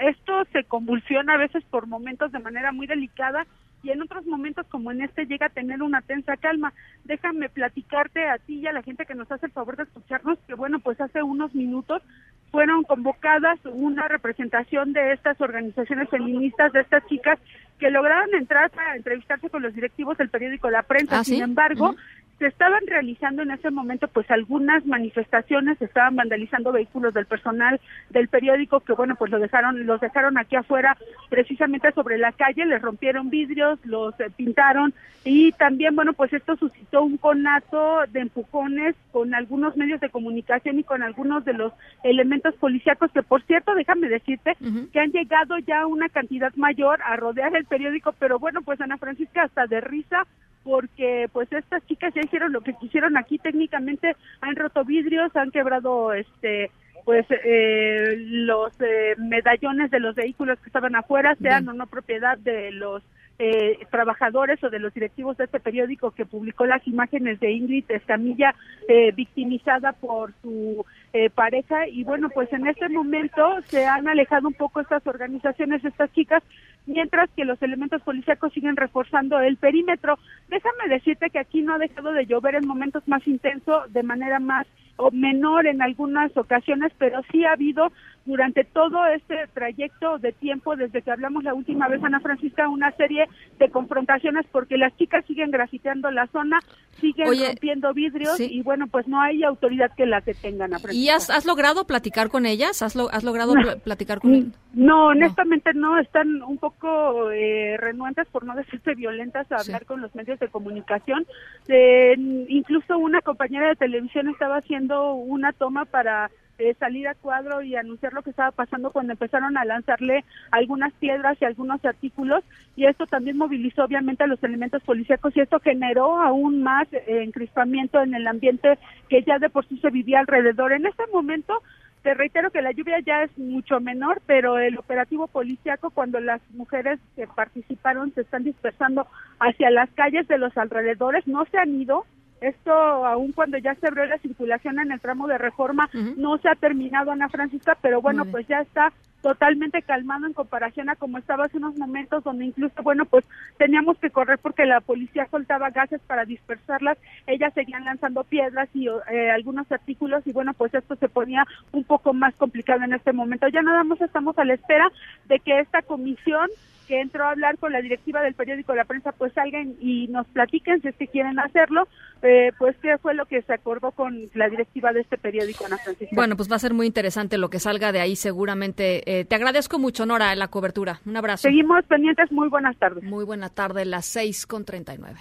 [0.00, 3.46] esto se convulsiona a veces por momentos de manera muy delicada
[3.82, 6.72] y en otros momentos como en este llega a tener una tensa calma.
[7.04, 10.38] Déjame platicarte a ti y a la gente que nos hace el favor de escucharnos
[10.46, 12.02] que bueno, pues hace unos minutos
[12.50, 17.38] fueron convocadas una representación de estas organizaciones feministas, de estas chicas
[17.78, 21.20] que lograron entrar para entrevistarse con los directivos del periódico La Prensa.
[21.20, 21.96] ¿Ah, Sin embargo,
[22.40, 27.78] se estaban realizando en ese momento pues algunas manifestaciones, se estaban vandalizando vehículos del personal
[28.08, 30.96] del periódico que bueno pues lo dejaron, los dejaron aquí afuera
[31.28, 36.56] precisamente sobre la calle, les rompieron vidrios, los eh, pintaron y también bueno pues esto
[36.56, 41.74] suscitó un conato de empujones con algunos medios de comunicación y con algunos de los
[42.04, 44.56] elementos policíacos que por cierto déjame decirte
[44.94, 48.96] que han llegado ya una cantidad mayor a rodear el periódico, pero bueno pues Ana
[48.96, 50.26] Francisca hasta de risa
[50.62, 55.50] porque pues estas chicas ya hicieron lo que quisieron aquí técnicamente han roto vidrios han
[55.50, 56.70] quebrado este
[57.04, 62.36] pues eh, los eh, medallones de los vehículos que estaban afuera sean o no propiedad
[62.38, 63.02] de los
[63.42, 67.90] eh, trabajadores o de los directivos de este periódico que publicó las imágenes de Ingrid
[67.90, 68.54] Escamilla
[68.86, 70.84] eh, victimizada por su
[71.14, 71.88] eh, pareja.
[71.88, 76.42] Y bueno pues en este momento se han alejado un poco estas organizaciones estas chicas
[76.86, 80.18] mientras que los elementos policíacos siguen reforzando el perímetro.
[80.48, 84.38] Déjame decirte que aquí no ha dejado de llover en momentos más intensos de manera
[84.38, 84.66] más
[85.00, 87.90] o menor en algunas ocasiones pero sí ha habido
[88.26, 92.92] durante todo este trayecto de tiempo desde que hablamos la última vez Ana Francisca una
[92.92, 93.26] serie
[93.58, 96.58] de confrontaciones porque las chicas siguen grafiteando la zona,
[96.92, 100.72] siguen rompiendo vidrios y bueno, pues no hay autoridad que la detengan.
[100.92, 102.82] ¿Y has, has logrado platicar con ellas?
[102.82, 103.54] ¿Has, has logrado
[103.84, 104.58] platicar con ellas?
[104.72, 105.98] No, honestamente no.
[105.98, 110.48] están un poco eh, renuentes, por no decirte violentas, a hablar con los medios de
[110.48, 111.26] comunicación.
[111.68, 112.14] Eh,
[112.48, 116.30] incluso una compañera de televisión estaba haciendo una toma para
[116.60, 120.92] eh, salir a cuadro y anunciar lo que estaba pasando cuando empezaron a lanzarle algunas
[120.92, 122.44] piedras y algunos artículos
[122.76, 127.22] y esto también movilizó obviamente a los elementos policíacos y esto generó aún más eh,
[127.22, 130.72] encrispamiento en el ambiente que ya de por sí se vivía alrededor.
[130.72, 131.62] En este momento
[132.02, 136.40] te reitero que la lluvia ya es mucho menor, pero el operativo policíaco cuando las
[136.50, 139.06] mujeres que participaron se están dispersando
[139.38, 142.04] hacia las calles de los alrededores, no se han ido,
[142.40, 146.48] esto, aun cuando ya se abrió la circulación en el tramo de reforma, no se
[146.48, 148.92] ha terminado, Ana Francisca, pero bueno, pues ya está
[149.22, 153.24] totalmente calmado en comparación a como estaba hace unos momentos, donde incluso, bueno, pues
[153.58, 158.88] teníamos que correr porque la policía soltaba gases para dispersarlas, ellas seguían lanzando piedras y
[158.88, 163.12] eh, algunos artículos, y bueno, pues esto se ponía un poco más complicado en este
[163.12, 163.48] momento.
[163.48, 164.90] Ya nada más estamos a la espera
[165.26, 166.48] de que esta comisión
[166.90, 170.26] que entró a hablar con la directiva del periódico La Prensa, pues salgan y nos
[170.26, 171.86] platiquen si es que quieren hacerlo,
[172.20, 175.78] eh, pues qué fue lo que se acordó con la directiva de este periódico, Ana
[175.78, 176.16] Francisca.
[176.16, 179.20] Bueno, pues va a ser muy interesante lo que salga de ahí seguramente.
[179.20, 181.00] Eh, te agradezco mucho, Nora, la cobertura.
[181.06, 181.42] Un abrazo.
[181.42, 182.32] Seguimos pendientes.
[182.32, 183.04] Muy buenas tardes.
[183.04, 184.66] Muy buena tarde, las seis con
[184.98, 185.20] nueve.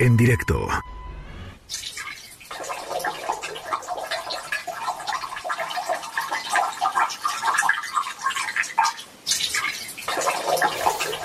[0.00, 0.66] En directo.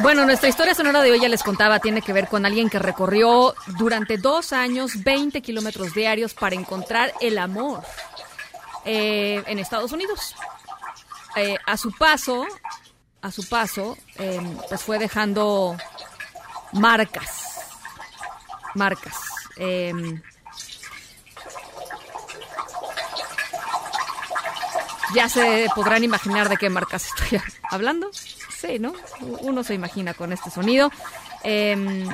[0.02, 2.80] Bueno, nuestra historia sonora de hoy ya les contaba, tiene que ver con alguien que
[2.80, 7.84] recorrió durante dos años 20 kilómetros diarios para encontrar el amor
[8.84, 10.36] eh, en Estados Unidos.
[11.36, 12.48] Eh, a su paso,
[13.22, 15.78] a su paso, em, pues fue dejando
[16.73, 17.60] marcas,
[18.73, 19.18] marcas.
[19.57, 20.19] Em,
[25.14, 28.10] ya se podrán imaginar de qué marcas estoy hablando.
[28.80, 28.94] ¿No?
[29.42, 30.92] Uno se imagina con este sonido.
[31.44, 32.08] Em,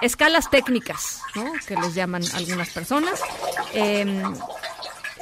[0.00, 1.20] escalas técnicas.
[1.66, 3.20] Que les llaman algunas personas.
[3.72, 4.22] Em,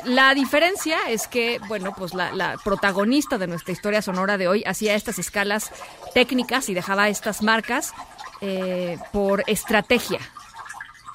[0.05, 4.95] la diferencia es que, bueno, pues la, protagonista de nuestra historia sonora de hoy hacía
[4.95, 5.71] estas escalas
[6.15, 7.95] técnicas y dejaba estas marcas
[8.41, 10.19] eh, por estrategia,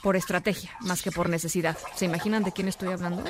[0.02, 1.77] por estrategia, más que por necesidad.
[1.95, 3.23] ¿Se imaginan de quién estoy hablando?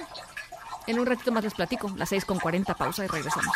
[0.86, 3.56] En un ratito más les platico, las 6 con 40, pausa y regresamos.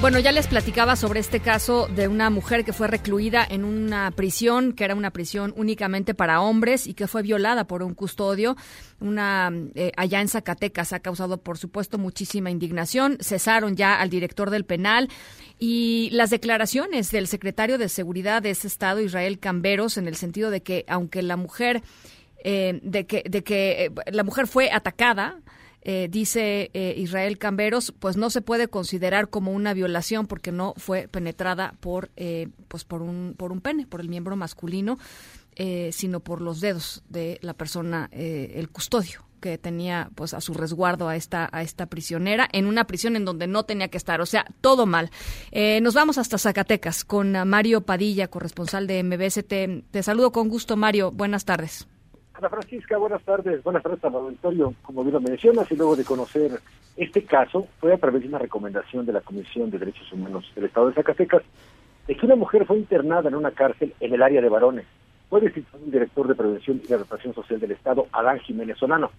[0.00, 4.10] Bueno, ya les platicaba sobre este caso de una mujer que fue recluida en una
[4.12, 8.56] prisión, que era una prisión únicamente para hombres y que fue violada por un custodio,
[8.98, 10.94] una eh, allá en Zacatecas.
[10.94, 13.18] Ha causado, por supuesto, muchísima indignación.
[13.20, 15.10] Cesaron ya al director del penal
[15.58, 20.50] y las declaraciones del secretario de Seguridad de ese estado, Israel Camberos, en el sentido
[20.50, 21.82] de que aunque la mujer,
[22.42, 25.40] eh, de que, de que eh, la mujer fue atacada,
[25.82, 30.74] eh, dice eh, Israel Camberos, pues no se puede considerar como una violación porque no
[30.76, 34.98] fue penetrada por, eh, pues por un, por un pene, por el miembro masculino,
[35.92, 41.06] sino por los dedos de la persona, el custodio que tenía pues a su resguardo
[41.06, 44.26] a esta a esta prisionera en una prisión en donde no tenía que estar, o
[44.26, 45.10] sea, todo mal.
[45.52, 49.44] nos vamos hasta Zacatecas con Mario Padilla, corresponsal de MBS.
[49.44, 51.10] te saludo con gusto, Mario.
[51.10, 51.86] Buenas tardes.
[52.40, 53.62] Ana Francisca, buenas tardes.
[53.62, 54.72] Buenas tardes al auditorio.
[54.80, 56.58] Como bien lo mencionas, y luego de conocer
[56.96, 60.64] este caso, fue a través de una recomendación de la Comisión de Derechos Humanos del
[60.64, 61.42] Estado de Zacatecas
[62.06, 64.86] de que una mujer fue internada en una cárcel en el área de varones.
[65.28, 69.10] Fue destituido el director de Prevención y Adaptación Social del Estado, Adán Jiménez Solano.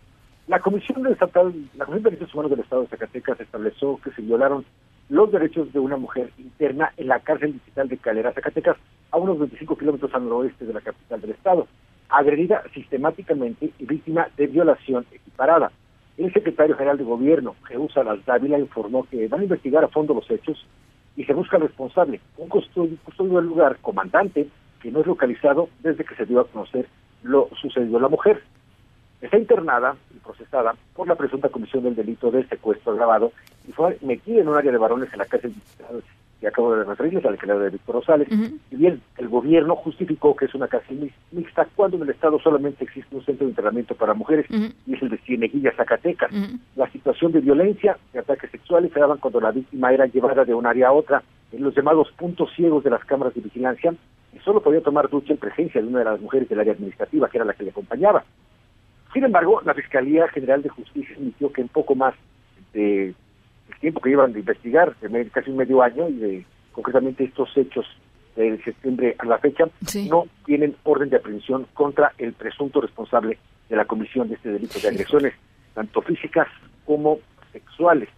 [0.48, 4.10] La Comisión, de Estatal, la Comisión de Derechos Humanos del Estado de Zacatecas estableció que
[4.14, 4.66] se violaron
[5.10, 8.78] los derechos de una mujer interna en la cárcel digital de Calera, Zacatecas,
[9.12, 11.68] a unos 25 kilómetros al noroeste de la capital del Estado
[12.12, 15.72] agredida sistemáticamente y víctima de violación equiparada.
[16.18, 20.14] El secretario general de gobierno, Jesús Salas Dávila, informó que van a investigar a fondo
[20.14, 20.68] los hechos
[21.16, 24.48] y se busca responsable, un custodio, del lugar, comandante,
[24.82, 26.88] que no es localizado desde que se dio a conocer
[27.24, 28.42] lo sucedido a la mujer.
[29.22, 33.32] Está internada y procesada por la presunta comisión del delito de secuestro agravado
[33.68, 35.54] y fue metida en un área de varones en la cárcel
[36.42, 38.28] que acabo de referirles, al declarado de Víctor Rosales.
[38.72, 42.84] Y bien, el gobierno justificó que es una cárcel mixta cuando en el Estado solamente
[42.84, 46.32] existe un centro de internamiento para mujeres y es el de Cieneguilla, Zacatecas.
[46.76, 50.56] La situación de violencia, de ataques sexuales se daban cuando la víctima era llevada de
[50.56, 53.94] un área a otra en los llamados puntos ciegos de las cámaras de vigilancia
[54.34, 57.30] y solo podía tomar ducha en presencia de una de las mujeres del área administrativa,
[57.30, 58.24] que era la que le acompañaba.
[59.14, 62.16] Sin embargo, la Fiscalía General de Justicia admitió que en poco más
[62.74, 63.14] de
[63.80, 67.86] tiempo que llevan de investigar, de casi medio año, y de concretamente estos hechos
[68.36, 69.66] de septiembre a la fecha,
[70.10, 73.38] no tienen orden de aprehensión contra el presunto responsable
[73.70, 75.34] de la comisión de este delito de agresiones,
[75.74, 76.48] tanto físicas
[76.86, 77.20] como
[77.52, 78.10] sexuales.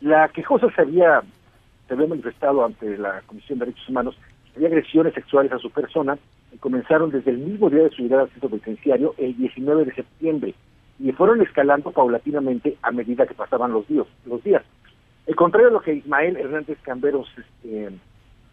[0.00, 1.22] La quejosa se había,
[1.88, 4.16] se había manifestado ante la Comisión de Derechos Humanos
[4.56, 6.18] había agresiones sexuales a su persona
[6.52, 9.94] y comenzaron desde el mismo día de su llegada al centro penitenciario, el 19 de
[9.94, 10.54] septiembre,
[11.00, 14.06] y fueron escalando paulatinamente a medida que pasaban los días.
[14.26, 14.62] Los días.
[15.26, 17.90] El contrario a lo que Ismael Hernández Camberos este,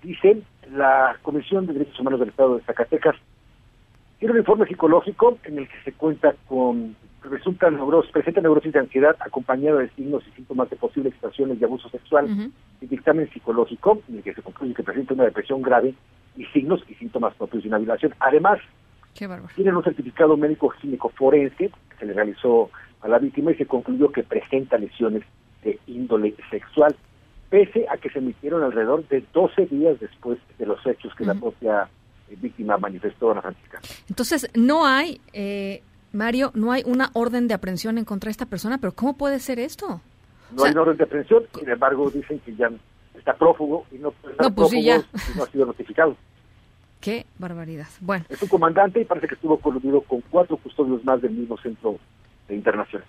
[0.01, 0.41] dice,
[0.71, 3.15] la Comisión de Derechos Humanos del Estado de Zacatecas
[4.19, 8.79] tiene un informe psicológico en el que se cuenta con resulta neurosis, presenta neurosis de
[8.79, 14.01] ansiedad acompañado de signos y síntomas de posibles situaciones de abuso sexual y dictamen psicológico
[14.09, 15.93] en el que se concluye que presenta una depresión grave
[16.35, 18.13] y signos y síntomas propios de una violación.
[18.19, 18.59] Además,
[19.55, 22.69] tienen un certificado médico clínico forense que se le realizó
[23.01, 25.23] a la víctima y se concluyó que presenta lesiones
[25.63, 26.95] de índole sexual,
[27.49, 31.35] pese a que se emitieron alrededor de 12 días después de los hechos que la
[31.35, 31.89] propia
[32.29, 33.79] eh, víctima manifestó, Ana Francisca.
[34.09, 35.83] Entonces, no hay, eh,
[36.13, 39.39] Mario, no hay una orden de aprehensión en contra de esta persona, pero ¿cómo puede
[39.39, 40.01] ser esto?
[40.55, 42.69] No hay una orden de aprehensión, sin embargo dicen que ya
[43.17, 46.15] está prófugo y no puede estar No, pues prófugo si no ha sido notificado.
[47.01, 47.87] Qué barbaridad.
[47.99, 51.57] Bueno, Es un comandante y parece que estuvo coludido con cuatro custodios más del mismo
[51.57, 51.97] centro
[52.47, 53.03] de internación.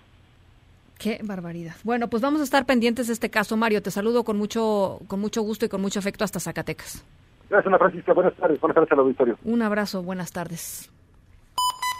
[1.03, 1.75] Qué barbaridad.
[1.83, 3.81] Bueno, pues vamos a estar pendientes de este caso, Mario.
[3.81, 7.03] Te saludo con mucho, con mucho gusto y con mucho afecto hasta Zacatecas.
[7.49, 8.13] Gracias, Ana Francisca.
[8.13, 8.59] Buenas tardes.
[8.61, 9.37] Buenas tardes al auditorio.
[9.43, 10.89] Un abrazo, buenas tardes.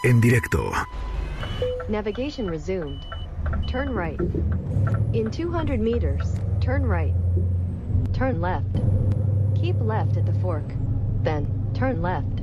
[0.05, 0.71] En directo.
[1.89, 3.01] Navigation resumed.
[3.67, 4.19] Turn right.
[5.13, 7.13] In 200 meters, turn right.
[8.13, 8.80] Turn left.
[9.53, 10.65] Keep left at the fork.
[11.23, 12.42] Then, turn left.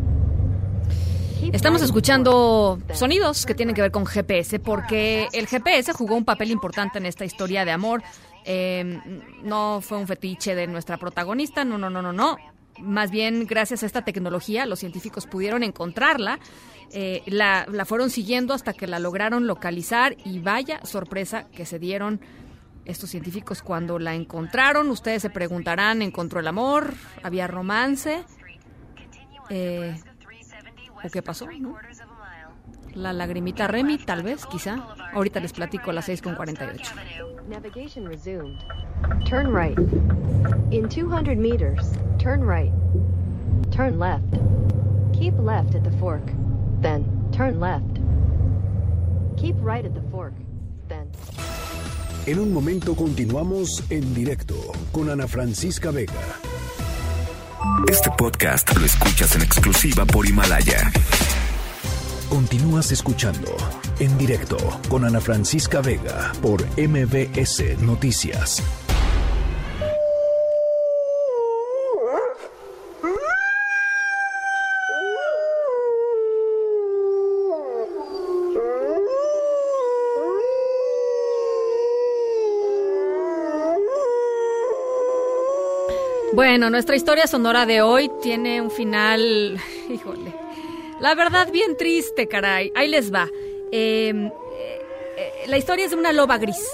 [1.53, 6.51] Estamos escuchando sonidos que tienen que ver con GPS, porque el GPS jugó un papel
[6.51, 8.03] importante en esta historia de amor.
[8.45, 9.01] Eh,
[9.43, 12.37] no fue un fetiche de nuestra protagonista, no, no, no, no, no.
[12.79, 16.39] Más bien, gracias a esta tecnología, los científicos pudieron encontrarla.
[16.93, 21.79] eh, la, la fueron siguiendo hasta que la lograron localizar y vaya sorpresa que se
[21.79, 22.21] dieron
[22.85, 24.89] estos científicos cuando la encontraron.
[24.91, 26.95] Ustedes se preguntarán, ¿encontró el amor?
[27.23, 28.25] ¿Había romance?
[29.51, 30.01] Eh,
[31.05, 31.47] ¿O qué pasó?
[31.59, 31.77] no?
[32.95, 34.85] La lagrimita Remy, tal vez, quizá.
[35.15, 36.93] Ahorita les platico a las 6 con 48.
[37.49, 38.59] Navigation resumed.
[39.25, 39.79] Turn right.
[40.71, 42.73] In 200 meters, turn right.
[43.71, 44.25] Turn left.
[45.13, 46.23] Keep left at the fork.
[46.81, 48.01] Then, turn left.
[49.37, 50.35] Keep right at the fork.
[50.89, 51.09] Then,
[52.27, 54.55] En un momento continuamos en directo
[54.93, 56.13] con Ana Francisca Vega.
[57.89, 60.91] Este podcast lo escuchas en exclusiva por Himalaya.
[62.29, 63.57] Continúas escuchando
[63.99, 64.57] en directo
[64.89, 68.63] con Ana Francisca Vega por MBS Noticias.
[86.51, 89.57] Bueno, nuestra historia sonora de hoy tiene un final,
[89.89, 90.35] híjole,
[90.99, 92.73] la verdad bien triste, caray.
[92.75, 93.29] Ahí les va.
[93.71, 94.83] Eh, eh,
[95.17, 96.69] eh, la historia es de una loba gris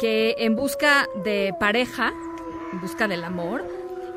[0.00, 2.14] que en busca de pareja,
[2.72, 3.62] en busca del amor,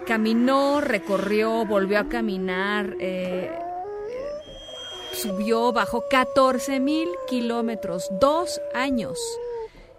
[0.07, 4.31] caminó, recorrió, volvió a caminar, eh, eh,
[5.11, 9.19] subió, bajó 14 mil kilómetros, dos años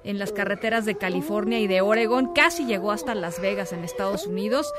[0.06, 4.26] en las carreteras de California y de Oregon, casi llegó hasta Las Vegas en Estados
[4.26, 4.72] Unidos.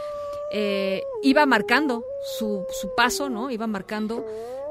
[0.52, 3.52] Eh, iba marcando su, su paso, ¿no?
[3.52, 4.26] Iba marcando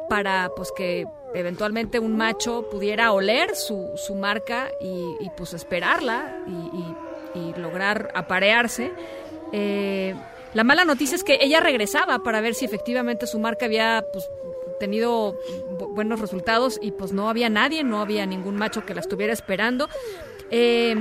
[0.09, 7.55] para pues que eventualmente un macho pudiera oler su, su marca y, pues esperarla y,
[7.61, 8.93] lograr aparearse.
[9.53, 10.15] Eh,
[10.55, 14.27] la mala noticia es que ella regresaba para ver si efectivamente su marca había pues,
[14.81, 15.35] tenido
[15.79, 19.35] bu- buenos resultados y pues no había nadie, no había ningún macho que la estuviera
[19.35, 19.89] esperando.
[20.51, 20.95] Eh,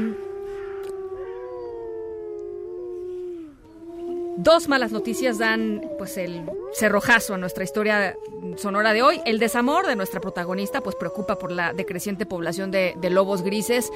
[4.38, 6.43] Dos malas noticias dan pues el
[6.73, 8.17] cerrojazo a nuestra historia
[8.57, 9.22] sonora de hoy.
[9.26, 13.89] El desamor de nuestra protagonista pues preocupa por la decreciente población de, de lobos grises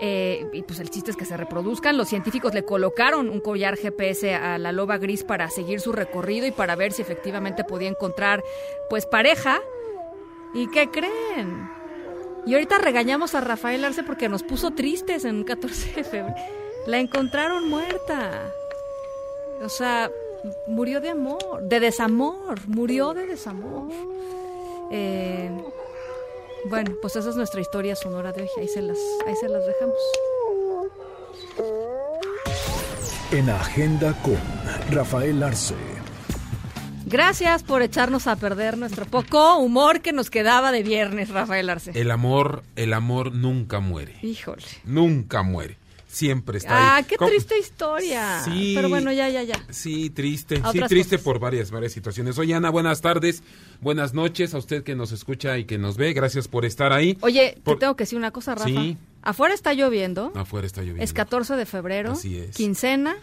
[0.00, 1.98] eh, y pues el chiste es que se reproduzcan.
[1.98, 6.46] Los científicos le colocaron un collar GPS a la loba gris para seguir su recorrido
[6.46, 8.42] y para ver si efectivamente podía encontrar
[8.88, 9.60] pues pareja.
[10.54, 11.81] ¿Y qué creen?
[12.44, 16.34] Y ahorita regañamos a Rafael Arce porque nos puso tristes en un 14 de febrero.
[16.86, 18.52] La encontraron muerta.
[19.62, 20.10] O sea,
[20.66, 23.88] murió de amor, de desamor, murió de desamor.
[24.90, 25.50] Eh,
[26.64, 28.48] bueno, pues esa es nuestra historia sonora de hoy.
[28.58, 29.96] Ahí se las, ahí se las dejamos.
[33.30, 34.38] En Agenda con
[34.90, 36.01] Rafael Arce.
[37.12, 41.90] Gracias por echarnos a perder nuestro poco humor que nos quedaba de viernes, Rafael Arce.
[41.94, 44.16] El amor, el amor nunca muere.
[44.22, 44.62] Híjole.
[44.84, 45.76] Nunca muere.
[46.06, 47.04] Siempre está Ah, ahí.
[47.04, 47.30] qué ¿Cómo?
[47.30, 48.40] triste historia.
[48.44, 48.72] Sí.
[48.74, 49.54] Pero bueno, ya, ya, ya.
[49.70, 50.56] Sí, triste.
[50.72, 51.24] Sí, triste cosas.
[51.24, 52.38] por varias, varias situaciones.
[52.38, 53.42] Oye, Ana, buenas tardes.
[53.82, 56.14] Buenas noches a usted que nos escucha y que nos ve.
[56.14, 57.16] Gracias por estar ahí.
[57.20, 58.68] Oye, Por- te tengo que decir una cosa, Rafa.
[58.68, 58.96] Sí.
[59.22, 60.32] Afuera está lloviendo.
[60.34, 61.02] Afuera está lloviendo.
[61.04, 62.12] Es 14 de febrero.
[62.12, 62.56] Así es.
[62.56, 63.16] Quincena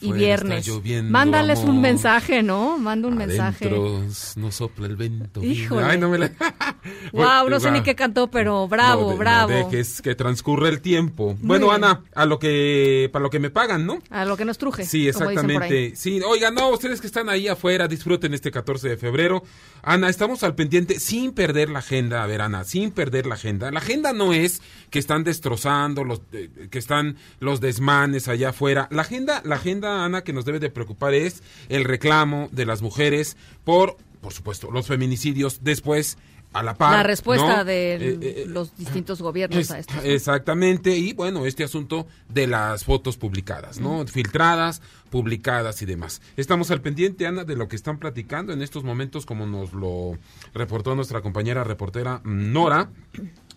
[0.00, 0.66] y viernes.
[0.66, 2.78] lloviendo, Mándales un mensaje, ¿no?
[2.78, 3.66] Manda un mensaje.
[3.66, 4.02] Adentro
[4.36, 5.42] no sopla el viento.
[5.42, 5.84] Híjole.
[5.84, 6.32] Ay, no me la...
[7.12, 9.48] Wow, no sé ni qué cantó, pero bravo, No de- no bravo.
[9.52, 11.36] dejes que transcurra el tiempo.
[11.40, 11.84] bueno, bien.
[11.84, 13.98] Ana, a lo que para lo que me pagan, ¿no?
[14.10, 14.84] A lo que nos truje.
[14.84, 15.94] Sí, exactamente.
[15.94, 19.44] Sí, oigan, no, ustedes que están ahí afuera, disfruten este 14 de febrero.
[19.82, 22.22] Ana, estamos al pendiente sin perder la agenda.
[22.22, 23.70] A ver, Ana, sin perder la agenda.
[23.70, 24.60] La agenda no es
[24.90, 28.88] que están destrozando los eh, que están los desmanes allá afuera.
[28.90, 32.82] La agenda, la agenda, Ana, que nos debe de preocupar es el reclamo de las
[32.82, 36.18] mujeres por, por supuesto, los feminicidios después
[36.52, 36.92] a la par.
[36.92, 37.64] La respuesta ¿no?
[37.64, 39.94] de Eh, eh, los distintos gobiernos es- a esto.
[40.04, 44.06] Exactamente, y bueno, este asunto de las fotos publicadas, ¿no?
[44.06, 46.20] Filtradas, publicadas y demás.
[46.36, 50.18] Estamos al pendiente, Ana, de lo que están platicando en estos momentos, como nos lo
[50.52, 52.90] reportó nuestra compañera reportera mm, Nora.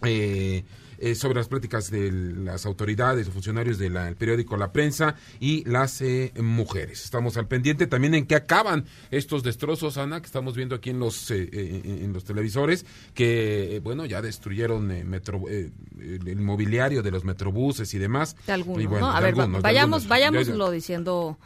[0.04, 0.64] eh,
[0.98, 6.02] eh, sobre las pláticas de las autoridades o funcionarios del periódico La Prensa y las
[6.02, 7.04] eh, mujeres.
[7.04, 11.00] Estamos al pendiente también en qué acaban estos destrozos, Ana, que estamos viendo aquí en
[11.00, 15.72] los eh, eh, en, en los televisores, que eh, bueno ya destruyeron eh, metro, eh,
[16.00, 18.36] el, mobiliario de los metrobuses y demás.
[18.46, 19.14] De algunos, Y bueno, ¿no?
[19.14, 21.38] A de ver, algunos, de vayamos, vayámoslo diciendo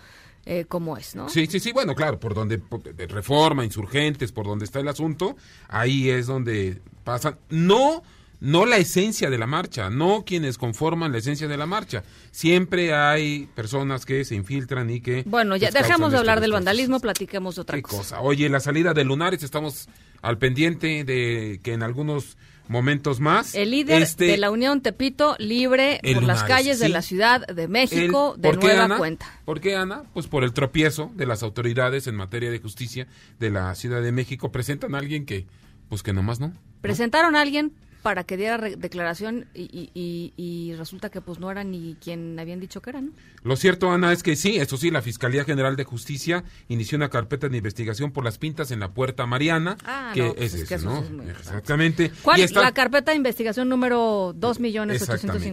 [0.45, 1.29] eh, cómo es, ¿no?
[1.29, 4.87] Sí, sí, sí, bueno, claro, por donde por- de reforma, insurgentes, por donde está el
[4.87, 5.35] asunto,
[5.67, 7.37] ahí es donde pasan.
[7.49, 8.03] No,
[8.41, 12.03] no la esencia de la marcha, no quienes conforman la esencia de la marcha.
[12.31, 15.23] Siempre hay personas que se infiltran y que.
[15.25, 17.97] Bueno, ya dejemos de estos hablar del vandalismo, platiquemos de otra Qué cosa.
[17.97, 18.21] cosa.
[18.21, 19.89] Oye, la salida de Lunares, estamos
[20.21, 22.37] al pendiente de que en algunos
[22.67, 23.55] momentos más.
[23.55, 27.67] El líder este, de la Unión Tepito libre por las calles de la Ciudad de
[27.67, 28.97] México el- de ¿por qué, nueva Ana?
[28.97, 29.25] cuenta.
[29.43, 30.03] ¿Por qué, Ana?
[30.13, 33.07] Pues por el tropiezo de las autoridades en materia de justicia
[33.39, 34.51] de la Ciudad de México.
[34.51, 35.47] Presentan a alguien que,
[35.89, 36.53] pues que nomás no.
[36.81, 41.63] Presentaron a alguien para que diera declaración y, y- y- resulta que pues no era
[41.63, 43.11] ni quien habían dicho que era, ¿no?
[43.43, 47.09] Lo cierto, Ana, es que sí, eso sí, la Fiscalía General de Justicia inició una
[47.09, 49.77] carpeta de investigación por las pintas en la Puerta Mariana.
[49.85, 51.23] Ah, que no, pues es es que eso, ¿no?
[51.23, 51.29] es.
[51.39, 52.11] Exactamente.
[52.21, 52.39] ¿Cuál?
[52.39, 54.79] Y La carpeta de investigación número Exactamente,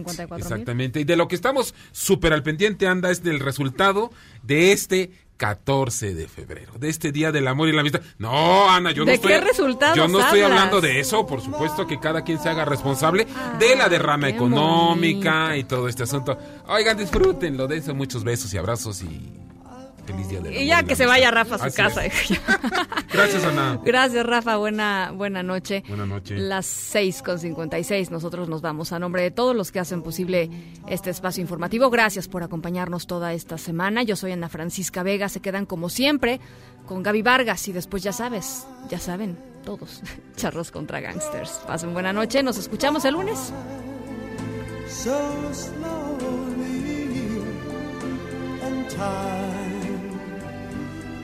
[0.03, 0.37] 2.854.000.
[0.37, 0.99] exactamente.
[1.01, 4.11] Y de lo que estamos súper al pendiente, anda, es del resultado
[4.43, 8.01] de este 14 de febrero, de este Día del Amor y la Amistad.
[8.17, 9.33] No, Ana, yo no ¿De estoy...
[9.95, 13.27] Yo no estoy hablando de eso, por supuesto que cada quien se haga responsable
[13.59, 16.37] de la derrama qué económica y todo este asunto.
[16.67, 19.46] Oigan, disfrútenlo, dense muchos besos y abrazos y
[20.07, 20.61] feliz Día del Amor.
[20.61, 22.01] Y ya la que se vaya Rafa a su Así casa.
[23.13, 23.79] Gracias, Ana.
[23.83, 24.57] Gracias, Rafa.
[24.57, 25.83] Buena, buena noche.
[25.87, 26.39] Buenas noches.
[26.39, 28.09] Las 6 con 56.
[28.09, 30.49] Nosotros nos vamos a nombre de todos los que hacen posible
[30.87, 31.89] este espacio informativo.
[31.89, 34.03] Gracias por acompañarnos toda esta semana.
[34.03, 35.29] Yo soy Ana Francisca Vega.
[35.29, 36.39] Se quedan como siempre
[36.87, 40.01] con Gaby Vargas y después ya sabes, ya saben todos,
[40.37, 41.51] charros contra gangsters.
[41.67, 42.41] Pasen buena noche.
[42.41, 43.51] Nos escuchamos el lunes.
[44.87, 46.63] so slowly,
[48.61, 49.76] and time